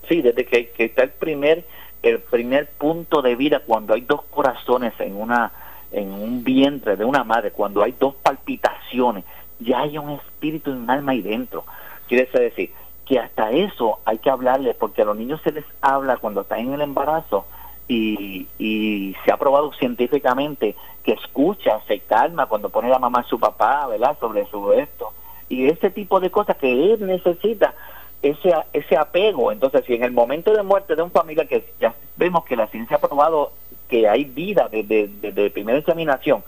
Sí, 0.08 0.22
desde 0.22 0.46
que, 0.46 0.70
que 0.70 0.86
está 0.86 1.04
el 1.04 1.10
primer 1.12 1.66
el 2.10 2.20
primer 2.20 2.70
punto 2.70 3.22
de 3.22 3.36
vida 3.36 3.62
cuando 3.66 3.94
hay 3.94 4.02
dos 4.02 4.24
corazones 4.30 4.94
en 5.00 5.16
una 5.16 5.52
en 5.92 6.12
un 6.12 6.44
vientre 6.44 6.98
de 6.98 7.06
una 7.06 7.24
madre, 7.24 7.52
cuando 7.52 7.82
hay 7.82 7.96
dos 7.98 8.16
palpitaciones, 8.16 9.24
ya 9.60 9.80
hay 9.80 9.98
un 9.98 10.10
espíritu 10.12 10.72
y 10.72 10.74
un 10.74 10.90
alma 10.90 11.14
ahí 11.14 11.22
dentro. 11.22 11.64
Quiere 12.08 12.26
decir 12.26 12.72
que 13.06 13.20
hasta 13.20 13.52
eso 13.52 14.00
hay 14.06 14.18
que 14.18 14.30
hablarle, 14.30 14.74
porque 14.74 15.02
a 15.02 15.06
los 15.06 15.18
niños 15.18 15.42
se 15.44 15.52
les 15.52 15.66
habla 15.82 16.18
cuando 16.18 16.42
están 16.42 16.60
en 16.60 16.74
el 16.74 16.82
embarazo 16.82 17.46
y, 17.88 18.48
y 18.60 19.16
se 19.24 19.32
ha 19.32 19.38
probado 19.38 19.72
científicamente 19.74 20.76
que 21.04 21.14
escucha, 21.14 21.80
se 21.88 22.00
calma 22.00 22.48
cuando 22.48 22.70
pone 22.70 22.90
la 22.90 23.00
mamá 23.00 23.20
a 23.20 23.30
su 23.30 23.40
papá, 23.40 23.88
¿verdad? 23.88 24.18
Sobre 24.20 24.46
su 24.48 24.74
esto. 24.74 25.14
Y 25.48 25.68
ese 25.68 25.90
tipo 25.90 26.20
de 26.20 26.30
cosas 26.30 26.58
que 26.58 26.94
él 26.94 27.06
necesita 27.08 27.74
ese, 28.22 28.54
ese 28.74 28.98
apego. 28.98 29.52
Entonces, 29.52 29.84
si 29.86 29.94
en 29.94 30.04
el 30.04 30.12
momento 30.12 30.54
de 30.54 30.64
muerte 30.64 30.96
de 30.96 31.02
un 31.02 31.12
familiar, 31.12 31.48
que 31.48 31.66
ya 31.80 31.94
vemos 32.16 32.46
que 32.46 32.56
la 32.56 32.68
ciencia 32.68 32.98
ha 32.98 33.02
probado 33.02 33.52
que 33.88 34.08
hay 34.08 34.26
vida 34.26 34.68
desde 34.70 35.08
de, 35.08 35.50
primera 35.50 35.78
examinación, 35.78 36.44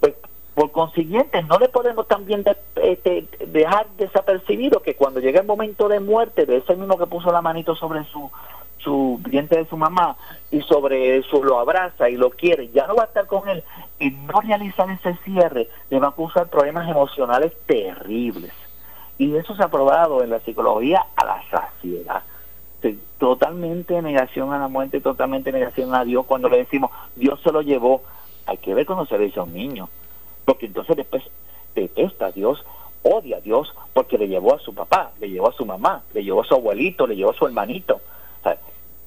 pues 0.00 0.14
por 0.54 0.70
consiguiente 0.70 1.42
no 1.42 1.58
le 1.58 1.68
podemos 1.68 2.06
también 2.06 2.44
este, 2.80 3.26
dejar 3.48 3.86
desapercibido 3.98 4.80
que 4.80 4.94
cuando 4.94 5.18
llega 5.18 5.40
el 5.40 5.46
momento 5.46 5.88
de 5.88 5.98
muerte 5.98 6.46
de 6.46 6.58
ese 6.58 6.76
mismo 6.76 6.96
que 6.96 7.06
puso 7.06 7.32
la 7.32 7.42
manito 7.42 7.74
sobre 7.74 8.04
su 8.04 8.30
su 8.84 9.18
diente 9.26 9.56
de 9.56 9.66
su 9.66 9.76
mamá 9.76 10.16
y 10.50 10.60
sobre 10.60 11.16
eso 11.16 11.42
lo 11.42 11.58
abraza 11.58 12.10
y 12.10 12.16
lo 12.16 12.30
quiere, 12.30 12.68
ya 12.68 12.86
no 12.86 12.94
va 12.94 13.04
a 13.04 13.06
estar 13.06 13.26
con 13.26 13.48
él, 13.48 13.64
y 13.98 14.10
no 14.10 14.40
realizar 14.42 14.88
ese 14.90 15.16
cierre 15.24 15.68
le 15.88 15.98
va 15.98 16.08
a 16.08 16.14
causar 16.14 16.48
problemas 16.48 16.88
emocionales 16.88 17.52
terribles. 17.66 18.52
Y 19.18 19.34
eso 19.36 19.54
se 19.54 19.62
ha 19.62 19.68
probado 19.68 20.22
en 20.22 20.30
la 20.30 20.40
psicología 20.40 21.04
a 21.16 21.24
la 21.24 21.42
saciedad. 21.50 22.22
Totalmente 23.18 24.02
negación 24.02 24.52
a 24.52 24.58
la 24.58 24.68
muerte, 24.68 25.00
totalmente 25.00 25.52
negación 25.52 25.94
a 25.94 26.04
Dios. 26.04 26.26
Cuando 26.26 26.48
le 26.48 26.58
decimos, 26.58 26.90
Dios 27.16 27.40
se 27.42 27.52
lo 27.52 27.62
llevó, 27.62 28.02
hay 28.46 28.58
que 28.58 28.74
ver 28.74 28.84
cuando 28.84 29.06
se 29.06 29.16
le 29.16 29.26
dice 29.26 29.40
a 29.40 29.44
un 29.44 29.54
niño. 29.54 29.88
Porque 30.44 30.66
entonces 30.66 30.96
después 30.96 31.22
detesta 31.74 32.26
a 32.26 32.32
Dios, 32.32 32.64
odia 33.02 33.38
a 33.38 33.40
Dios, 33.40 33.74
porque 33.92 34.18
le 34.18 34.28
llevó 34.28 34.54
a 34.54 34.58
su 34.58 34.74
papá, 34.74 35.12
le 35.20 35.30
llevó 35.30 35.48
a 35.48 35.52
su 35.52 35.64
mamá, 35.64 36.02
le 36.12 36.22
llevó 36.22 36.42
a 36.42 36.44
su 36.44 36.54
abuelito, 36.54 37.06
le 37.06 37.16
llevó 37.16 37.30
a 37.30 37.34
su 37.34 37.46
hermanito. 37.46 38.00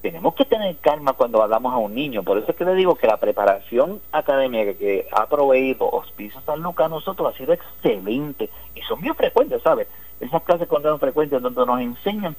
Tenemos 0.02 0.34
que 0.34 0.44
tener 0.44 0.76
calma 0.76 1.12
cuando 1.14 1.42
hablamos 1.42 1.72
a 1.72 1.78
un 1.78 1.94
niño. 1.94 2.22
Por 2.22 2.38
eso 2.38 2.50
es 2.50 2.56
que 2.56 2.64
le 2.64 2.74
digo 2.74 2.94
que 2.94 3.06
la 3.06 3.16
preparación 3.16 4.00
académica 4.12 4.74
que 4.74 5.08
ha 5.12 5.26
proveído 5.26 5.88
Hospicio 5.90 6.40
San 6.42 6.62
Lucas 6.62 6.86
a 6.86 6.90
nosotros 6.90 7.34
ha 7.34 7.36
sido 7.36 7.52
excelente 7.52 8.48
y 8.74 8.80
son 8.82 9.00
muy 9.00 9.10
frecuentes, 9.14 9.62
¿sabes? 9.62 9.88
Esas 10.20 10.42
clases 10.42 10.68
cuando 10.68 10.90
son 10.90 11.00
frecuentes 11.00 11.42
donde 11.42 11.66
nos 11.66 11.80
enseñan 11.80 12.36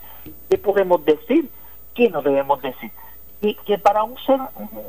qué 0.49 0.57
podemos 0.57 1.03
decir, 1.03 1.49
qué 1.93 2.10
no 2.10 2.22
debemos 2.22 2.62
decir. 2.62 2.91
Y 3.41 3.55
que 3.55 3.78
para 3.78 4.03
un 4.03 4.18
ser, 4.26 4.39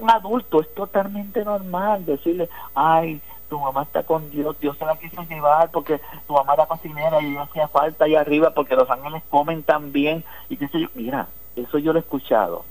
un 0.00 0.10
adulto 0.10 0.60
es 0.60 0.74
totalmente 0.74 1.44
normal 1.44 2.04
decirle, 2.04 2.48
ay, 2.74 3.20
tu 3.48 3.58
mamá 3.58 3.82
está 3.82 4.04
con 4.04 4.30
Dios, 4.30 4.58
Dios 4.60 4.76
se 4.78 4.84
la 4.84 4.96
quiso 4.96 5.22
llevar 5.24 5.70
porque 5.70 6.00
tu 6.26 6.32
mamá 6.32 6.54
era 6.54 6.66
cocinera 6.66 7.20
y 7.20 7.36
hacía 7.36 7.68
falta 7.68 8.04
ahí 8.04 8.14
arriba 8.14 8.50
porque 8.54 8.76
los 8.76 8.88
ángeles 8.90 9.22
comen 9.28 9.62
tan 9.62 9.92
bien 9.92 10.24
y 10.48 10.56
qué 10.56 10.68
sé 10.68 10.80
yo. 10.80 10.88
Mira, 10.94 11.28
eso 11.62 11.78
yo 11.78 11.92
lo 11.92 11.98
he 11.98 12.02
escuchado. 12.02 12.64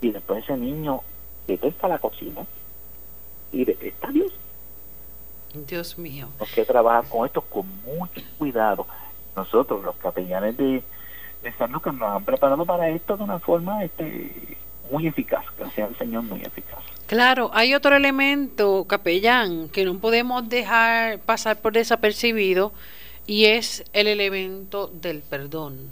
Y 0.00 0.10
después 0.10 0.44
ese 0.44 0.56
niño 0.56 1.00
detesta 1.46 1.88
la 1.88 1.98
cocina 1.98 2.44
y 3.52 3.64
detesta 3.64 4.08
a 4.08 4.12
Dios. 4.12 4.32
Dios 5.54 5.96
mío. 5.96 6.28
que 6.54 6.64
trabajar 6.64 7.08
con 7.08 7.26
esto 7.26 7.40
con 7.40 7.66
mucho 7.82 8.20
cuidado 8.38 8.86
nosotros, 9.34 9.84
los 9.84 9.96
capellanes 9.96 10.56
de, 10.56 10.82
de 11.42 11.52
San 11.58 11.70
Lucas, 11.72 11.94
nos 11.94 12.08
han 12.14 12.24
preparado 12.24 12.64
para 12.64 12.88
esto 12.88 13.16
de 13.16 13.24
una 13.24 13.38
forma 13.38 13.84
este, 13.84 14.56
muy 14.90 15.06
eficaz, 15.06 15.44
gracias 15.58 15.90
al 15.90 15.96
Señor, 15.96 16.22
muy 16.22 16.40
eficaz. 16.42 16.78
Claro, 17.06 17.50
hay 17.52 17.74
otro 17.74 17.94
elemento, 17.94 18.84
capellán, 18.86 19.68
que 19.68 19.84
no 19.84 19.98
podemos 19.98 20.48
dejar 20.48 21.20
pasar 21.20 21.60
por 21.60 21.74
desapercibido 21.74 22.72
y 23.26 23.44
es 23.46 23.84
el 23.92 24.08
elemento 24.08 24.88
del 24.88 25.20
perdón. 25.20 25.90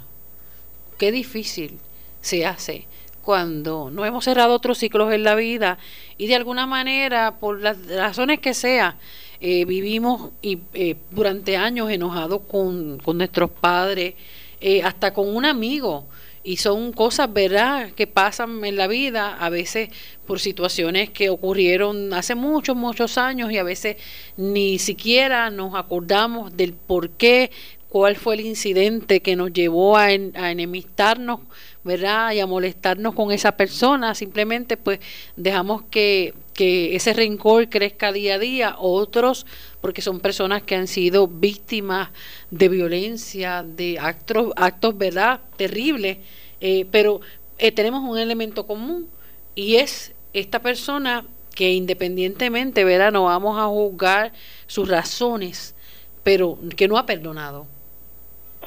Qué 0.98 1.12
difícil 1.12 1.78
se 2.24 2.46
hace 2.46 2.86
cuando 3.22 3.90
no 3.90 4.04
hemos 4.04 4.24
cerrado 4.24 4.54
otros 4.54 4.78
ciclos 4.78 5.12
en 5.12 5.24
la 5.24 5.34
vida 5.34 5.78
y 6.18 6.26
de 6.26 6.34
alguna 6.36 6.66
manera, 6.66 7.36
por 7.38 7.60
las 7.60 7.86
razones 7.86 8.38
que 8.40 8.54
sea, 8.54 8.96
eh, 9.40 9.64
vivimos 9.64 10.30
y, 10.42 10.58
eh, 10.74 10.96
durante 11.10 11.56
años 11.56 11.90
enojados 11.90 12.42
con, 12.48 12.98
con 12.98 13.18
nuestros 13.18 13.50
padres, 13.50 14.14
eh, 14.60 14.82
hasta 14.82 15.12
con 15.12 15.34
un 15.34 15.44
amigo. 15.44 16.06
Y 16.46 16.58
son 16.58 16.92
cosas, 16.92 17.32
¿verdad?, 17.32 17.92
que 17.92 18.06
pasan 18.06 18.62
en 18.66 18.76
la 18.76 18.86
vida, 18.86 19.34
a 19.38 19.48
veces 19.48 19.88
por 20.26 20.40
situaciones 20.40 21.08
que 21.08 21.30
ocurrieron 21.30 22.12
hace 22.12 22.34
muchos, 22.34 22.76
muchos 22.76 23.16
años 23.16 23.50
y 23.50 23.56
a 23.56 23.62
veces 23.62 23.96
ni 24.36 24.78
siquiera 24.78 25.48
nos 25.48 25.74
acordamos 25.74 26.54
del 26.54 26.74
por 26.74 27.10
qué, 27.10 27.50
cuál 27.94 28.16
fue 28.16 28.34
el 28.34 28.40
incidente 28.40 29.20
que 29.20 29.36
nos 29.36 29.52
llevó 29.52 29.96
a, 29.96 30.10
enemistarnos, 30.10 31.38
¿verdad? 31.84 32.32
Y 32.32 32.40
a 32.40 32.46
molestarnos 32.48 33.14
con 33.14 33.30
esa 33.30 33.56
persona. 33.56 34.16
Simplemente 34.16 34.76
pues 34.76 34.98
dejamos 35.36 35.84
que 35.92 36.34
que 36.54 36.96
ese 36.96 37.12
rencor 37.12 37.68
crezca 37.68 38.10
día 38.10 38.34
a 38.34 38.38
día, 38.40 38.74
otros 38.80 39.46
porque 39.80 40.02
son 40.02 40.18
personas 40.18 40.64
que 40.64 40.74
han 40.74 40.88
sido 40.88 41.28
víctimas 41.28 42.08
de 42.50 42.68
violencia, 42.68 43.62
de 43.62 44.00
actos, 44.00 44.52
actos 44.56 44.98
¿verdad?, 44.98 45.38
terribles, 45.56 46.18
eh, 46.60 46.86
pero 46.90 47.20
eh, 47.58 47.70
tenemos 47.70 48.02
un 48.02 48.18
elemento 48.18 48.66
común 48.66 49.08
y 49.54 49.76
es 49.76 50.14
esta 50.32 50.60
persona 50.60 51.24
que 51.54 51.72
independientemente, 51.72 52.82
¿verdad?, 52.82 53.12
no 53.12 53.24
vamos 53.24 53.56
a 53.56 53.66
juzgar 53.66 54.32
sus 54.66 54.88
razones, 54.88 55.76
pero 56.24 56.58
que 56.76 56.88
no 56.88 56.98
ha 56.98 57.06
perdonado. 57.06 57.73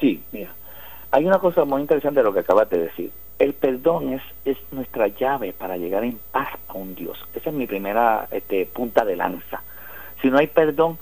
Sí, 0.00 0.22
mira, 0.32 0.52
hay 1.10 1.26
una 1.26 1.38
cosa 1.38 1.64
muy 1.64 1.80
interesante 1.80 2.20
de 2.20 2.24
lo 2.24 2.32
que 2.32 2.40
acabas 2.40 2.68
de 2.70 2.78
decir 2.78 3.12
el 3.38 3.54
perdón 3.54 4.14
es, 4.14 4.22
es 4.44 4.58
nuestra 4.72 5.08
llave 5.08 5.52
para 5.52 5.76
llegar 5.76 6.04
en 6.04 6.18
paz 6.32 6.48
a 6.68 6.74
un 6.74 6.94
Dios. 6.94 7.18
Esa 7.34 7.50
es 7.50 7.56
mi 7.56 7.66
primera 7.66 8.26
este, 8.30 8.66
punta 8.66 9.04
de 9.04 9.16
lanza. 9.16 9.62
Si 10.20 10.28
no 10.28 10.38
hay 10.38 10.48
perdón 10.48 10.98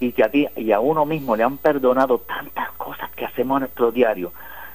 y 0.00 0.20
a 0.20 0.28
ti 0.28 0.46
y 0.56 0.72
a 0.72 0.80
uno 0.80 1.06
mismo 1.06 1.36
le 1.36 1.44
han 1.44 1.58
perdonado 1.58 2.18
tantas 2.18 2.72
cosas 2.72 3.10
que 3.12 3.24
hacemos 3.24 3.56
en 3.56 3.60
nuestro 3.60 3.92
diario 3.92 4.32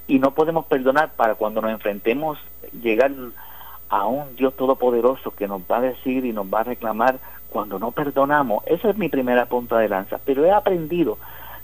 y 0.08 0.20
no 0.20 0.32
podemos 0.32 0.66
perdonar 0.66 1.12
para 1.16 1.36
cuando 1.36 1.62
nos 1.62 1.72
enfrentemos 1.72 2.40
llegar 2.82 3.12
a 3.90 4.06
un 4.08 4.36
Dios 4.36 4.56
todopoderoso 4.56 5.32
que 5.32 5.48
nos 5.48 5.62
va 5.62 5.78
a 5.78 5.82
decir 5.82 6.26
y 6.26 6.34
nos 6.34 6.52
va 6.52 6.62
a 6.62 6.64
reclamar 6.64 7.20
cuando 7.50 7.78
no 7.78 7.92
perdonamos. 7.92 8.64
Esa 8.66 8.90
es 8.90 8.98
mi 8.98 9.10
primera 9.10 9.46
punta 9.46 9.78
de 9.78 9.90
lanza. 9.90 10.20
Pero 10.26 10.46
he 10.46 10.52
aprendido 10.52 11.18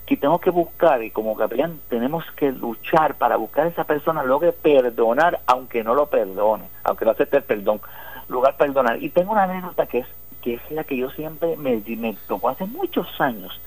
que 0.06 0.18
tengo 0.18 0.40
que 0.40 0.50
buscar 0.50 1.04
y 1.04 1.12
como 1.12 1.36
capellán 1.36 1.80
tenemos 1.90 2.26
que 2.36 2.52
luchar 2.52 3.16
para 3.16 3.38
buscar 3.38 3.66
a 3.66 3.70
esa 3.70 3.86
persona 3.86 4.24
logre 4.24 4.52
perdonar 4.52 5.40
aunque 5.46 5.84
no 5.84 5.96
lo 5.96 6.08
perdone, 6.08 6.66
aunque 6.84 7.06
no 7.06 7.12
acepte 7.12 7.38
el 7.38 7.44
perdón, 7.44 7.82
lugar 8.28 8.58
perdonar. 8.58 9.02
Y 9.02 9.10
tengo 9.10 9.32
una 9.32 9.44
anécdota 9.44 9.86
que 9.86 10.00
es 10.00 10.08
que 10.42 10.56
es 10.56 10.72
la 10.72 10.84
que 10.84 10.98
yo 10.98 11.10
siempre 11.12 11.56
me, 11.56 11.82
me 11.96 12.18
tocó 12.28 12.50
hace 12.50 12.66
muchos 12.66 13.08
años. 13.22 13.58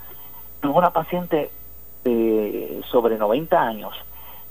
Tengo 0.60 0.76
una 0.76 0.90
paciente 0.90 1.50
de 2.04 2.82
sobre 2.90 3.16
90 3.16 3.58
años 3.58 3.94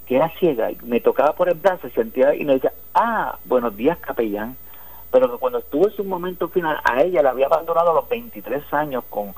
que 0.08 0.16
era 0.16 0.30
ciega 0.40 0.72
y 0.72 0.78
me 0.84 1.00
tocaba 1.00 1.34
por 1.34 1.50
el 1.50 1.56
brazo 1.56 1.90
sentía 1.90 2.34
y 2.36 2.46
me 2.46 2.54
decía, 2.54 2.74
ah, 2.96 3.38
buenos 3.46 3.76
días 3.78 3.98
capellán, 4.00 4.56
pero 5.12 5.32
que 5.32 5.38
cuando 5.38 5.60
estuvo 5.60 5.88
en 5.88 5.96
su 5.96 6.04
momento 6.04 6.48
final, 6.48 6.80
a 6.84 7.02
ella 7.02 7.22
la 7.22 7.30
había 7.30 7.46
abandonado 7.46 7.92
a 7.92 7.94
los 7.94 8.10
23 8.10 8.74
años 8.74 9.04
con, 9.10 9.34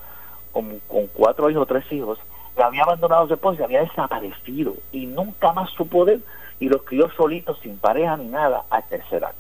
con, 0.51 0.79
con 0.87 1.07
cuatro 1.07 1.49
hijos 1.49 1.67
tres 1.67 1.89
hijos 1.91 2.19
había 2.61 2.83
abandonado 2.83 3.27
su 3.27 3.33
esposa 3.33 3.61
y 3.61 3.63
había 3.65 3.81
desaparecido 3.81 4.75
y 4.91 5.05
nunca 5.05 5.53
más 5.53 5.69
su 5.71 5.87
poder 5.87 6.19
y 6.59 6.69
los 6.69 6.83
crió 6.83 7.09
solitos 7.11 7.59
sin 7.61 7.77
pareja 7.77 8.17
ni 8.17 8.27
nada 8.27 8.63
al 8.69 8.83
tercer 8.87 9.23
acto. 9.23 9.37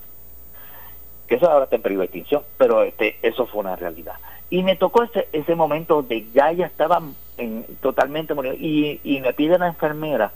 Que 1.27 1.35
eso 1.35 1.49
ahora 1.49 1.65
está 1.65 1.75
en 1.75 1.81
peligro 1.81 2.01
de 2.01 2.05
extinción, 2.05 2.43
pero 2.57 2.83
este, 2.83 3.17
eso 3.21 3.45
fue 3.47 3.61
una 3.61 3.75
realidad. 3.75 4.15
Y 4.49 4.63
me 4.63 4.75
tocó 4.75 5.03
ese, 5.03 5.27
ese 5.33 5.55
momento 5.55 5.95
donde 5.95 6.25
ya 6.31 6.51
ella 6.51 6.67
estaba 6.67 7.01
en, 7.37 7.65
totalmente 7.81 8.33
muriendo 8.33 8.59
y, 8.61 9.01
y 9.03 9.19
me 9.19 9.33
pide 9.33 9.59
la 9.59 9.67
enfermera, 9.67 10.31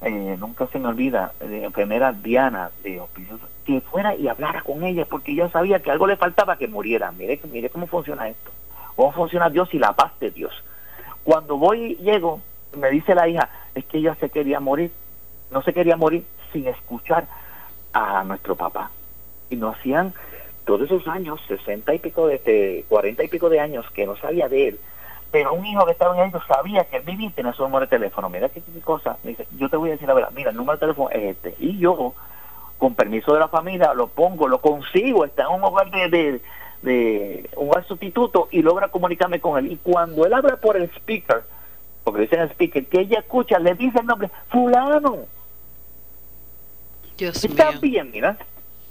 eh, 0.00 0.36
nunca 0.38 0.66
se 0.68 0.78
me 0.78 0.88
olvida, 0.88 1.32
enfermera 1.40 2.12
Diana 2.12 2.70
de 2.84 3.02
que 3.64 3.80
fuera 3.80 4.14
y 4.14 4.28
hablara 4.28 4.62
con 4.62 4.84
ella 4.84 5.04
porque 5.04 5.34
yo 5.34 5.48
sabía 5.50 5.80
que 5.80 5.90
algo 5.90 6.06
le 6.06 6.16
faltaba 6.16 6.56
que 6.56 6.68
muriera. 6.68 7.10
Mire, 7.12 7.40
mire 7.50 7.68
cómo 7.68 7.86
funciona 7.86 8.28
esto. 8.28 8.50
Cómo 8.94 9.12
funciona 9.12 9.50
Dios 9.50 9.68
y 9.74 9.78
la 9.78 9.92
paz 9.92 10.12
de 10.20 10.30
Dios. 10.30 10.52
Cuando 11.24 11.56
voy, 11.56 11.96
llego, 11.96 12.40
me 12.76 12.90
dice 12.90 13.14
la 13.14 13.28
hija, 13.28 13.48
es 13.74 13.84
que 13.84 13.98
ella 13.98 14.16
se 14.20 14.30
quería 14.30 14.60
morir, 14.60 14.92
no 15.50 15.62
se 15.62 15.72
quería 15.72 15.96
morir 15.96 16.24
sin 16.52 16.66
escuchar 16.66 17.26
a 17.92 18.24
nuestro 18.24 18.56
papá. 18.56 18.90
Y 19.50 19.56
no 19.56 19.70
hacían 19.70 20.14
todos 20.64 20.82
esos 20.82 21.06
años, 21.08 21.40
sesenta 21.48 21.94
y 21.94 21.98
pico, 21.98 22.26
de, 22.26 22.84
cuarenta 22.88 23.24
y 23.24 23.28
pico 23.28 23.48
de 23.48 23.60
años 23.60 23.86
que 23.92 24.06
no 24.06 24.16
sabía 24.16 24.48
de 24.48 24.68
él, 24.68 24.80
pero 25.30 25.52
un 25.52 25.64
hijo 25.66 25.84
que 25.84 25.92
estaba 25.92 26.16
en 26.16 26.28
ellos 26.28 26.42
sabía 26.46 26.84
que 26.84 26.96
él 26.96 27.02
vivía 27.04 27.28
y 27.28 27.32
tenía 27.32 27.52
su 27.52 27.62
número 27.62 27.80
de 27.80 27.86
teléfono. 27.86 28.30
Mira 28.30 28.48
qué, 28.48 28.62
cosa. 28.82 29.18
Me 29.22 29.30
dice, 29.30 29.46
yo 29.56 29.68
te 29.68 29.76
voy 29.76 29.90
a 29.90 29.92
decir 29.92 30.08
la 30.08 30.14
verdad, 30.14 30.30
mira, 30.34 30.50
el 30.50 30.56
número 30.56 30.76
de 30.76 30.80
teléfono 30.80 31.10
es 31.10 31.36
este. 31.36 31.54
Y 31.58 31.78
yo, 31.78 32.14
con 32.78 32.94
permiso 32.94 33.34
de 33.34 33.40
la 33.40 33.48
familia, 33.48 33.92
lo 33.92 34.08
pongo, 34.08 34.48
lo 34.48 34.60
consigo, 34.60 35.24
está 35.24 35.42
en 35.42 35.54
un 35.54 35.64
hogar 35.64 35.90
de, 35.90 36.08
de 36.08 36.40
un 36.82 37.84
sustituto 37.86 38.48
y 38.50 38.62
logra 38.62 38.88
comunicarme 38.88 39.40
con 39.40 39.58
él. 39.58 39.72
Y 39.72 39.76
cuando 39.76 40.24
él 40.24 40.32
habla 40.32 40.56
por 40.56 40.76
el 40.76 40.84
speaker, 40.96 41.42
porque 42.04 42.22
dicen 42.22 42.40
el 42.40 42.50
speaker, 42.50 42.86
que 42.86 43.00
ella 43.00 43.20
escucha, 43.20 43.58
le 43.58 43.74
dice 43.74 43.98
el 44.00 44.06
nombre, 44.06 44.30
fulano. 44.48 45.18
Dios 47.16 47.44
está 47.44 47.72
bien, 47.72 48.10
mira. 48.10 48.38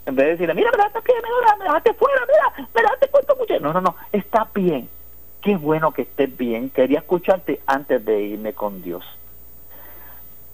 En 0.06 0.16
vez 0.16 0.26
de 0.26 0.32
decirle, 0.32 0.54
mira, 0.54 0.72
me 0.72 0.78
dejaste 0.78 1.00
bien, 1.06 1.20
me 1.60 1.64
dejaste 1.66 1.94
fuera, 1.94 2.22
mira, 2.28 2.68
me 2.74 2.82
dejaste 2.82 3.08
cuento 3.10 3.36
mucho. 3.36 3.60
No, 3.60 3.74
no, 3.74 3.82
no, 3.82 3.96
está 4.12 4.48
bien. 4.54 4.90
Qué 5.42 5.56
bueno 5.56 5.92
que 5.92 6.04
estés 6.04 6.36
bien. 6.36 6.70
Quería 6.70 7.00
escucharte 7.00 7.62
antes 7.66 8.04
de 8.04 8.22
irme 8.22 8.54
con 8.54 8.82
Dios. 8.82 9.04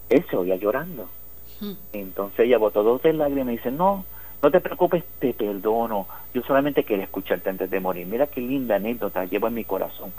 Él 0.08 0.24
se 0.28 0.36
oía 0.36 0.56
llorando. 0.56 1.08
Hmm. 1.60 1.74
Entonces 1.92 2.40
ella 2.40 2.58
botó 2.58 2.82
dos 2.82 3.02
de 3.02 3.12
lágrimas 3.12 3.54
y 3.54 3.56
dice, 3.56 3.70
no, 3.70 4.04
no 4.44 4.50
te 4.50 4.60
preocupes, 4.60 5.02
te 5.18 5.32
perdono. 5.32 6.06
Yo 6.34 6.42
solamente 6.42 6.84
quería 6.84 7.04
escucharte 7.04 7.48
antes 7.48 7.70
de 7.70 7.80
morir. 7.80 8.06
Mira 8.06 8.26
qué 8.26 8.42
linda 8.42 8.76
anécdota 8.76 9.24
llevo 9.24 9.48
en 9.48 9.54
mi 9.54 9.64
corazón. 9.64 10.12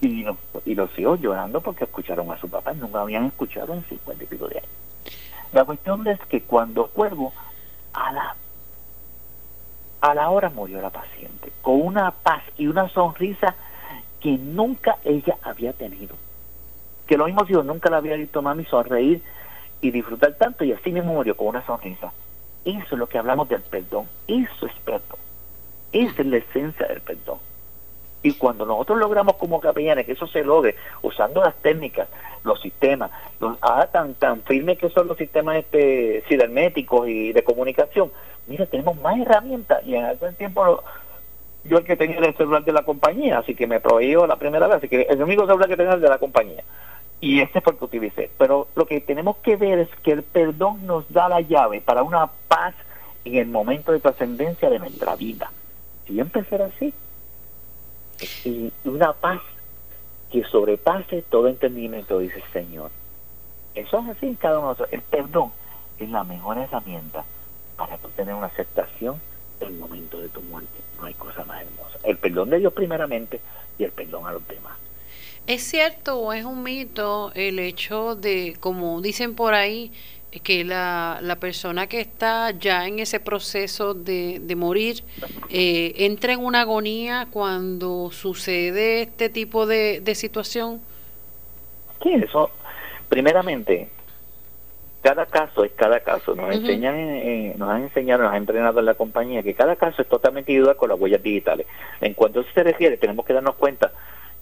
Y, 0.00 0.22
lo, 0.22 0.36
y 0.64 0.76
los 0.76 0.96
hijos 0.96 1.20
llorando 1.20 1.60
porque 1.60 1.82
escucharon 1.82 2.30
a 2.30 2.38
su 2.38 2.48
papá. 2.48 2.74
Nunca 2.74 3.00
habían 3.00 3.24
escuchado 3.24 3.74
en 3.74 3.82
cincuenta 3.82 4.22
y 4.22 4.26
pico 4.28 4.46
de 4.46 4.58
años. 4.58 4.70
La 5.52 5.64
cuestión 5.64 6.06
es 6.06 6.20
que 6.28 6.42
cuando 6.42 6.86
cuelgo, 6.86 7.32
a 7.92 8.12
la 8.12 8.36
A 10.00 10.14
la 10.14 10.30
hora 10.30 10.48
murió 10.50 10.80
la 10.80 10.90
paciente, 10.90 11.50
con 11.60 11.82
una 11.82 12.12
paz 12.12 12.44
y 12.56 12.68
una 12.68 12.88
sonrisa 12.90 13.56
que 14.20 14.38
nunca 14.38 14.98
ella 15.02 15.38
había 15.42 15.72
tenido. 15.72 16.14
Que 17.08 17.16
lo 17.16 17.26
mismo 17.26 17.44
yo 17.46 17.64
nunca 17.64 17.90
la 17.90 17.96
había 17.96 18.14
visto 18.14 18.42
mami 18.42 18.64
sonreír 18.66 19.22
y 19.80 19.90
disfrutar 19.90 20.34
tanto 20.34 20.62
y 20.62 20.72
así 20.72 20.92
mismo 20.92 21.14
murió 21.14 21.36
con 21.36 21.48
una 21.48 21.66
sonrisa. 21.66 22.12
Eso 22.66 22.94
es 22.96 22.98
lo 22.98 23.06
que 23.06 23.16
hablamos 23.16 23.48
del 23.48 23.62
perdón. 23.62 24.06
Eso 24.26 24.66
es 24.66 24.72
perdón. 24.84 25.18
Esa 25.92 26.20
es 26.20 26.26
la 26.26 26.36
esencia 26.38 26.86
del 26.88 27.00
perdón. 27.00 27.38
Y 28.22 28.34
cuando 28.34 28.66
nosotros 28.66 28.98
logramos 28.98 29.36
como 29.36 29.60
capellanes 29.60 30.04
que 30.04 30.12
eso 30.12 30.26
se 30.26 30.42
logre 30.42 30.74
usando 31.00 31.40
las 31.40 31.54
técnicas, 31.62 32.08
los 32.42 32.60
sistemas, 32.60 33.12
los, 33.38 33.56
ah, 33.62 33.86
tan 33.92 34.14
tan 34.14 34.42
firmes 34.42 34.78
que 34.78 34.90
son 34.90 35.06
los 35.06 35.16
sistemas 35.16 35.58
este 35.58 36.24
cibernéticos 36.28 37.08
y 37.08 37.32
de 37.32 37.44
comunicación, 37.44 38.10
mira, 38.48 38.66
tenemos 38.66 39.00
más 39.00 39.16
herramientas 39.16 39.86
y 39.86 39.94
en 39.94 40.06
aquel 40.06 40.34
tiempo 40.34 40.82
yo 41.62 41.78
el 41.78 41.84
que 41.84 41.96
tenía 41.96 42.18
el 42.18 42.36
celular 42.36 42.64
de 42.64 42.72
la 42.72 42.82
compañía, 42.82 43.38
así 43.38 43.54
que 43.54 43.68
me 43.68 43.78
prohibió 43.78 44.26
la 44.26 44.36
primera 44.36 44.66
vez, 44.66 44.78
así 44.78 44.88
que 44.88 45.02
el 45.02 45.22
único 45.22 45.46
celular 45.46 45.68
que 45.68 45.76
tenía 45.76 45.94
el 45.94 46.00
de 46.00 46.08
la 46.08 46.18
compañía. 46.18 46.64
Y 47.20 47.40
este 47.40 47.60
fue 47.60 47.72
el 47.72 47.78
que 47.78 47.84
utilicé. 47.84 48.30
Pero 48.38 48.68
lo 48.74 48.86
que 48.86 49.00
tenemos 49.00 49.36
que 49.38 49.56
ver 49.56 49.78
es 49.78 49.88
que 50.02 50.12
el 50.12 50.22
perdón 50.22 50.86
nos 50.86 51.10
da 51.12 51.28
la 51.28 51.40
llave 51.40 51.80
para 51.80 52.02
una 52.02 52.26
paz 52.48 52.74
en 53.24 53.36
el 53.36 53.46
momento 53.46 53.92
de 53.92 54.00
trascendencia 54.00 54.70
de 54.70 54.78
nuestra 54.78 55.16
vida. 55.16 55.50
Si 56.06 56.20
empezar 56.20 56.62
así, 56.62 56.92
y 58.44 58.72
una 58.84 59.12
paz 59.12 59.40
que 60.30 60.44
sobrepase 60.44 61.22
todo 61.22 61.48
entendimiento, 61.48 62.18
dice 62.18 62.36
el 62.36 62.52
Señor. 62.52 62.90
Eso 63.74 63.98
es 63.98 64.08
así 64.16 64.26
en 64.26 64.34
cada 64.36 64.58
uno 64.58 64.68
de 64.68 64.72
nosotros. 64.72 64.92
El 64.92 65.02
perdón 65.02 65.52
es 65.98 66.08
la 66.10 66.24
mejor 66.24 66.58
herramienta 66.58 67.24
para 67.76 67.98
tener 67.98 68.34
una 68.34 68.46
aceptación 68.46 69.20
del 69.60 69.74
momento 69.74 70.18
de 70.18 70.28
tu 70.28 70.40
muerte. 70.42 70.80
No 70.98 71.06
hay 71.06 71.14
cosa 71.14 71.44
más 71.44 71.62
hermosa. 71.62 71.98
El 72.02 72.16
perdón 72.16 72.50
de 72.50 72.58
Dios 72.58 72.72
primeramente 72.72 73.40
y 73.78 73.84
el 73.84 73.92
perdón 73.92 74.26
a 74.26 74.32
los 74.32 74.46
demás. 74.48 74.78
¿Es 75.46 75.62
cierto 75.62 76.18
o 76.18 76.32
es 76.32 76.44
un 76.44 76.62
mito 76.62 77.30
el 77.34 77.58
hecho 77.58 78.16
de, 78.16 78.56
como 78.58 79.00
dicen 79.00 79.34
por 79.34 79.54
ahí, 79.54 79.92
que 80.42 80.64
la, 80.64 81.18
la 81.22 81.36
persona 81.36 81.86
que 81.86 82.00
está 82.00 82.50
ya 82.50 82.86
en 82.86 82.98
ese 82.98 83.20
proceso 83.20 83.94
de, 83.94 84.38
de 84.42 84.56
morir 84.56 85.02
eh, 85.48 85.94
entra 85.98 86.32
en 86.34 86.44
una 86.44 86.62
agonía 86.62 87.28
cuando 87.30 88.10
sucede 88.10 89.02
este 89.02 89.30
tipo 89.30 89.66
de, 89.66 90.00
de 90.00 90.14
situación? 90.14 90.80
Sí, 92.02 92.12
eso, 92.12 92.50
primeramente, 93.08 93.88
cada 95.00 95.26
caso 95.26 95.64
es 95.64 95.72
cada 95.72 96.00
caso. 96.00 96.34
Nos 96.34 96.54
enseñan, 96.54 96.96
eh, 96.96 97.54
nos 97.56 97.70
han 97.70 97.84
enseñado, 97.84 98.24
nos 98.24 98.32
han 98.32 98.38
entrenado 98.38 98.80
en 98.80 98.86
la 98.86 98.94
compañía 98.94 99.42
que 99.42 99.54
cada 99.54 99.76
caso 99.76 100.02
es 100.02 100.08
totalmente 100.08 100.50
individual 100.50 100.76
con 100.76 100.90
las 100.90 100.98
huellas 100.98 101.22
digitales. 101.22 101.66
En 102.00 102.14
cuanto 102.14 102.40
a 102.40 102.42
eso 102.42 102.50
se 102.52 102.62
refiere, 102.64 102.96
tenemos 102.96 103.24
que 103.24 103.32
darnos 103.32 103.54
cuenta 103.54 103.92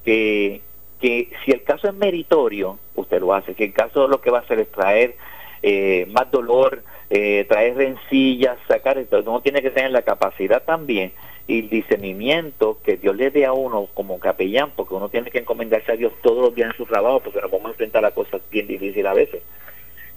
que, 0.04 0.62
que 1.04 1.28
si 1.44 1.50
el 1.50 1.62
caso 1.64 1.86
es 1.86 1.92
meritorio, 1.92 2.78
usted 2.94 3.20
lo 3.20 3.34
hace. 3.34 3.52
Si 3.52 3.62
el 3.62 3.74
caso 3.74 4.08
lo 4.08 4.22
que 4.22 4.30
va 4.30 4.38
a 4.38 4.40
hacer 4.40 4.58
es 4.58 4.72
traer 4.72 5.16
eh, 5.62 6.06
más 6.08 6.30
dolor, 6.30 6.82
eh, 7.10 7.44
traer 7.46 7.76
rencillas, 7.76 8.56
sacar, 8.66 8.96
entonces 8.96 9.28
uno 9.28 9.42
tiene 9.42 9.60
que 9.60 9.68
tener 9.68 9.90
la 9.90 10.00
capacidad 10.00 10.62
también 10.62 11.12
y 11.46 11.58
el 11.58 11.68
discernimiento 11.68 12.78
que 12.82 12.96
Dios 12.96 13.14
le 13.16 13.30
dé 13.30 13.44
a 13.44 13.52
uno 13.52 13.86
como 13.92 14.18
capellán, 14.18 14.70
porque 14.74 14.94
uno 14.94 15.10
tiene 15.10 15.30
que 15.30 15.40
encomendarse 15.40 15.92
a 15.92 15.96
Dios 15.96 16.10
todos 16.22 16.42
los 16.42 16.54
días 16.54 16.70
en 16.70 16.76
su 16.78 16.86
trabajo, 16.86 17.20
porque 17.20 17.42
nos 17.42 17.50
vamos 17.50 17.66
a 17.66 17.72
enfrentar 17.72 18.02
a 18.06 18.12
cosas 18.12 18.40
bien 18.50 18.66
difíciles 18.66 19.04
a 19.04 19.12
veces. 19.12 19.42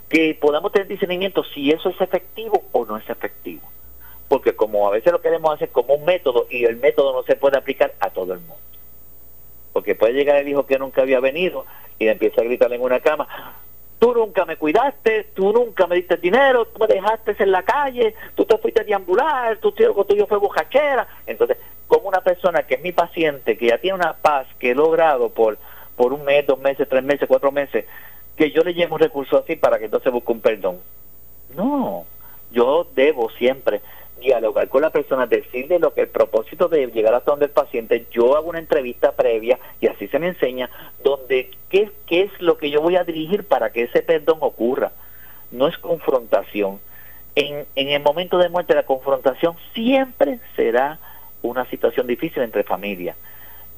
Que 0.07 0.37
podamos 0.39 0.71
tener 0.71 0.87
discernimiento 0.87 1.43
si 1.53 1.69
eso 1.69 1.89
es 1.89 1.99
efectivo 1.99 2.63
o 2.71 2.85
no 2.85 2.95
es 2.95 3.09
efectivo. 3.09 3.69
Porque 4.29 4.55
como 4.55 4.87
a 4.87 4.91
veces 4.91 5.11
lo 5.11 5.19
queremos 5.19 5.53
hacer 5.53 5.67
como 5.67 5.95
un 5.95 6.05
método 6.05 6.47
y 6.49 6.63
el 6.63 6.77
método 6.77 7.11
no 7.11 7.23
se 7.23 7.35
puede 7.35 7.57
aplicar 7.57 7.93
a 7.99 8.09
todo 8.09 8.31
el 8.31 8.39
mundo. 8.39 8.55
Porque 9.77 9.93
puede 9.93 10.13
llegar 10.13 10.37
el 10.37 10.47
hijo 10.47 10.65
que 10.65 10.79
nunca 10.79 11.03
había 11.03 11.19
venido 11.19 11.63
y 11.99 12.07
empieza 12.07 12.41
a 12.41 12.43
gritar 12.43 12.73
en 12.73 12.81
una 12.81 12.99
cama, 12.99 13.27
tú 13.99 14.11
nunca 14.11 14.43
me 14.43 14.55
cuidaste, 14.57 15.25
tú 15.35 15.53
nunca 15.53 15.85
me 15.85 15.97
diste 15.97 16.17
dinero, 16.17 16.65
tú 16.65 16.79
me 16.79 16.87
dejaste 16.87 17.35
en 17.37 17.51
la 17.51 17.61
calle, 17.61 18.15
tú 18.33 18.43
te 18.43 18.57
fuiste 18.57 18.81
a 18.81 18.83
deambular, 18.83 19.57
tu 19.57 19.71
tío 19.71 19.93
tuyo 19.93 20.25
fue 20.25 20.39
bojachera. 20.39 21.07
Entonces, 21.27 21.57
como 21.87 22.09
una 22.09 22.21
persona 22.21 22.63
que 22.63 22.73
es 22.73 22.81
mi 22.81 22.91
paciente, 22.91 23.55
que 23.55 23.67
ya 23.67 23.77
tiene 23.77 23.97
una 23.97 24.13
paz 24.13 24.47
que 24.57 24.71
he 24.71 24.73
logrado 24.73 25.29
por, 25.29 25.59
por 25.95 26.11
un 26.11 26.25
mes, 26.25 26.47
dos 26.47 26.57
meses, 26.57 26.89
tres 26.89 27.03
meses, 27.03 27.27
cuatro 27.27 27.51
meses, 27.51 27.85
que 28.35 28.49
yo 28.49 28.63
le 28.63 28.73
llevo 28.73 28.95
un 28.95 29.01
recurso 29.01 29.37
así 29.37 29.57
para 29.57 29.77
que 29.77 29.85
entonces 29.85 30.11
busque 30.11 30.31
un 30.31 30.41
perdón. 30.41 30.79
No, 31.55 32.07
yo 32.49 32.87
debo 32.95 33.29
siempre 33.29 33.81
dialogar 34.19 34.67
con 34.69 34.81
la 34.81 34.89
persona, 34.89 35.25
decirle 35.25 35.79
lo 35.79 35.93
que 35.93 36.01
el 36.01 36.07
propósito 36.07 36.67
de 36.67 36.87
llegar 36.87 37.13
hasta 37.13 37.31
donde 37.31 37.45
el 37.45 37.51
paciente, 37.51 38.05
yo 38.11 38.35
hago 38.35 38.49
una 38.49 38.59
entrevista 38.59 39.11
previa 39.11 39.59
y 39.79 39.87
así 39.87 40.07
se 40.07 40.19
me 40.19 40.27
enseña 40.27 40.69
donde 41.03 41.51
qué, 41.69 41.91
qué 42.05 42.21
es 42.23 42.41
lo 42.41 42.57
que 42.57 42.69
yo 42.69 42.81
voy 42.81 42.95
a 42.95 43.03
dirigir 43.03 43.45
para 43.45 43.71
que 43.71 43.83
ese 43.83 44.01
perdón 44.01 44.37
ocurra. 44.41 44.91
No 45.51 45.67
es 45.67 45.77
confrontación. 45.77 46.79
En, 47.35 47.65
en 47.75 47.89
el 47.89 48.01
momento 48.01 48.37
de 48.37 48.49
muerte 48.49 48.73
la 48.73 48.83
confrontación 48.83 49.55
siempre 49.73 50.39
será 50.55 50.99
una 51.41 51.65
situación 51.69 52.07
difícil 52.07 52.43
entre 52.43 52.63
familias. 52.63 53.15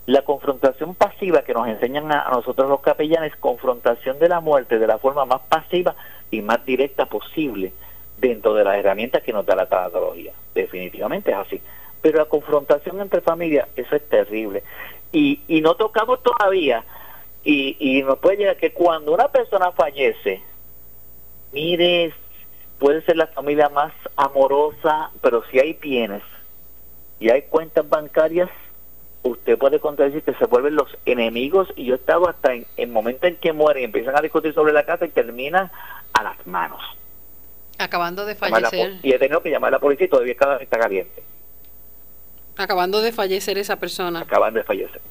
La 0.06 0.24
confrontación 0.24 0.96
pasiva 0.96 1.44
que 1.44 1.54
nos 1.54 1.68
enseñan 1.68 2.12
a, 2.12 2.22
a 2.22 2.32
nosotros 2.32 2.68
los 2.68 2.82
capellanes, 2.82 3.36
confrontación 3.36 4.18
de 4.18 4.30
la 4.30 4.40
muerte 4.40 4.80
de 4.80 4.88
la 4.88 4.98
forma 4.98 5.26
más 5.26 5.42
pasiva 5.42 5.96
y 6.32 6.42
más 6.42 6.66
directa 6.66 7.06
posible 7.06 7.74
dentro 8.20 8.54
de 8.54 8.64
las 8.64 8.78
herramientas 8.78 9.24
que 9.24 9.34
nos 9.34 9.46
da 9.46 9.56
la 9.56 9.68
tanatología. 9.68 10.34
Definitivamente 10.54 11.32
es 11.32 11.38
así. 11.38 11.62
Pero 12.02 12.20
la 12.20 12.26
confrontación 12.26 13.02
entre 13.02 13.22
familias, 13.22 13.68
eso 13.76 13.96
es 13.96 14.08
terrible. 14.08 14.64
Y, 15.12 15.40
no 15.62 15.76
tocamos 15.76 16.22
todavía, 16.22 16.84
y, 17.44 18.04
nos 18.06 18.20
puede 18.20 18.38
llegar 18.38 18.58
que 18.58 18.72
cuando 18.72 19.14
una 19.14 19.28
persona 19.30 19.72
fallece, 19.72 20.42
mire, 21.52 22.14
puede 22.78 23.02
ser 23.02 23.18
la 23.18 23.28
familia 23.28 23.70
más 23.70 23.92
amorosa, 24.16 25.12
pero 25.22 25.44
si 25.52 25.60
hay 25.60 25.74
bienes 25.74 26.24
y 27.20 27.30
hay 27.30 27.44
cuentas 27.44 27.88
bancarias, 27.90 28.50
usted 29.24 29.58
puede 29.58 29.80
contradecir 29.80 30.24
que 30.24 30.34
se 30.36 30.46
vuelven 30.46 30.76
los 30.76 30.96
enemigos 31.06 31.68
y 31.76 31.86
yo 31.86 31.96
he 31.96 31.98
estado 31.98 32.30
hasta 32.30 32.54
en 32.54 32.66
el 32.78 32.88
momento 32.88 33.28
en 33.28 33.36
que 33.36 33.52
muere 33.52 33.82
y 33.82 33.86
empiezan 33.86 34.18
a 34.18 34.22
discutir 34.22 34.54
sobre 34.54 34.72
la 34.72 34.86
casa 34.86 35.06
y 35.06 35.10
terminan 35.10 35.72
a 36.14 36.24
las 36.24 36.48
manos. 36.48 36.82
Acabando 37.80 38.26
de 38.26 38.36
fallecer. 38.36 39.00
Y 39.02 39.14
he 39.14 39.20
tenido 39.20 39.42
que 39.42 39.50
llamar 39.50 39.70
a 39.70 39.78
la 39.78 39.80
policía 39.80 40.06
y 40.06 40.10
todavía 40.10 40.34
está 40.34 40.78
caliente. 40.78 41.24
Acabando 42.58 43.02
de 43.02 43.14
fallecer 43.14 43.58
esa 43.58 43.78
persona. 43.78 44.20
Acabando 44.20 44.60
de 44.60 44.66
fallecer. 44.66 45.02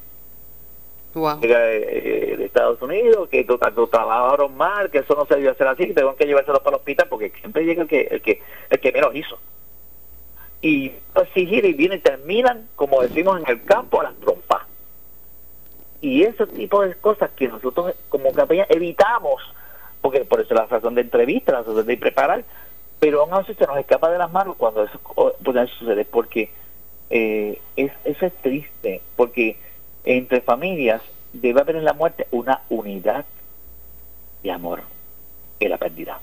Wow. 1.15 1.41
Eh, 1.43 2.35
de 2.37 2.45
Estados 2.45 2.81
Unidos, 2.83 3.29
que 3.31 3.43
trabajaron 3.45 4.55
mal, 4.55 4.91
que 4.91 4.99
eso 4.99 5.15
no 5.15 5.25
se 5.25 5.37
debió 5.37 5.53
hacer 5.53 5.67
así, 5.67 5.87
que 5.87 5.95
tengo 5.95 6.15
que 6.15 6.27
llevárselo 6.27 6.63
para 6.63 6.77
el 6.77 6.81
hospital 6.81 7.07
porque 7.09 7.31
siempre 7.41 7.65
llega 7.65 7.83
el 7.83 7.89
que, 7.89 8.03
el 8.03 8.21
que, 8.21 8.43
el 8.69 8.81
que 8.81 8.93
menos 8.93 9.15
hizo. 9.15 9.39
Y 10.61 10.93
exigir 11.15 11.65
y 11.65 11.73
vienen 11.73 11.99
y 11.99 12.03
terminan, 12.03 12.69
como 12.77 13.01
decimos 13.01 13.41
en 13.41 13.49
el 13.49 13.65
campo, 13.65 14.01
a 14.01 14.05
las 14.05 14.17
trompas. 14.17 14.63
Y 16.03 16.25
ese 16.25 16.47
tipo 16.47 16.83
de 16.83 16.95
cosas 16.97 17.31
que 17.31 17.49
nosotros 17.49 17.95
como 18.11 18.33
campaña 18.33 18.67
evitamos 18.69 19.43
porque 20.01 20.25
por 20.25 20.41
eso 20.41 20.55
la 20.55 20.67
razón 20.67 20.95
de 20.95 21.03
entrevista, 21.03 21.53
la 21.53 21.63
razón 21.63 21.87
de 21.87 21.97
preparar, 21.97 22.45
pero 23.01 23.23
aún 23.23 23.35
así 23.35 23.55
se 23.55 23.67
nos 23.67 23.79
escapa 23.79 24.11
de 24.11 24.19
las 24.19 24.33
manos 24.33 24.57
cuando 24.57 24.85
eso, 24.85 24.99
puede 25.45 25.67
sucede, 25.69 26.05
porque 26.05 26.51
eh, 27.11 27.61
es, 27.77 27.93
eso 28.05 28.27
es 28.27 28.35
triste, 28.37 29.03
porque 29.17 29.57
entre 30.05 30.41
familias 30.41 31.03
debe 31.33 31.61
haber 31.61 31.77
en 31.77 31.85
la 31.85 31.93
muerte 31.93 32.27
una 32.31 32.63
unidad 32.69 33.25
de 34.43 34.51
amor 34.51 34.83
que 35.59 35.69
la 35.69 35.79
pérdida. 35.79 36.21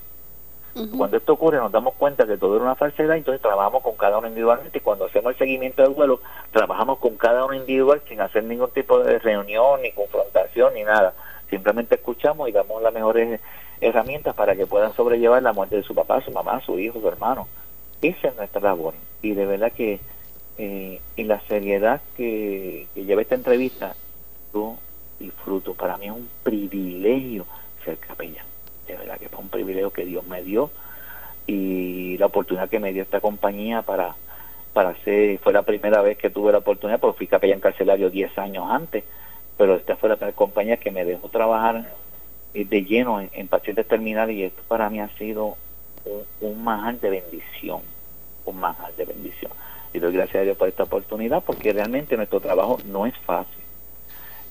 Cuando 0.98 1.16
esto 1.16 1.32
ocurre 1.32 1.58
nos 1.58 1.72
damos 1.72 1.94
cuenta 1.94 2.28
que 2.28 2.38
todo 2.38 2.58
era 2.58 2.66
una 2.66 2.76
falsedad, 2.76 3.16
entonces 3.16 3.42
trabajamos 3.42 3.82
con 3.82 3.96
cada 3.96 4.18
uno 4.18 4.28
individualmente 4.28 4.82
cuando 4.82 5.06
hacemos 5.06 5.32
el 5.32 5.38
seguimiento 5.38 5.82
del 5.82 5.92
vuelo, 5.92 6.20
trabajamos 6.52 7.00
con 7.00 7.16
cada 7.16 7.46
uno 7.46 7.54
individual 7.54 8.02
sin 8.10 8.20
hacer 8.20 8.44
ningún 8.44 8.70
tipo 8.72 9.00
de 9.00 9.18
reunión, 9.20 9.82
ni 9.82 9.94
confrontación, 9.94 10.74
ni 10.74 10.84
nada. 10.84 11.14
Simplemente 11.56 11.96
escuchamos 11.96 12.50
y 12.50 12.52
damos 12.52 12.84
las 12.84 12.94
mejores 12.94 13.40
herramientas 13.80 14.36
para 14.36 14.58
que 14.58 14.68
puedan 14.68 14.94
sobrellevar 14.94 15.42
la 15.42 15.54
muerte 15.54 15.78
de 15.78 15.84
su 15.84 15.96
papá, 15.96 16.20
su 16.20 16.30
mamá, 16.32 16.60
su 16.66 16.78
hijo, 16.78 17.00
su 17.00 17.08
hermano. 17.08 17.48
Esa 18.02 18.28
es 18.28 18.36
nuestra 18.36 18.60
labor. 18.60 18.94
Y 19.22 19.32
de 19.32 19.46
verdad 19.46 19.72
que 19.72 20.02
eh, 20.58 21.00
la 21.16 21.40
seriedad 21.48 22.02
que, 22.18 22.88
lleva 22.94 23.22
esta 23.22 23.36
entrevista, 23.36 23.96
yo 24.54 24.76
disfruto. 25.18 25.76
Para 25.76 25.98
mí 25.98 26.08
es 26.08 26.12
un 26.12 26.28
privilegio 26.44 27.46
ser 27.86 28.00
capellán. 28.00 28.46
De 28.86 28.98
verdad 28.98 29.18
que 29.18 29.30
fue 29.30 29.40
un 29.40 29.48
privilegio 29.48 29.94
que 29.94 30.04
Dios 30.04 30.28
me 30.28 30.44
dio 30.44 30.72
y 31.48 32.18
la 32.18 32.26
oportunidad 32.26 32.68
que 32.68 32.82
me 32.82 32.92
dio 32.92 33.04
esta 33.04 33.22
compañía 33.22 33.82
para 33.82 34.14
para 34.74 34.90
hacer, 34.90 35.40
fue 35.40 35.54
la 35.54 35.62
primera 35.62 36.02
vez 36.02 36.18
que 36.18 36.30
tuve 36.30 36.52
la 36.52 36.58
oportunidad, 36.58 37.00
porque 37.00 37.20
fui 37.20 37.28
capellán 37.28 37.62
carcelario 37.62 38.10
10 38.10 38.38
años 38.38 38.66
antes, 38.70 39.06
pero 39.58 39.76
esta 39.76 39.96
fue 39.96 40.10
la 40.10 40.18
compañía 40.34 40.78
que 40.78 40.92
me 40.92 41.06
dejó 41.06 41.30
trabajar 41.30 41.92
de 42.54 42.84
lleno 42.84 43.20
en, 43.20 43.48
pacientes 43.48 43.88
terminales 43.88 44.36
y 44.36 44.44
esto 44.44 44.62
para 44.68 44.90
mí 44.90 45.00
ha 45.00 45.10
sido 45.18 45.58
un, 46.42 46.68
un 46.68 47.00
de 47.00 47.10
bendición, 47.10 47.82
un 48.46 48.60
manjar 48.60 48.94
de 48.96 49.06
bendición. 49.06 49.52
Y 49.94 50.00
doy 50.00 50.14
gracias 50.14 50.42
a 50.42 50.44
Dios 50.44 50.58
por 50.58 50.68
esta 50.68 50.84
oportunidad 50.84 51.44
porque 51.44 51.74
realmente 51.74 52.16
nuestro 52.18 52.40
trabajo 52.40 52.80
no 52.86 53.06
es 53.06 53.18
fácil. 53.20 53.64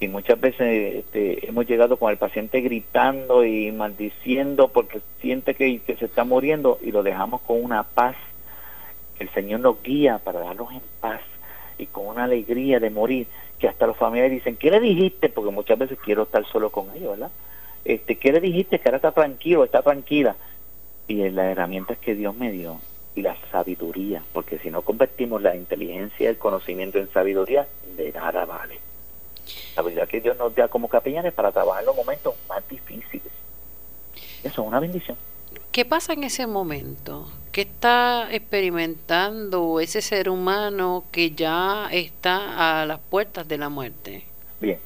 Y 0.00 0.08
muchas 0.08 0.40
veces 0.40 0.96
este, 0.96 1.48
hemos 1.48 1.66
llegado 1.66 1.96
con 1.96 2.10
el 2.10 2.18
paciente 2.18 2.60
gritando 2.60 3.44
y 3.44 3.70
maldiciendo 3.72 4.68
porque 4.68 5.00
siente 5.20 5.54
que, 5.54 5.80
que 5.80 5.96
se 5.96 6.06
está 6.06 6.24
muriendo 6.24 6.78
y 6.82 6.92
lo 6.92 7.02
dejamos 7.02 7.40
con 7.42 7.62
una 7.62 7.84
paz. 7.84 8.16
El 9.18 9.30
Señor 9.30 9.60
nos 9.60 9.82
guía 9.82 10.18
para 10.18 10.40
darnos 10.40 10.72
en 10.72 10.82
paz 11.00 11.20
y 11.78 11.86
con 11.86 12.06
una 12.06 12.24
alegría 12.24 12.80
de 12.80 12.90
morir 12.90 13.26
que 13.64 13.70
hasta 13.70 13.86
los 13.86 13.96
familiares 13.96 14.30
dicen, 14.30 14.58
¿qué 14.58 14.70
le 14.70 14.78
dijiste? 14.78 15.30
Porque 15.30 15.50
muchas 15.50 15.78
veces 15.78 15.98
quiero 16.04 16.24
estar 16.24 16.44
solo 16.44 16.68
con 16.68 16.94
ellos, 16.94 17.12
¿verdad? 17.12 17.30
Este, 17.86 18.16
¿Qué 18.16 18.30
le 18.30 18.38
dijiste? 18.38 18.78
Que 18.78 18.90
ahora 18.90 18.98
está 18.98 19.12
tranquilo, 19.12 19.64
está 19.64 19.80
tranquila. 19.80 20.36
Y 21.08 21.22
en 21.22 21.34
las 21.34 21.46
herramientas 21.46 21.96
que 21.96 22.14
Dios 22.14 22.36
me 22.36 22.52
dio 22.52 22.78
y 23.14 23.22
la 23.22 23.34
sabiduría, 23.50 24.22
porque 24.34 24.58
si 24.58 24.68
no 24.68 24.82
convertimos 24.82 25.40
la 25.40 25.56
inteligencia 25.56 26.24
y 26.24 26.26
el 26.26 26.36
conocimiento 26.36 26.98
en 26.98 27.10
sabiduría, 27.10 27.66
de 27.96 28.12
nada 28.12 28.44
vale. 28.44 28.80
La 29.76 29.82
verdad 29.82 30.06
que 30.06 30.20
Dios 30.20 30.36
nos 30.36 30.54
da 30.54 30.68
como 30.68 30.88
capellanes 30.90 31.32
para 31.32 31.50
trabajar 31.50 31.84
en 31.84 31.86
los 31.86 31.96
momentos 31.96 32.34
más 32.46 32.68
difíciles. 32.68 33.32
Eso 34.42 34.60
es 34.60 34.68
una 34.68 34.78
bendición. 34.78 35.16
¿Qué 35.74 35.84
pasa 35.84 36.12
en 36.12 36.22
ese 36.22 36.46
momento? 36.46 37.26
¿Qué 37.50 37.62
está 37.62 38.32
experimentando 38.32 39.80
ese 39.80 40.02
ser 40.02 40.28
humano 40.30 41.02
que 41.10 41.32
ya 41.32 41.88
está 41.90 42.80
a 42.80 42.86
las 42.86 43.00
puertas 43.00 43.48
de 43.48 43.58
la 43.58 43.68
muerte? 43.70 44.24
Bien, 44.60 44.78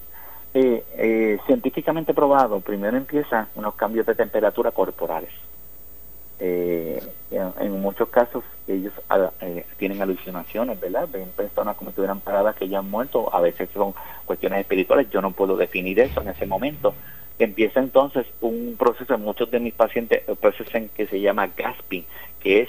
eh, 0.55 0.83
eh, 0.97 1.39
científicamente 1.45 2.15
probado, 2.15 2.61
primero 2.61 2.97
empieza 2.97 3.49
unos 3.55 3.75
cambios 3.75 4.07
de 4.07 4.15
temperatura 4.15 4.71
corporales. 4.71 5.29
Eh, 6.41 7.03
en, 7.33 7.83
muchos 7.83 8.09
casos 8.09 8.43
ellos 8.67 8.95
ah, 9.11 9.31
eh, 9.43 9.67
tienen 9.77 10.01
alucinaciones, 10.01 10.81
¿verdad? 10.81 11.07
Ven 11.13 11.29
personas 11.37 11.77
como 11.77 11.91
si 11.91 11.93
estuvieran 11.93 12.21
paradas 12.21 12.57
que 12.57 12.67
ya 12.67 12.79
han 12.79 12.89
muerto, 12.89 13.29
a 13.35 13.43
veces 13.43 13.69
son 13.75 13.93
cuestiones 14.25 14.61
espirituales, 14.61 15.11
yo 15.11 15.21
no 15.21 15.33
puedo 15.33 15.55
definir 15.55 16.01
eso 16.01 16.23
en 16.23 16.29
ese 16.29 16.47
momento. 16.47 16.95
Empieza 17.39 17.81
entonces 17.81 18.27
un 18.41 18.77
proceso, 18.79 19.15
en 19.15 19.23
muchos 19.23 19.51
de 19.51 19.61
mis 19.61 19.75
pacientes 19.75 20.23
un 20.27 20.37
proceso 20.37 20.77
en 20.77 20.89
que 20.89 21.07
se 21.07 21.21
llama 21.21 21.51
gasping, 21.57 22.05
que 22.41 22.63
es 22.63 22.69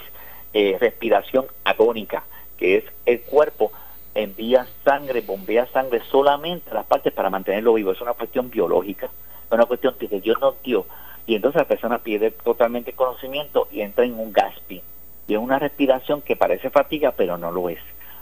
eh, 0.54 0.78
respiración 0.80 1.46
agónica, 1.64 2.24
que 2.58 2.78
es 2.78 2.84
el 3.06 3.22
cuerpo 3.22 3.72
envía 4.16 4.68
sangre, 4.84 5.22
bombea 5.22 5.68
sangre 5.68 6.02
solamente 6.12 6.72
a 6.72 6.76
las 6.76 6.86
partes 6.86 7.14
para 7.14 7.30
mantenerlo 7.30 7.74
vivo. 7.74 7.92
Es 7.92 8.02
una 8.02 8.14
cuestión 8.14 8.50
biológica, 8.50 9.06
es 9.06 9.52
una 9.52 9.66
cuestión 9.66 9.96
que 9.98 10.08
Dios 10.20 10.40
nos 10.42 10.62
dio 10.62 10.86
y 11.30 11.36
entonces 11.36 11.62
la 11.62 11.68
persona 11.68 12.00
pierde 12.00 12.32
totalmente 12.32 12.94
conocimiento 12.94 13.68
y 13.72 13.82
entra 13.82 14.04
en 14.04 14.20
un 14.20 14.34
gasping. 14.34 14.82
Y 15.28 15.34
es 15.34 15.40
una 15.40 15.60
respiración 15.60 16.24
que 16.24 16.36
parece 16.36 16.72
fatiga, 16.72 17.12
pero 17.12 17.38
no 17.38 17.52
lo 17.52 17.70
es. 17.70 17.80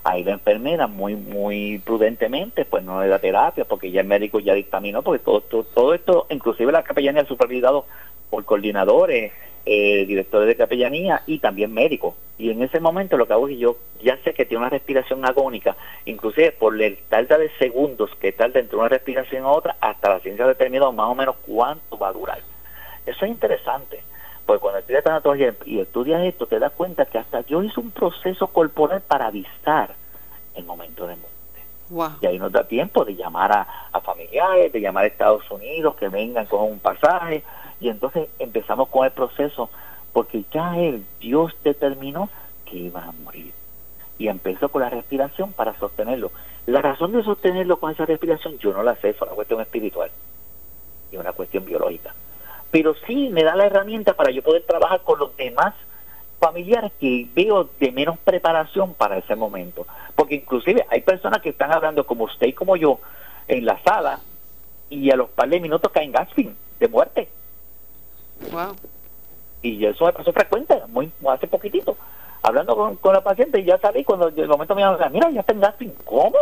Ahí 0.09 0.23
la 0.23 0.31
enfermera 0.31 0.87
muy 0.87 1.17
muy 1.17 1.79
prudentemente, 1.79 2.63
pues 2.63 2.81
no 2.81 3.01
le 3.01 3.09
da 3.09 3.19
terapia, 3.19 3.65
porque 3.65 3.91
ya 3.91 3.99
el 3.99 4.07
médico 4.07 4.39
ya 4.39 4.53
dictaminó, 4.53 5.01
porque 5.01 5.21
todo, 5.21 5.41
todo, 5.41 5.93
esto, 5.93 6.27
inclusive 6.29 6.71
la 6.71 6.83
capellanía 6.83 7.25
supervisado 7.25 7.85
por 8.29 8.45
coordinadores, 8.45 9.33
eh, 9.65 10.05
directores 10.05 10.47
de 10.47 10.55
capellanía 10.55 11.23
y 11.27 11.39
también 11.39 11.73
médicos. 11.73 12.15
Y 12.37 12.51
en 12.51 12.63
ese 12.63 12.79
momento 12.79 13.17
lo 13.17 13.27
que 13.27 13.33
hago 13.33 13.49
es 13.49 13.55
que 13.55 13.59
yo 13.59 13.75
ya 14.01 14.15
sé 14.23 14.33
que 14.33 14.45
tiene 14.45 14.61
una 14.61 14.69
respiración 14.69 15.25
agónica, 15.25 15.75
inclusive 16.05 16.53
por 16.53 16.81
el 16.81 16.97
tarda 17.09 17.37
de 17.37 17.49
segundos 17.59 18.09
que 18.15 18.31
tarda 18.31 18.61
entre 18.61 18.77
una 18.77 18.87
respiración 18.87 19.43
a 19.43 19.49
otra, 19.49 19.75
hasta 19.81 20.07
la 20.07 20.21
ciencia 20.21 20.45
ha 20.45 20.47
determinado 20.47 20.93
más 20.93 21.09
o 21.09 21.15
menos 21.15 21.35
cuánto 21.45 21.97
va 21.97 22.07
a 22.07 22.13
durar. 22.13 22.39
Eso 23.05 23.25
es 23.25 23.31
interesante, 23.31 23.99
porque 24.47 24.61
cuando 24.61 24.79
estudias 24.79 25.03
tanatología 25.03 25.53
y 25.65 25.81
estudias 25.81 26.23
esto, 26.23 26.47
te 26.47 26.57
das 26.57 26.71
cuenta 26.71 27.05
que 27.05 27.17
hasta 27.17 27.41
yo 27.41 27.61
hice 27.61 27.81
un 27.81 27.91
proceso 27.91 28.47
corporal 28.47 29.01
para 29.01 29.27
avisar 29.27 29.93
el 30.55 30.63
momento 30.63 31.05
de 31.05 31.17
muerte. 31.17 32.15
Y 32.21 32.27
ahí 32.27 32.39
nos 32.39 32.53
da 32.53 32.63
tiempo 32.63 33.03
de 33.03 33.15
llamar 33.15 33.51
a, 33.51 33.99
familiares, 33.99 34.71
de 34.71 34.79
llamar 34.79 35.03
a 35.03 35.07
Estados 35.07 35.51
Unidos, 35.51 35.95
que 35.95 36.07
vengan 36.07 36.45
con 36.45 36.61
un 36.61 36.79
pasaje, 36.79 37.43
y 37.81 37.89
entonces 37.89 38.29
empezamos 38.39 38.87
con 38.87 39.03
el 39.03 39.11
proceso, 39.11 39.69
porque 40.13 40.45
ya 40.53 40.77
él, 40.77 41.05
Dios 41.19 41.53
determinó 41.65 42.29
que 42.63 42.77
iba 42.77 43.03
a 43.03 43.11
morir. 43.11 43.51
Y 44.17 44.29
empezó 44.29 44.69
con 44.69 44.81
la 44.81 44.89
respiración 44.89 45.51
para 45.51 45.77
sostenerlo. 45.77 46.31
La 46.67 46.81
razón 46.81 47.11
de 47.11 47.21
sostenerlo 47.21 47.81
con 47.81 47.91
esa 47.91 48.05
respiración, 48.05 48.57
yo 48.59 48.71
no 48.71 48.81
la 48.81 48.95
sé, 48.95 49.09
es 49.09 49.21
una 49.21 49.31
cuestión 49.31 49.59
espiritual 49.59 50.09
y 51.11 51.17
una 51.17 51.33
cuestión 51.33 51.65
biológica 51.65 52.13
pero 52.71 52.95
sí 53.05 53.29
me 53.29 53.43
da 53.43 53.55
la 53.55 53.65
herramienta 53.65 54.13
para 54.13 54.31
yo 54.31 54.43
poder 54.43 54.63
trabajar 54.63 55.01
con 55.01 55.19
los 55.19 55.35
demás 55.37 55.73
familiares 56.39 56.91
que 56.99 57.27
veo 57.33 57.69
de 57.79 57.91
menos 57.91 58.17
preparación 58.19 58.93
para 58.93 59.17
ese 59.17 59.35
momento. 59.35 59.85
Porque 60.15 60.35
inclusive 60.35 60.85
hay 60.89 61.01
personas 61.01 61.41
que 61.41 61.49
están 61.49 61.71
hablando 61.71 62.05
como 62.05 62.25
usted 62.25 62.47
y 62.47 62.53
como 62.53 62.75
yo 62.75 62.99
en 63.47 63.65
la 63.65 63.81
sala 63.83 64.19
y 64.89 65.09
a 65.11 65.15
los 65.15 65.29
par 65.29 65.49
de 65.49 65.59
minutos 65.59 65.91
caen 65.91 66.11
gasping 66.11 66.55
de 66.79 66.87
muerte. 66.87 67.29
Wow. 68.51 68.75
Y 69.61 69.85
eso 69.85 70.05
me 70.05 70.13
pasó 70.13 70.31
frecuente, 70.31 70.79
muy 70.89 71.11
hace 71.29 71.47
poquitito. 71.47 71.97
Hablando 72.43 72.97
con, 73.01 73.13
la 73.13 73.21
paciente 73.21 73.59
y 73.59 73.65
ya 73.65 73.77
salí 73.79 74.03
cuando 74.03 74.27
el 74.27 74.47
momento 74.47 74.75
me 74.75 74.83
dijo, 74.83 74.97
mira, 75.11 75.29
ya 75.31 75.41
está 75.41 75.53
en 75.53 75.59
gasping. 75.59 75.93
¿Cómo? 76.05 76.37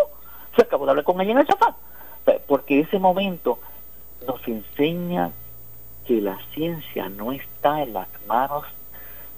Se 0.55 0.63
acabó 0.63 0.85
de 0.85 0.91
hablar 0.91 1.05
con 1.05 1.19
ella 1.21 1.31
en 1.31 1.37
el 1.39 1.47
sofá. 1.47 1.75
Porque 2.47 2.81
ese 2.81 2.99
momento 2.99 3.59
nos 4.27 4.45
enseña 4.47 5.31
que 6.05 6.21
la 6.21 6.37
ciencia 6.53 7.09
no 7.09 7.31
está 7.31 7.81
en 7.83 7.93
las 7.93 8.07
manos 8.27 8.65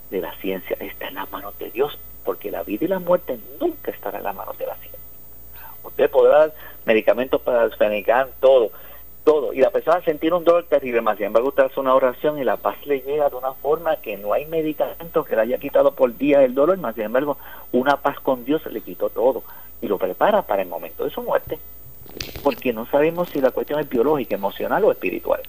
de 0.10 0.22
la 0.22 0.34
ciencia, 0.36 0.78
está 0.80 1.08
en 1.08 1.16
las 1.16 1.32
manos 1.32 1.58
de 1.60 1.70
Dios, 1.72 1.98
porque 2.24 2.52
la 2.52 2.64
vida 2.64 2.86
y 2.86 2.88
la 2.88 3.00
muerte 3.00 3.40
nunca 3.60 3.92
estarán 3.92 4.20
en 4.20 4.26
las 4.26 4.36
manos 4.36 4.58
de 4.58 4.66
la 4.66 4.76
ciencia. 4.76 5.00
Usted 5.84 6.10
podrá 6.10 6.40
dar 6.40 6.54
medicamentos 6.86 7.42
para 7.42 7.68
desfenicar 7.68 8.30
todo, 8.40 8.72
todo, 9.24 9.54
y 9.54 9.60
la 9.60 9.72
persona 9.72 10.02
sentir 10.02 10.34
un 10.34 10.44
dolor 10.44 10.66
terrible, 10.66 11.02
más 11.02 11.18
sin 11.18 11.28
embargo 11.28 11.50
usted 11.50 11.64
hace 11.64 11.80
una 11.80 11.94
oración 11.94 12.40
y 12.40 12.44
la 12.44 12.58
paz 12.58 12.78
le 12.86 13.02
llega 13.02 13.30
de 13.30 13.36
una 13.36 13.54
forma 13.54 13.98
que 13.98 14.18
no 14.18 14.34
hay 14.34 14.46
medicamento 14.46 15.24
que 15.24 15.36
le 15.36 15.42
haya 15.42 15.58
quitado 15.58 15.94
por 15.94 16.16
día 16.18 16.44
el 16.44 16.54
dolor, 16.54 16.78
más 16.78 16.96
sin 16.96 17.06
embargo 17.06 17.38
una 17.72 17.98
paz 17.98 18.20
con 18.20 18.46
Dios 18.46 18.66
le 18.68 18.82
quitó 18.82 19.10
todo 19.10 19.44
y 19.82 19.88
lo 19.88 19.98
prepara 19.98 20.42
para 20.44 20.62
el 20.62 20.70
momento 20.70 21.04
de 21.04 21.12
su 21.12 21.22
muerte, 21.22 21.60
porque 22.44 22.74
no 22.74 22.86
sabemos 22.88 23.30
si 23.30 23.42
la 23.42 23.52
cuestión 23.52 23.80
es 23.80 23.90
biológica, 23.90 24.36
emocional 24.36 24.84
o 24.86 24.92
espiritual. 24.92 25.42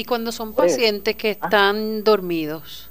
¿Y 0.00 0.04
cuando 0.06 0.32
son 0.32 0.54
pues, 0.54 0.72
pacientes 0.72 1.14
que 1.14 1.28
ah. 1.28 1.44
están 1.44 2.02
dormidos? 2.04 2.88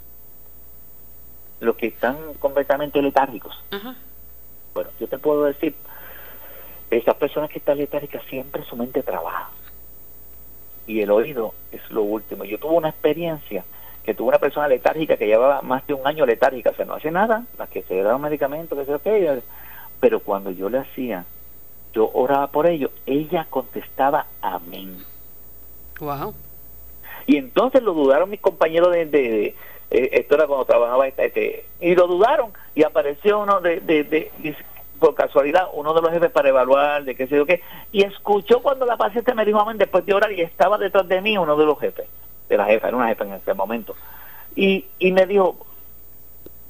Los 1.60 1.76
que 1.76 1.88
están 1.88 2.16
completamente 2.38 3.02
letárgicos. 3.02 3.60
Bueno, 4.76 4.92
yo 5.00 5.08
te 5.08 5.18
puedo 5.18 5.46
decir, 5.46 5.74
esas 6.92 7.16
personas 7.16 7.50
que 7.50 7.58
están 7.58 7.80
letárgicas 7.80 8.22
siempre 8.30 8.64
su 8.64 8.76
mente 8.76 9.02
trabaja. 9.02 9.50
Y 10.86 11.02
el 11.02 11.10
oído 11.10 11.56
es 11.72 11.82
lo 11.90 12.04
último. 12.04 12.46
Yo 12.46 12.60
tuve 12.60 12.74
una 12.74 12.90
experiencia 12.90 13.66
que 14.04 14.14
tuve 14.14 14.28
una 14.28 14.40
persona 14.40 14.68
letárgica 14.68 15.18
que 15.18 15.26
llevaba 15.26 15.64
más 15.64 15.88
de 15.88 15.96
un 15.96 16.06
año 16.06 16.28
letárgica, 16.28 16.70
o 16.70 16.76
sea, 16.76 16.86
no 16.86 16.94
hace 16.94 17.10
nada, 17.10 17.44
las 17.58 17.70
que 17.70 17.82
se 17.82 18.06
un 18.06 18.22
medicamento, 18.22 18.76
que 18.76 18.86
sea 18.86 19.00
que 19.00 19.42
pero 20.00 20.20
cuando 20.20 20.52
yo 20.52 20.70
le 20.70 20.78
hacía, 20.78 21.26
yo 21.92 22.12
oraba 22.14 22.52
por 22.52 22.68
ello, 22.68 22.92
ella 23.08 23.48
contestaba 23.50 24.28
amén. 24.42 25.04
Wow. 26.00 26.36
Y 27.30 27.38
entonces 27.38 27.84
lo 27.84 27.94
dudaron 27.94 28.32
mis 28.32 28.42
compañeros 28.42 28.92
de, 28.92 29.06
de, 29.06 29.46
eh, 29.92 30.10
esto 30.14 30.34
era 30.34 30.48
cuando 30.48 30.66
trabajaba 30.66 31.08
este, 31.08 31.64
y 31.80 31.94
lo 31.94 32.08
dudaron 32.08 32.52
y 32.74 32.82
apareció 32.82 33.38
uno 33.42 33.62
de, 33.62 33.82
de, 33.82 34.32
por 34.98 35.14
casualidad 35.14 35.68
uno 35.74 35.94
de 35.94 36.02
los 36.02 36.10
jefes 36.10 36.32
para 36.32 36.50
evaluar 36.50 37.04
de 37.04 37.14
qué 37.14 37.28
sé 37.28 37.36
yo 37.36 37.46
qué 37.46 37.62
y 37.92 38.02
escuchó 38.02 38.64
cuando 38.64 38.88
la 38.88 38.98
paciente 38.98 39.36
me 39.36 39.46
dijo 39.46 39.60
amén 39.60 39.78
después 39.78 40.04
de 40.08 40.16
orar 40.16 40.32
y 40.32 40.42
estaba 40.42 40.80
detrás 40.80 41.08
de 41.08 41.22
mí 41.22 41.38
uno 41.38 41.56
de 41.56 41.66
los 41.68 41.80
jefes 41.80 42.08
de 42.50 42.58
la 42.58 42.66
jefa 42.66 42.88
era 42.88 42.98
una 42.98 43.10
jefa 43.10 43.26
en 43.26 43.34
ese 43.34 43.54
momento 43.54 43.96
y, 44.56 44.88
y 44.98 45.12
me 45.12 45.28
dijo 45.28 45.56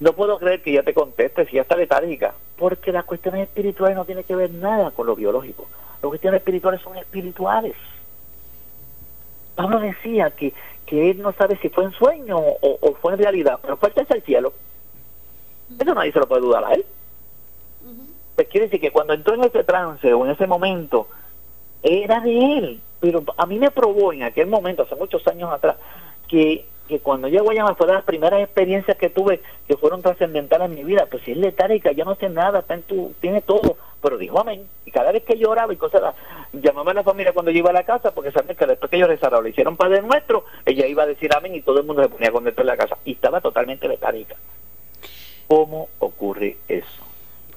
no 0.01 0.11
puedo 0.11 0.39
creer 0.39 0.61
que 0.61 0.73
ya 0.73 0.83
te 0.83 0.93
conteste 0.93 1.45
si 1.45 1.55
ya 1.55 1.61
está 1.61 1.77
letárgica 1.77 2.33
porque 2.57 2.91
las 2.91 3.05
cuestiones 3.05 3.43
espirituales 3.43 3.95
no 3.95 4.03
tienen 4.03 4.25
que 4.25 4.35
ver 4.35 4.51
nada 4.51 4.91
con 4.91 5.07
lo 5.07 5.15
biológico 5.15 5.67
las 6.01 6.09
cuestiones 6.09 6.39
espirituales 6.39 6.81
son 6.81 6.97
espirituales 6.97 7.75
Pablo 9.59 9.81
decía 9.81 10.31
que, 10.31 10.53
que 10.85 11.11
él 11.11 11.21
no 11.21 11.33
sabe 11.33 11.57
si 11.57 11.67
fue 11.67 11.83
en 11.83 11.91
sueño 11.91 12.37
o, 12.39 12.95
fue 13.01 13.11
en 13.11 13.19
realidad, 13.19 13.59
pero 13.61 13.75
fue 13.75 13.91
el 13.93 14.21
cielo. 14.23 14.53
Eso 15.77 15.93
nadie 15.93 16.13
se 16.13 16.19
lo 16.19 16.29
puede 16.29 16.43
dudar 16.43 16.63
a 16.63 16.73
él. 16.75 16.85
Pues 18.35 18.47
quiere 18.47 18.67
decir 18.67 18.79
que 18.79 18.91
cuando 18.91 19.11
entró 19.11 19.33
en 19.33 19.43
ese 19.43 19.65
trance 19.65 20.13
o 20.13 20.25
en 20.25 20.31
ese 20.31 20.47
momento, 20.47 21.09
era 21.83 22.21
de 22.21 22.57
él. 22.57 22.81
Pero 23.01 23.21
a 23.35 23.45
mí 23.45 23.59
me 23.59 23.69
probó 23.69 24.13
en 24.13 24.23
aquel 24.23 24.47
momento, 24.47 24.83
hace 24.83 24.95
muchos 24.95 25.27
años 25.27 25.51
atrás, 25.51 25.75
que, 26.29 26.65
que 26.87 27.01
cuando 27.01 27.27
yo 27.27 27.41
a 27.41 27.43
Guayama 27.43 27.75
fue 27.75 27.87
de 27.87 27.93
las 27.93 28.05
primeras 28.05 28.41
experiencias 28.41 28.95
que 28.95 29.09
tuve 29.09 29.41
que 29.67 29.75
fueron 29.75 30.01
trascendentales 30.01 30.69
en 30.69 30.75
mi 30.75 30.85
vida. 30.85 31.05
Pues 31.11 31.21
si 31.23 31.33
es 31.33 31.37
letárica, 31.37 31.91
ya 31.91 32.05
no 32.05 32.15
sé 32.15 32.29
nada, 32.29 32.59
está 32.59 32.75
en 32.75 32.83
tu, 32.83 33.13
tiene 33.19 33.41
todo 33.41 33.75
pero 34.01 34.17
dijo 34.17 34.39
amén. 34.39 34.67
Y 34.85 34.91
cada 34.91 35.11
vez 35.11 35.23
que 35.23 35.37
lloraba 35.37 35.73
y 35.73 35.77
cosas, 35.77 36.15
llamaba 36.53 36.91
a 36.91 36.95
la 36.95 37.03
familia 37.03 37.33
cuando 37.33 37.51
yo 37.51 37.59
iba 37.59 37.69
a 37.69 37.73
la 37.73 37.83
casa, 37.83 38.11
porque 38.11 38.31
sabía 38.31 38.55
que 38.55 38.65
después 38.65 38.89
que 38.89 38.99
yo 38.99 39.07
rezara, 39.07 39.41
le 39.41 39.49
hicieron 39.49 39.77
Padre 39.77 40.01
Nuestro, 40.01 40.45
ella 40.65 40.87
iba 40.87 41.03
a 41.03 41.07
decir 41.07 41.33
amén 41.35 41.55
y 41.55 41.61
todo 41.61 41.79
el 41.79 41.85
mundo 41.85 42.03
se 42.03 42.09
ponía 42.09 42.31
contento 42.31 42.61
en 42.61 42.67
la 42.67 42.77
casa. 42.77 42.97
Y 43.05 43.13
estaba 43.13 43.41
totalmente 43.41 43.87
letálica. 43.87 44.35
¿Cómo 45.47 45.89
ocurre 45.99 46.57
eso? 46.67 47.09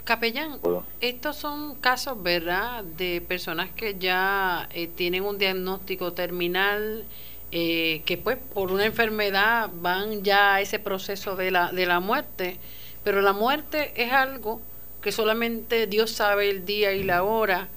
Capellán, 0.05 0.59
estos 1.01 1.37
son 1.37 1.77
casos, 1.77 2.21
¿verdad?, 2.21 2.83
de 2.83 3.21
personas 3.21 3.71
que 3.71 3.97
ya 3.99 4.69
eh, 4.73 4.89
tienen 4.89 5.23
un 5.25 5.39
diagnóstico 5.39 6.13
terminal, 6.13 7.05
eh, 7.53 8.03
que 8.05 8.17
pues 8.17 8.39
por 8.55 8.73
una 8.73 8.85
enfermedad 8.85 9.71
van 9.75 10.25
ya 10.25 10.55
a 10.55 10.61
ese 10.61 10.81
proceso 10.81 11.37
de 11.37 11.53
la, 11.53 11.71
de 11.71 11.87
la 11.87 12.01
muerte, 12.01 12.57
pero 13.05 13.21
la 13.21 13.33
muerte 13.33 13.93
es 13.95 14.13
algo 14.13 14.61
que 15.03 15.13
solamente 15.13 15.87
Dios 15.87 16.11
sabe 16.11 16.49
el 16.49 16.65
día 16.65 16.93
y 16.93 17.03
la 17.03 17.23
hora, 17.23 17.69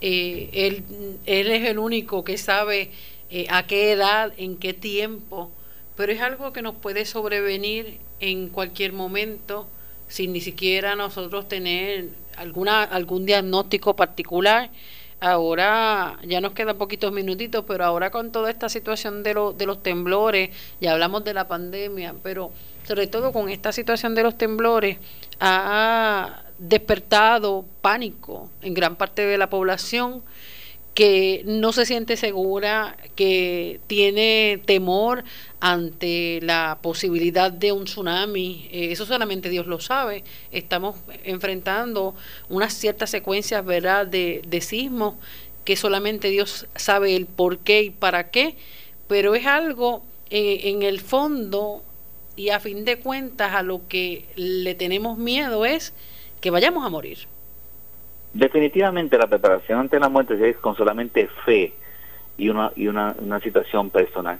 eh, 0.00 0.48
él, 0.52 0.84
él, 1.26 1.50
es 1.50 1.68
el 1.68 1.78
único 1.78 2.24
que 2.24 2.38
sabe 2.38 2.90
a 3.48 3.66
qué 3.66 3.92
edad, 3.92 4.32
en 4.38 4.56
qué 4.56 4.72
tiempo, 4.72 5.50
pero 5.96 6.10
es 6.10 6.20
algo 6.20 6.52
que 6.52 6.62
nos 6.62 6.74
puede 6.74 7.04
sobrevenir 7.04 7.98
en 8.20 8.48
cualquier 8.48 8.92
momento 8.92 9.68
sin 10.10 10.32
ni 10.32 10.40
siquiera 10.40 10.96
nosotros 10.96 11.48
tener 11.48 12.08
alguna 12.36 12.82
algún 12.82 13.24
diagnóstico 13.24 13.96
particular. 13.96 14.70
Ahora 15.20 16.18
ya 16.24 16.40
nos 16.40 16.52
quedan 16.52 16.78
poquitos 16.78 17.12
minutitos, 17.12 17.64
pero 17.66 17.84
ahora 17.84 18.10
con 18.10 18.32
toda 18.32 18.50
esta 18.50 18.68
situación 18.68 19.22
de, 19.22 19.34
de 19.56 19.66
los 19.66 19.82
temblores, 19.82 20.50
ya 20.80 20.92
hablamos 20.92 21.24
de 21.24 21.34
la 21.34 21.46
pandemia, 21.46 22.14
pero 22.22 22.50
sobre 22.84 23.06
todo 23.06 23.32
con 23.32 23.48
esta 23.48 23.70
situación 23.72 24.14
de 24.14 24.22
los 24.22 24.36
temblores, 24.36 24.98
ha 25.38 26.42
despertado 26.60 27.64
pánico 27.80 28.50
en 28.62 28.74
gran 28.74 28.96
parte 28.96 29.26
de 29.26 29.38
la 29.38 29.50
población 29.50 30.22
que 30.94 31.42
no 31.46 31.72
se 31.72 31.86
siente 31.86 32.16
segura, 32.16 32.96
que 33.14 33.80
tiene 33.86 34.60
temor 34.66 35.24
ante 35.60 36.40
la 36.42 36.78
posibilidad 36.82 37.50
de 37.50 37.72
un 37.72 37.84
tsunami. 37.84 38.68
Eh, 38.70 38.92
eso 38.92 39.06
solamente 39.06 39.48
Dios 39.48 39.66
lo 39.66 39.80
sabe. 39.80 40.24
Estamos 40.50 40.96
enfrentando 41.24 42.14
unas 42.48 42.74
ciertas 42.74 43.10
secuencias 43.10 43.64
¿verdad? 43.64 44.06
De, 44.06 44.42
de 44.46 44.60
sismos 44.60 45.14
que 45.64 45.76
solamente 45.76 46.28
Dios 46.28 46.66
sabe 46.74 47.16
el 47.16 47.26
por 47.26 47.58
qué 47.58 47.82
y 47.84 47.90
para 47.90 48.30
qué, 48.30 48.56
pero 49.08 49.34
es 49.34 49.46
algo 49.46 50.02
eh, 50.30 50.62
en 50.64 50.82
el 50.82 51.00
fondo 51.00 51.82
y 52.36 52.50
a 52.50 52.60
fin 52.60 52.84
de 52.84 52.98
cuentas 52.98 53.54
a 53.54 53.62
lo 53.62 53.86
que 53.88 54.24
le 54.36 54.74
tenemos 54.74 55.18
miedo 55.18 55.66
es 55.66 55.92
que 56.40 56.50
vayamos 56.50 56.84
a 56.84 56.88
morir. 56.88 57.18
Definitivamente 58.32 59.18
la 59.18 59.26
preparación 59.26 59.80
ante 59.80 59.98
la 59.98 60.08
muerte 60.08 60.36
es 60.48 60.56
con 60.58 60.76
solamente 60.76 61.28
fe 61.44 61.72
y 62.38 62.48
una, 62.48 62.72
y 62.76 62.86
una, 62.86 63.14
una 63.18 63.40
situación 63.40 63.90
personal. 63.90 64.38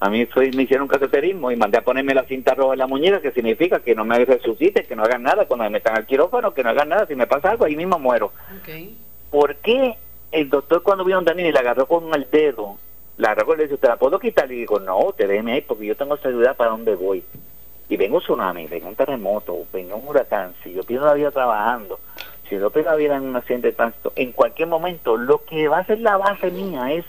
A 0.00 0.10
mí 0.10 0.26
fue, 0.26 0.50
me 0.50 0.64
hicieron 0.64 0.84
un 0.84 0.88
cateterismo 0.88 1.52
y 1.52 1.56
mandé 1.56 1.78
a 1.78 1.84
ponerme 1.84 2.14
la 2.14 2.24
cinta 2.24 2.54
roja 2.54 2.72
en 2.72 2.80
la 2.80 2.88
muñeca, 2.88 3.20
que 3.20 3.30
significa 3.30 3.80
que 3.80 3.94
no 3.94 4.04
me 4.04 4.24
resucite, 4.24 4.84
que 4.84 4.96
no 4.96 5.04
hagan 5.04 5.22
nada 5.22 5.46
cuando 5.46 5.62
me 5.62 5.70
metan 5.70 5.96
al 5.96 6.06
quirófano, 6.06 6.54
que 6.54 6.64
no 6.64 6.70
hagan 6.70 6.88
nada. 6.88 7.06
Si 7.06 7.14
me 7.14 7.28
pasa 7.28 7.52
algo, 7.52 7.66
ahí 7.66 7.76
mismo 7.76 8.00
muero. 8.00 8.32
Okay. 8.60 8.96
¿Por 9.30 9.56
qué 9.56 9.94
el 10.32 10.50
doctor 10.50 10.82
cuando 10.82 11.04
vino 11.04 11.18
a 11.18 11.22
Daniel 11.22 11.50
y 11.50 11.52
le 11.52 11.58
agarró 11.58 11.86
con 11.86 12.12
el 12.14 12.26
dedo, 12.32 12.78
la 13.16 13.30
agarró 13.30 13.54
y 13.54 13.58
le 13.58 13.64
dijo, 13.64 13.76
¿te 13.76 13.86
la 13.86 13.96
puedo 13.96 14.18
quitar? 14.18 14.50
Y 14.50 14.56
digo, 14.56 14.80
no, 14.80 15.14
te 15.16 15.28
déjeme 15.28 15.52
ahí 15.52 15.60
porque 15.60 15.86
yo 15.86 15.96
tengo 15.96 16.16
seguridad 16.16 16.56
para 16.56 16.70
dónde 16.70 16.96
voy. 16.96 17.22
Y 17.92 17.98
vengo 17.98 18.16
un 18.16 18.22
tsunami, 18.22 18.66
vengo 18.68 18.88
un 18.88 18.96
terremoto, 18.96 19.66
vengo 19.70 19.96
un 19.96 20.08
huracán, 20.08 20.54
si 20.64 20.72
yo 20.72 20.82
pierdo 20.82 21.04
la 21.04 21.12
vida 21.12 21.30
trabajando, 21.30 22.00
si 22.48 22.56
yo 22.56 22.70
pierdo 22.70 22.92
la 22.92 22.96
vida 22.96 23.16
en 23.16 23.24
un 23.24 23.36
accidente 23.36 23.66
de 23.66 23.74
tránsito, 23.74 24.14
en 24.16 24.32
cualquier 24.32 24.68
momento, 24.68 25.18
lo 25.18 25.44
que 25.44 25.68
va 25.68 25.80
a 25.80 25.84
ser 25.84 26.00
la 26.00 26.16
base 26.16 26.50
mía 26.50 26.90
es 26.90 27.04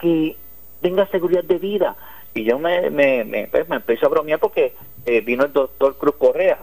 que 0.00 0.36
tenga 0.80 1.08
seguridad 1.08 1.42
de 1.42 1.58
vida. 1.58 1.96
Y 2.34 2.44
yo 2.44 2.56
me, 2.56 2.88
me, 2.88 3.24
me, 3.24 3.48
pues, 3.48 3.68
me 3.68 3.74
empecé 3.74 4.06
a 4.06 4.08
bromear 4.08 4.38
porque 4.38 4.74
eh, 5.06 5.22
vino 5.22 5.44
el 5.44 5.52
doctor 5.52 5.96
Cruz 5.98 6.14
Correa, 6.14 6.58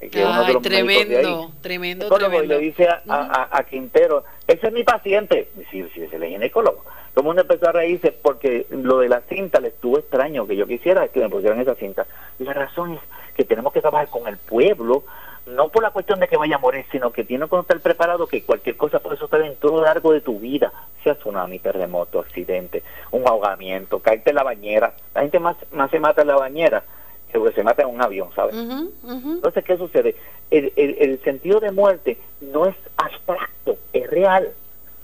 que 0.00 0.20
es 0.20 0.26
uno 0.26 0.44
de 0.44 0.52
los 0.54 0.62
tremendo, 0.64 1.52
tremendo, 1.60 2.08
tremendo. 2.08 2.42
Y 2.42 2.48
le 2.48 2.58
dice 2.58 2.88
a, 2.88 3.48
a, 3.48 3.62
Quintero, 3.62 4.24
ese 4.44 4.66
es 4.66 4.72
mi 4.72 4.82
paciente. 4.82 5.50
Sí, 5.70 5.88
sí, 5.94 6.02
es 6.02 6.12
el 6.12 6.24
ginecólogo. 6.24 6.84
Todo 7.18 7.24
el 7.24 7.34
mundo 7.34 7.42
empezó 7.42 7.68
a 7.68 7.72
reírse 7.72 8.12
porque 8.12 8.64
lo 8.70 9.00
de 9.00 9.08
la 9.08 9.22
cinta 9.22 9.58
le 9.58 9.70
estuvo 9.70 9.98
extraño 9.98 10.46
que 10.46 10.54
yo 10.54 10.68
quisiera 10.68 11.08
que 11.08 11.18
me 11.18 11.28
pusieran 11.28 11.58
esa 11.58 11.74
cinta. 11.74 12.06
Y 12.38 12.44
la 12.44 12.52
razón 12.52 12.92
es 12.92 13.00
que 13.34 13.42
tenemos 13.42 13.72
que 13.72 13.80
trabajar 13.80 14.08
con 14.08 14.28
el 14.28 14.36
pueblo 14.36 15.02
no 15.44 15.68
por 15.68 15.82
la 15.82 15.90
cuestión 15.90 16.20
de 16.20 16.28
que 16.28 16.36
vaya 16.36 16.54
a 16.54 16.60
morir, 16.60 16.84
sino 16.92 17.10
que 17.10 17.24
tiene 17.24 17.48
que 17.48 17.58
estar 17.58 17.80
preparado 17.80 18.28
que 18.28 18.44
cualquier 18.44 18.76
cosa 18.76 19.00
puede 19.00 19.16
suceder 19.16 19.46
en 19.46 19.56
todo 19.56 19.78
lo 19.78 19.82
largo 19.82 20.12
de 20.12 20.20
tu 20.20 20.38
vida, 20.38 20.72
sea 21.02 21.16
tsunami, 21.16 21.58
terremoto, 21.58 22.20
accidente, 22.20 22.84
un 23.10 23.26
ahogamiento, 23.26 23.98
caerte 23.98 24.30
en 24.30 24.36
la 24.36 24.44
bañera. 24.44 24.92
La 25.12 25.22
gente 25.22 25.40
más, 25.40 25.56
más 25.72 25.90
se 25.90 25.98
mata 25.98 26.22
en 26.22 26.28
la 26.28 26.36
bañera 26.36 26.84
que 27.32 27.52
se 27.52 27.64
mata 27.64 27.82
en 27.82 27.88
un 27.88 28.00
avión, 28.00 28.28
¿sabes? 28.32 28.54
Entonces, 28.54 29.64
¿qué 29.64 29.76
sucede? 29.76 30.14
El, 30.52 30.72
el, 30.76 30.96
el, 31.00 31.20
sentido 31.24 31.58
de 31.58 31.72
muerte 31.72 32.16
no 32.40 32.66
es 32.66 32.76
abstracto, 32.96 33.76
es 33.92 34.08
real. 34.08 34.50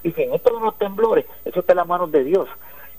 Y 0.04 0.12
si 0.12 0.22
en 0.22 0.34
esto 0.34 0.54
de 0.54 0.64
los 0.64 0.78
temblores, 0.78 1.24
eso 1.44 1.60
está 1.60 1.72
en 1.72 1.78
las 1.78 1.88
manos 1.88 2.12
de 2.12 2.22
Dios. 2.22 2.48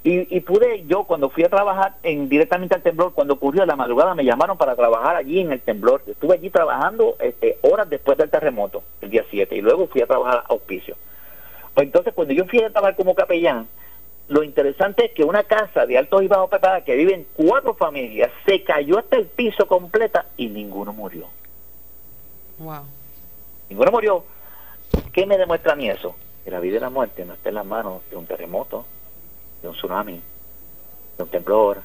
Y, 0.08 0.40
pude, 0.42 0.86
yo 0.86 1.04
cuando 1.06 1.32
fui 1.32 1.44
a 1.44 1.50
trabajar 1.50 1.96
en 2.04 2.30
directamente 2.30 2.76
al 2.76 2.84
temblor, 2.84 3.14
cuando 3.14 3.34
ocurrió 3.34 3.64
a 3.64 3.66
la 3.66 3.76
madrugada, 3.76 4.14
me 4.14 4.24
llamaron 4.24 4.56
para 4.56 4.76
trabajar 4.76 5.16
allí 5.16 5.40
en 5.40 5.52
el 5.52 5.62
temblor. 5.62 6.04
Estuve 6.06 6.36
allí 6.36 6.52
trabajando 6.52 7.16
este, 7.20 7.58
horas 7.64 7.90
después 7.90 8.16
del 8.16 8.30
terremoto, 8.30 8.84
el 9.02 9.10
día 9.10 9.26
7, 9.32 9.56
y 9.56 9.62
luego 9.62 9.88
fui 9.88 10.02
a 10.02 10.06
trabajar 10.06 10.44
a 10.48 10.54
auspicio. 10.54 10.96
Pues 11.74 11.88
entonces, 11.88 12.14
cuando 12.14 12.36
yo 12.36 12.46
fui 12.46 12.62
a 12.62 12.70
trabajar 12.70 12.96
como 12.96 13.16
capellán, 13.16 13.68
lo 14.28 14.44
interesante 14.44 15.06
es 15.06 15.12
que 15.14 15.24
una 15.24 15.44
casa 15.44 15.88
de 15.88 15.98
altos 15.98 16.22
y 16.22 16.28
bajos 16.28 16.52
preparados 16.52 16.84
que 16.84 16.96
viven 16.96 17.26
cuatro 17.34 17.74
familias 17.74 18.32
se 18.46 18.64
cayó 18.64 19.00
hasta 19.00 19.18
el 19.18 19.26
piso 19.26 19.66
completa 19.68 20.28
y 20.38 20.50
ninguno 20.50 20.94
murió. 20.94 21.30
Wow. 22.60 22.84
Ninguno 23.70 23.92
murió. 23.92 24.24
¿Qué 25.12 25.26
me 25.26 25.40
demuestra 25.40 25.74
a 25.74 25.76
mí 25.76 25.90
eso? 25.90 26.16
La 26.46 26.60
vida 26.60 26.78
y 26.78 26.80
la 26.80 26.90
muerte 26.90 27.26
no 27.26 27.34
está 27.34 27.50
en 27.50 27.56
las 27.56 27.66
manos 27.66 28.02
de 28.10 28.16
un 28.16 28.26
terremoto, 28.26 28.86
de 29.62 29.68
un 29.68 29.74
tsunami, 29.74 30.22
de 31.18 31.24
un 31.24 31.30
temblor, 31.30 31.82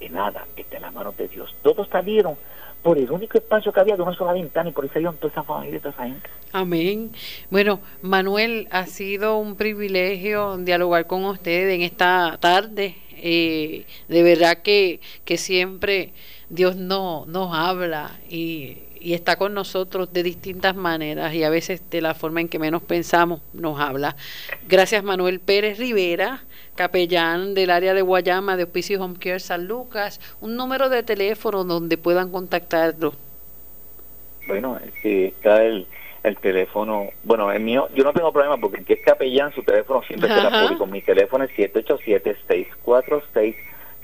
de 0.00 0.08
nada, 0.08 0.46
está 0.56 0.76
en 0.76 0.82
las 0.82 0.92
manos 0.92 1.16
de 1.16 1.28
Dios. 1.28 1.54
Todos 1.62 1.88
salieron 1.88 2.36
por 2.82 2.98
el 2.98 3.10
único 3.10 3.38
espacio 3.38 3.72
que 3.72 3.80
había 3.80 3.96
de 3.96 4.02
una 4.02 4.14
sola 4.14 4.32
ventana 4.32 4.70
y 4.70 4.72
por 4.72 4.84
eso 4.84 4.94
salieron 4.94 5.16
toda 5.16 5.30
esa 5.32 5.42
familia 5.42 5.76
y 5.76 5.80
toda 5.80 5.94
esa 5.94 6.04
gente. 6.04 6.28
Amén. 6.52 7.12
Bueno, 7.50 7.80
Manuel, 8.02 8.68
ha 8.70 8.86
sido 8.86 9.38
un 9.38 9.56
privilegio 9.56 10.56
dialogar 10.58 11.06
con 11.06 11.24
usted 11.24 11.70
en 11.70 11.82
esta 11.82 12.38
tarde. 12.40 12.96
Eh, 13.22 13.84
de 14.08 14.22
verdad 14.22 14.62
que, 14.62 15.00
que 15.24 15.36
siempre 15.36 16.12
Dios 16.48 16.76
no, 16.76 17.26
nos 17.26 17.54
habla 17.54 18.18
y 18.28 18.78
y 19.00 19.14
está 19.14 19.36
con 19.36 19.54
nosotros 19.54 20.12
de 20.12 20.22
distintas 20.22 20.76
maneras 20.76 21.34
y 21.34 21.42
a 21.42 21.50
veces 21.50 21.82
de 21.90 22.00
la 22.00 22.14
forma 22.14 22.40
en 22.40 22.48
que 22.48 22.58
menos 22.58 22.82
pensamos 22.82 23.40
nos 23.52 23.80
habla. 23.80 24.14
Gracias 24.68 25.02
Manuel 25.02 25.40
Pérez 25.40 25.78
Rivera, 25.78 26.44
capellán 26.74 27.54
del 27.54 27.70
área 27.70 27.94
de 27.94 28.02
Guayama 28.02 28.56
de 28.56 28.64
Hospicio 28.64 29.02
Home 29.02 29.18
Care 29.18 29.40
San 29.40 29.66
Lucas, 29.66 30.20
un 30.40 30.56
número 30.56 30.88
de 30.88 31.02
teléfono 31.02 31.64
donde 31.64 31.96
puedan 31.96 32.30
contactarlo. 32.30 33.14
Bueno, 34.46 34.78
está 35.02 35.64
el, 35.64 35.86
el 36.22 36.36
teléfono, 36.36 37.08
bueno, 37.24 37.50
el 37.52 37.60
mío, 37.60 37.88
yo 37.94 38.04
no 38.04 38.12
tengo 38.12 38.32
problema 38.32 38.58
porque 38.58 38.78
el 38.78 38.84
que 38.84 38.94
es 38.94 39.00
capellán, 39.04 39.54
su 39.54 39.62
teléfono 39.62 40.02
siempre 40.02 40.28
está 40.28 40.62
público. 40.62 40.86
Mi 40.86 41.00
teléfono 41.00 41.44
es 41.44 41.50
787 41.54 42.36
646 42.46 43.56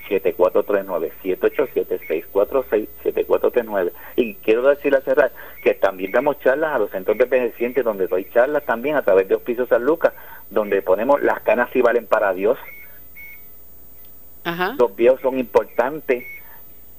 7439 0.07 1.11
787-646-7439 1.23 3.91
y 4.15 4.35
quiero 4.35 4.67
decir 4.67 4.95
a 4.95 5.01
cerrar 5.01 5.31
que 5.63 5.73
también 5.73 6.11
damos 6.11 6.39
charlas 6.39 6.75
a 6.75 6.79
los 6.79 6.91
centros 6.91 7.17
de 7.17 7.25
envejecientes 7.25 7.83
donde 7.83 8.07
doy 8.07 8.25
charlas 8.33 8.63
también 8.65 8.95
a 8.95 9.01
través 9.01 9.27
de 9.27 9.35
Hospicio 9.35 9.67
San 9.67 9.83
Lucas 9.83 10.13
donde 10.49 10.81
ponemos 10.81 11.21
las 11.21 11.41
canas 11.41 11.69
si 11.73 11.81
valen 11.81 12.07
para 12.07 12.33
Dios 12.33 12.57
los 14.77 14.95
viejos 14.95 15.19
son 15.21 15.39
importantes. 15.39 16.23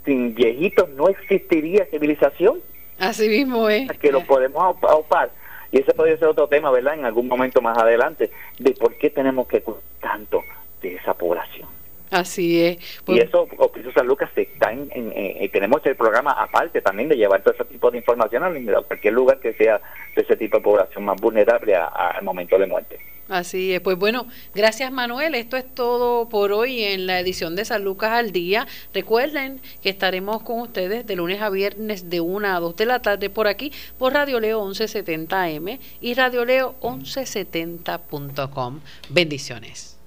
Sin 0.05 0.35
viejitos 0.35 0.89
no 0.91 1.09
existiría 1.09 1.87
civilización. 1.87 2.61
Así 2.99 3.29
mismo 3.29 3.69
es. 3.69 3.91
Que 3.99 4.13
lo 4.13 4.25
podemos 4.25 4.77
aupar. 4.83 5.31
Y 5.71 5.81
ese 5.81 5.93
podría 5.93 6.17
ser 6.17 6.29
otro 6.29 6.49
tema 6.49 6.71
verdad 6.71 6.95
en 6.95 7.05
algún 7.05 7.29
momento 7.29 7.61
más 7.61 7.77
adelante 7.77 8.31
de 8.59 8.73
por 8.73 8.97
qué 8.97 9.11
tenemos 9.11 9.47
que 9.47 9.61
cuidar 9.61 9.83
tanto 10.01 10.43
de 10.81 10.95
esa 10.95 11.13
población 11.13 11.69
Así 12.11 12.63
es. 12.63 13.03
Pues 13.05 13.19
y 13.19 13.21
eso, 13.21 13.49
Hospicio 13.59 13.93
San 13.93 14.07
Lucas 14.07 14.31
está 14.35 14.73
en, 14.73 14.91
en, 14.93 15.51
tenemos 15.51 15.85
el 15.87 15.97
programa 15.97 16.33
aparte 16.33 16.81
también 16.81 17.09
de 17.09 17.17
llevar 17.17 17.43
todo 17.43 17.55
ese 17.55 17.65
tipo 17.65 17.91
de 17.91 17.99
información 17.99 18.45
a 18.45 18.83
cualquier 18.83 19.15
lugar 19.15 19.39
que 19.39 19.53
sea 19.55 19.81
de 20.15 20.23
ese 20.23 20.37
tipo 20.37 20.59
de 20.59 20.63
población 20.63 21.05
más 21.05 21.21
vulnerable 21.21 21.75
al 21.75 22.23
momento 22.23 22.59
de 22.59 22.67
muerte. 22.67 22.99
Así 23.29 23.75
es, 23.75 23.83
pues 23.83 23.99
bueno, 23.99 24.27
gracias 24.55 24.91
Manuel, 24.91 25.35
esto 25.35 25.59
es 25.59 25.75
todo 25.75 26.31
por 26.31 26.51
hoy 26.51 26.83
en 26.83 27.07
la 27.07 27.21
edición 27.21 27.57
de 27.57 27.67
San 27.67 27.85
Lucas 27.85 28.13
al 28.13 28.33
Día. 28.33 28.67
Recuerden 28.95 29.61
que 29.83 29.91
estaremos 29.91 30.43
con 30.43 30.61
ustedes 30.61 31.07
de 31.07 31.15
lunes 31.15 31.43
a 31.43 31.51
viernes 31.51 32.09
de 32.09 32.23
1 32.23 32.49
a 32.49 32.59
2 32.59 32.77
de 32.77 32.87
la 32.87 33.03
tarde 33.03 33.29
por 33.29 33.47
aquí, 33.47 33.71
por 33.99 34.15
Radio 34.15 34.41
Leo 34.41 34.65
1170M 34.65 35.79
y 36.01 36.15
Radio 36.15 36.47
Leo 36.47 36.75
1170.com. 36.81 38.81
Bendiciones. 39.11 39.98